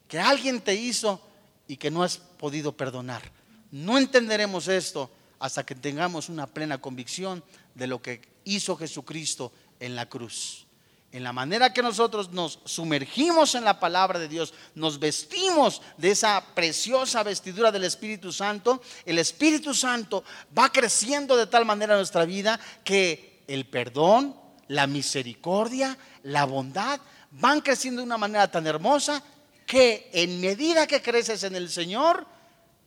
que 0.08 0.20
alguien 0.20 0.62
te 0.62 0.76
hizo 0.76 1.22
y 1.68 1.78
que 1.78 1.92
no 1.92 2.04
has 2.04 2.18
podido 2.18 2.76
perdonar. 2.76 3.24
No 3.72 3.98
entenderemos 3.98 4.68
esto 4.68 5.10
hasta 5.40 5.66
que 5.66 5.76
tengamos 5.76 6.30
una 6.30 6.48
plena 6.48 6.80
convicción 6.80 7.44
de 7.74 7.88
lo 7.88 8.02
que 8.02 8.22
hizo 8.44 8.76
Jesucristo 8.76 9.52
en 9.80 9.96
la 9.96 10.08
cruz 10.08 10.68
en 11.12 11.24
la 11.24 11.34
manera 11.34 11.74
que 11.74 11.82
nosotros 11.82 12.32
nos 12.32 12.60
sumergimos 12.64 13.56
en 13.56 13.66
la 13.66 13.80
palabra 13.80 14.18
de 14.18 14.30
Dios, 14.30 14.54
nos 14.76 15.00
vestimos 15.00 15.82
de 15.98 16.12
esa 16.12 16.44
preciosa 16.56 17.22
vestidura 17.24 17.72
del 17.72 17.84
Espíritu 17.84 18.32
Santo, 18.32 18.82
el 19.06 19.20
Espíritu 19.20 19.74
Santo 19.74 20.24
va 20.58 20.72
creciendo 20.72 21.36
de 21.36 21.48
tal 21.48 21.66
manera 21.66 21.94
en 21.94 22.00
nuestra 22.00 22.24
vida 22.26 22.60
que 22.84 23.44
el 23.48 23.66
perdón, 23.66 24.36
la 24.68 24.88
misericordia, 24.88 25.98
la 26.24 26.46
bondad 26.46 27.02
van 27.32 27.62
creciendo 27.62 28.02
de 28.02 28.06
una 28.06 28.18
manera 28.18 28.50
tan 28.50 28.66
hermosa 28.66 29.22
que 29.66 30.10
en 30.14 30.40
medida 30.40 30.88
que 30.88 31.02
creces 31.02 31.44
en 31.44 31.56
el 31.56 31.70
Señor, 31.70 32.26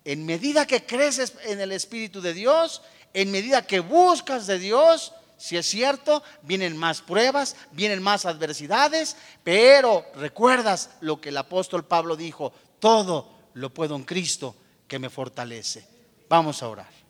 en 0.04 0.24
medida 0.24 0.66
que 0.66 0.84
creces 0.84 1.34
en 1.44 1.60
el 1.60 1.72
Espíritu 1.72 2.20
de 2.20 2.32
Dios, 2.32 2.82
en 3.12 3.30
medida 3.30 3.66
que 3.66 3.80
buscas 3.80 4.46
de 4.46 4.58
Dios, 4.58 5.12
si 5.36 5.56
es 5.56 5.66
cierto, 5.66 6.22
vienen 6.42 6.76
más 6.76 7.02
pruebas, 7.02 7.56
vienen 7.72 8.02
más 8.02 8.24
adversidades, 8.24 9.16
pero 9.42 10.04
recuerdas 10.16 10.90
lo 11.00 11.20
que 11.20 11.30
el 11.30 11.36
apóstol 11.36 11.84
Pablo 11.84 12.16
dijo, 12.16 12.52
todo 12.78 13.30
lo 13.54 13.70
puedo 13.70 13.96
en 13.96 14.04
Cristo 14.04 14.54
que 14.86 14.98
me 14.98 15.10
fortalece. 15.10 15.86
Vamos 16.28 16.62
a 16.62 16.68
orar. 16.68 17.04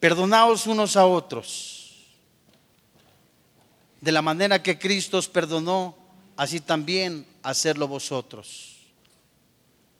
Perdonaos 0.00 0.66
unos 0.66 0.96
a 0.96 1.06
otros. 1.06 2.06
De 4.00 4.12
la 4.12 4.22
manera 4.22 4.62
que 4.62 4.78
Cristo 4.78 5.18
os 5.18 5.28
perdonó, 5.28 5.96
así 6.36 6.60
también 6.60 7.26
hacerlo 7.42 7.88
vosotros. 7.88 8.76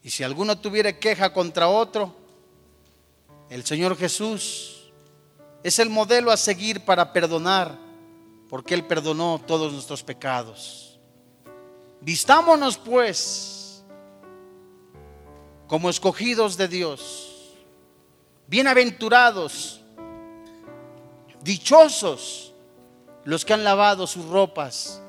Y 0.05 0.11
si 0.11 0.23
alguno 0.23 0.59
tuviera 0.59 0.99
queja 0.99 1.33
contra 1.33 1.69
otro, 1.69 2.17
el 3.51 3.65
Señor 3.65 3.97
Jesús 3.97 4.93
es 5.63 5.79
el 5.79 5.91
modelo 5.91 6.31
a 6.31 6.37
seguir 6.37 6.85
para 6.85 7.13
perdonar, 7.13 7.77
porque 8.49 8.75
Él 8.75 8.85
perdonó 8.85 9.41
todos 9.47 9.73
nuestros 9.73 10.03
pecados. 10.03 10.99
Vistámonos 12.01 12.77
pues 12.79 13.83
como 15.67 15.91
escogidos 15.91 16.57
de 16.57 16.69
Dios, 16.69 17.55
bienaventurados, 18.47 19.81
dichosos 21.43 22.53
los 23.25 23.45
que 23.45 23.53
han 23.53 23.65
lavado 23.65 24.07
sus 24.07 24.25
ropas 24.27 25.03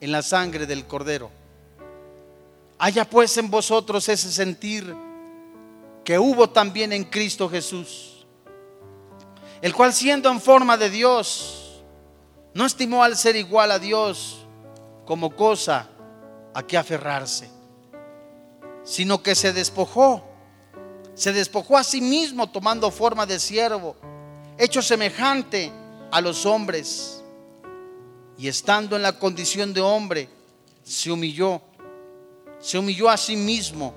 en 0.00 0.10
la 0.10 0.22
sangre 0.22 0.66
del 0.66 0.86
Cordero. 0.86 1.30
Haya 2.78 3.04
pues 3.04 3.36
en 3.36 3.50
vosotros 3.50 4.08
ese 4.08 4.32
sentir 4.32 4.96
que 6.04 6.18
hubo 6.18 6.50
también 6.50 6.92
en 6.92 7.04
Cristo 7.04 7.48
Jesús, 7.48 8.26
el 9.62 9.74
cual 9.74 9.92
siendo 9.92 10.30
en 10.30 10.40
forma 10.40 10.76
de 10.76 10.90
Dios, 10.90 11.82
no 12.54 12.66
estimó 12.66 13.04
al 13.04 13.16
ser 13.16 13.36
igual 13.36 13.70
a 13.70 13.78
Dios 13.78 14.46
como 15.04 15.34
cosa 15.36 15.88
a 16.54 16.62
que 16.62 16.76
aferrarse, 16.76 17.50
sino 18.82 19.22
que 19.22 19.34
se 19.34 19.52
despojó, 19.52 20.24
se 21.14 21.32
despojó 21.32 21.76
a 21.76 21.84
sí 21.84 22.00
mismo 22.00 22.48
tomando 22.50 22.90
forma 22.90 23.26
de 23.26 23.38
siervo, 23.38 23.96
hecho 24.58 24.82
semejante 24.82 25.70
a 26.10 26.20
los 26.20 26.46
hombres, 26.46 27.22
y 28.38 28.48
estando 28.48 28.96
en 28.96 29.02
la 29.02 29.18
condición 29.18 29.74
de 29.74 29.82
hombre, 29.82 30.28
se 30.82 31.12
humilló, 31.12 31.60
se 32.58 32.78
humilló 32.78 33.10
a 33.10 33.18
sí 33.18 33.36
mismo, 33.36 33.94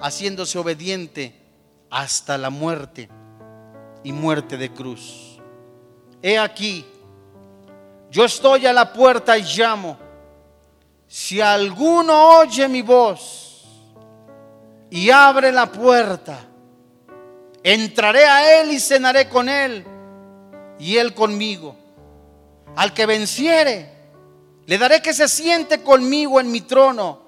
haciéndose 0.00 0.58
obediente 0.58 1.39
hasta 1.90 2.38
la 2.38 2.50
muerte 2.50 3.08
y 4.04 4.12
muerte 4.12 4.56
de 4.56 4.72
cruz. 4.72 5.38
He 6.22 6.38
aquí, 6.38 6.86
yo 8.10 8.24
estoy 8.24 8.66
a 8.66 8.72
la 8.72 8.92
puerta 8.92 9.36
y 9.36 9.42
llamo. 9.42 9.98
Si 11.08 11.40
alguno 11.40 12.38
oye 12.38 12.68
mi 12.68 12.82
voz 12.82 13.66
y 14.90 15.10
abre 15.10 15.50
la 15.50 15.70
puerta, 15.70 16.38
entraré 17.62 18.24
a 18.24 18.60
él 18.60 18.70
y 18.70 18.78
cenaré 18.78 19.28
con 19.28 19.48
él 19.48 19.84
y 20.78 20.96
él 20.96 21.14
conmigo. 21.14 21.74
Al 22.76 22.94
que 22.94 23.06
venciere, 23.06 23.92
le 24.66 24.78
daré 24.78 25.02
que 25.02 25.12
se 25.12 25.26
siente 25.26 25.82
conmigo 25.82 26.38
en 26.38 26.52
mi 26.52 26.60
trono, 26.60 27.20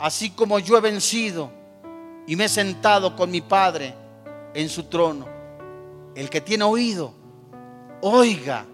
así 0.00 0.30
como 0.30 0.58
yo 0.58 0.76
he 0.76 0.80
vencido 0.80 1.59
y 2.30 2.36
me 2.36 2.44
he 2.44 2.48
sentado 2.48 3.16
con 3.16 3.28
mi 3.28 3.40
Padre 3.40 3.92
en 4.54 4.68
su 4.68 4.84
trono. 4.84 5.26
El 6.14 6.30
que 6.30 6.40
tiene 6.40 6.62
oído, 6.62 7.12
oiga 8.02 8.64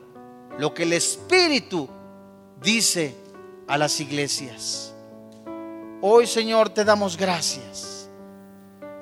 lo 0.58 0.74
que 0.74 0.82
el 0.82 0.92
Espíritu 0.92 1.88
dice 2.60 3.16
a 3.66 3.78
las 3.78 3.98
iglesias. 3.98 4.92
Hoy, 6.02 6.26
Señor, 6.26 6.68
te 6.68 6.84
damos 6.84 7.16
gracias. 7.16 8.10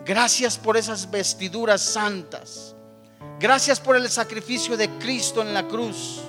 Gracias 0.04 0.56
por 0.56 0.76
esas 0.76 1.10
vestiduras 1.10 1.82
santas. 1.82 2.76
Gracias 3.40 3.80
por 3.80 3.96
el 3.96 4.08
sacrificio 4.08 4.76
de 4.76 4.88
Cristo 5.00 5.42
en 5.42 5.52
la 5.52 5.66
cruz. 5.66 6.20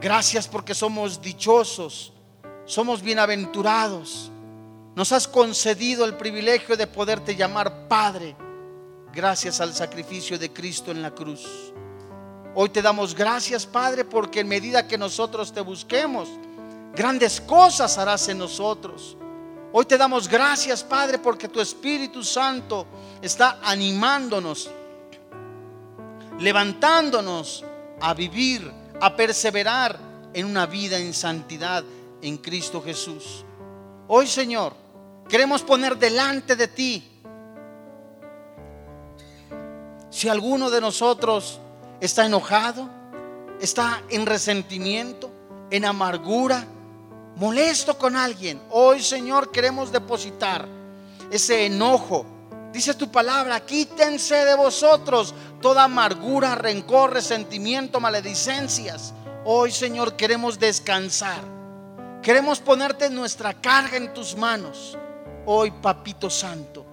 Gracias 0.00 0.48
porque 0.48 0.74
somos 0.74 1.22
dichosos, 1.22 2.14
somos 2.64 3.00
bienaventurados. 3.00 4.31
Nos 4.94 5.10
has 5.12 5.26
concedido 5.26 6.04
el 6.04 6.16
privilegio 6.16 6.76
de 6.76 6.86
poderte 6.86 7.34
llamar 7.34 7.88
Padre 7.88 8.36
gracias 9.12 9.60
al 9.60 9.74
sacrificio 9.74 10.38
de 10.38 10.52
Cristo 10.52 10.90
en 10.90 11.00
la 11.00 11.10
cruz. 11.10 11.72
Hoy 12.54 12.68
te 12.68 12.82
damos 12.82 13.14
gracias, 13.14 13.64
Padre, 13.64 14.04
porque 14.04 14.40
en 14.40 14.48
medida 14.48 14.86
que 14.86 14.98
nosotros 14.98 15.50
te 15.50 15.62
busquemos, 15.62 16.28
grandes 16.94 17.40
cosas 17.40 17.96
harás 17.96 18.28
en 18.28 18.36
nosotros. 18.36 19.16
Hoy 19.72 19.86
te 19.86 19.96
damos 19.96 20.28
gracias, 20.28 20.84
Padre, 20.84 21.18
porque 21.18 21.48
tu 21.48 21.62
Espíritu 21.62 22.22
Santo 22.22 22.86
está 23.22 23.60
animándonos, 23.62 24.70
levantándonos 26.38 27.64
a 27.98 28.12
vivir, 28.12 28.70
a 29.00 29.16
perseverar 29.16 29.98
en 30.34 30.44
una 30.44 30.66
vida 30.66 30.98
en 30.98 31.14
santidad 31.14 31.82
en 32.20 32.36
Cristo 32.36 32.82
Jesús. 32.82 33.46
Hoy, 34.08 34.26
Señor, 34.26 34.81
queremos 35.32 35.62
poner 35.62 35.96
delante 35.96 36.56
de 36.56 36.68
ti 36.68 37.02
si 40.10 40.28
alguno 40.28 40.68
de 40.68 40.78
nosotros 40.78 41.58
está 42.02 42.26
enojado, 42.26 42.86
está 43.58 44.02
en 44.10 44.26
resentimiento, 44.26 45.30
en 45.70 45.86
amargura, 45.86 46.66
molesto 47.36 47.96
con 47.96 48.14
alguien, 48.14 48.60
hoy 48.68 49.02
Señor 49.02 49.50
queremos 49.50 49.90
depositar 49.90 50.68
ese 51.30 51.64
enojo. 51.64 52.26
Dice 52.70 52.92
tu 52.92 53.10
palabra, 53.10 53.58
quítense 53.60 54.44
de 54.44 54.54
vosotros 54.54 55.34
toda 55.62 55.84
amargura, 55.84 56.56
rencor, 56.56 57.10
resentimiento, 57.10 58.00
maledicencias. 58.00 59.14
Hoy 59.46 59.72
Señor 59.72 60.14
queremos 60.14 60.58
descansar. 60.58 61.40
Queremos 62.20 62.60
ponerte 62.60 63.08
nuestra 63.08 63.54
carga 63.54 63.96
en 63.96 64.12
tus 64.12 64.36
manos. 64.36 64.98
Hoy, 65.44 65.72
Papito 65.72 66.30
Santo, 66.30 66.86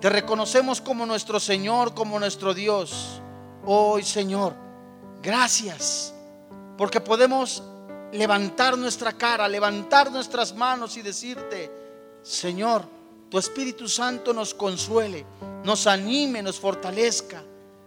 te 0.00 0.10
reconocemos 0.10 0.82
como 0.82 1.06
nuestro 1.06 1.40
Señor, 1.40 1.94
como 1.94 2.18
nuestro 2.18 2.52
Dios. 2.52 3.22
Hoy, 3.64 4.02
Señor, 4.02 4.54
gracias, 5.22 6.14
porque 6.76 7.00
podemos 7.00 7.62
levantar 8.12 8.76
nuestra 8.76 9.12
cara, 9.12 9.48
levantar 9.48 10.10
nuestras 10.12 10.54
manos 10.54 10.98
y 10.98 11.02
decirte, 11.02 11.70
Señor, 12.22 12.84
tu 13.30 13.38
Espíritu 13.38 13.88
Santo 13.88 14.34
nos 14.34 14.52
consuele, 14.52 15.24
nos 15.64 15.86
anime, 15.86 16.42
nos 16.42 16.60
fortalezca. 16.60 17.42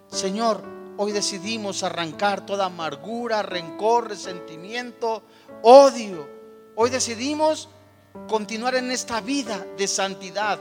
Señor, 0.08 0.64
hoy 0.98 1.12
decidimos 1.12 1.84
arrancar 1.84 2.46
toda 2.48 2.66
amargura, 2.66 3.44
rencor, 3.44 4.08
resentimiento, 4.10 5.22
odio. 5.62 6.28
Hoy 6.76 6.90
decidimos 6.90 7.70
continuar 8.28 8.76
en 8.76 8.92
esta 8.92 9.22
vida 9.22 9.66
de 9.78 9.88
santidad 9.88 10.60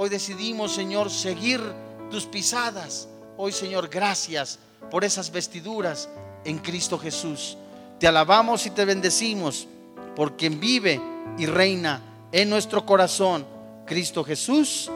Hoy 0.00 0.10
decidimos, 0.10 0.76
Señor, 0.76 1.10
seguir 1.10 1.60
tus 2.08 2.24
pisadas. 2.24 3.08
Hoy, 3.36 3.50
Señor, 3.50 3.88
gracias 3.88 4.60
por 4.92 5.02
esas 5.02 5.32
vestiduras 5.32 6.08
en 6.44 6.58
Cristo 6.58 6.96
Jesús. 7.00 7.58
Te 7.98 8.06
alabamos 8.06 8.64
y 8.66 8.70
te 8.70 8.84
bendecimos 8.84 9.66
por 10.14 10.36
quien 10.36 10.60
vive 10.60 11.00
y 11.36 11.46
reina 11.46 12.00
en 12.30 12.48
nuestro 12.48 12.86
corazón, 12.86 13.44
Cristo 13.86 14.22
Jesús. 14.22 14.88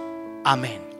Amén. 0.45 0.92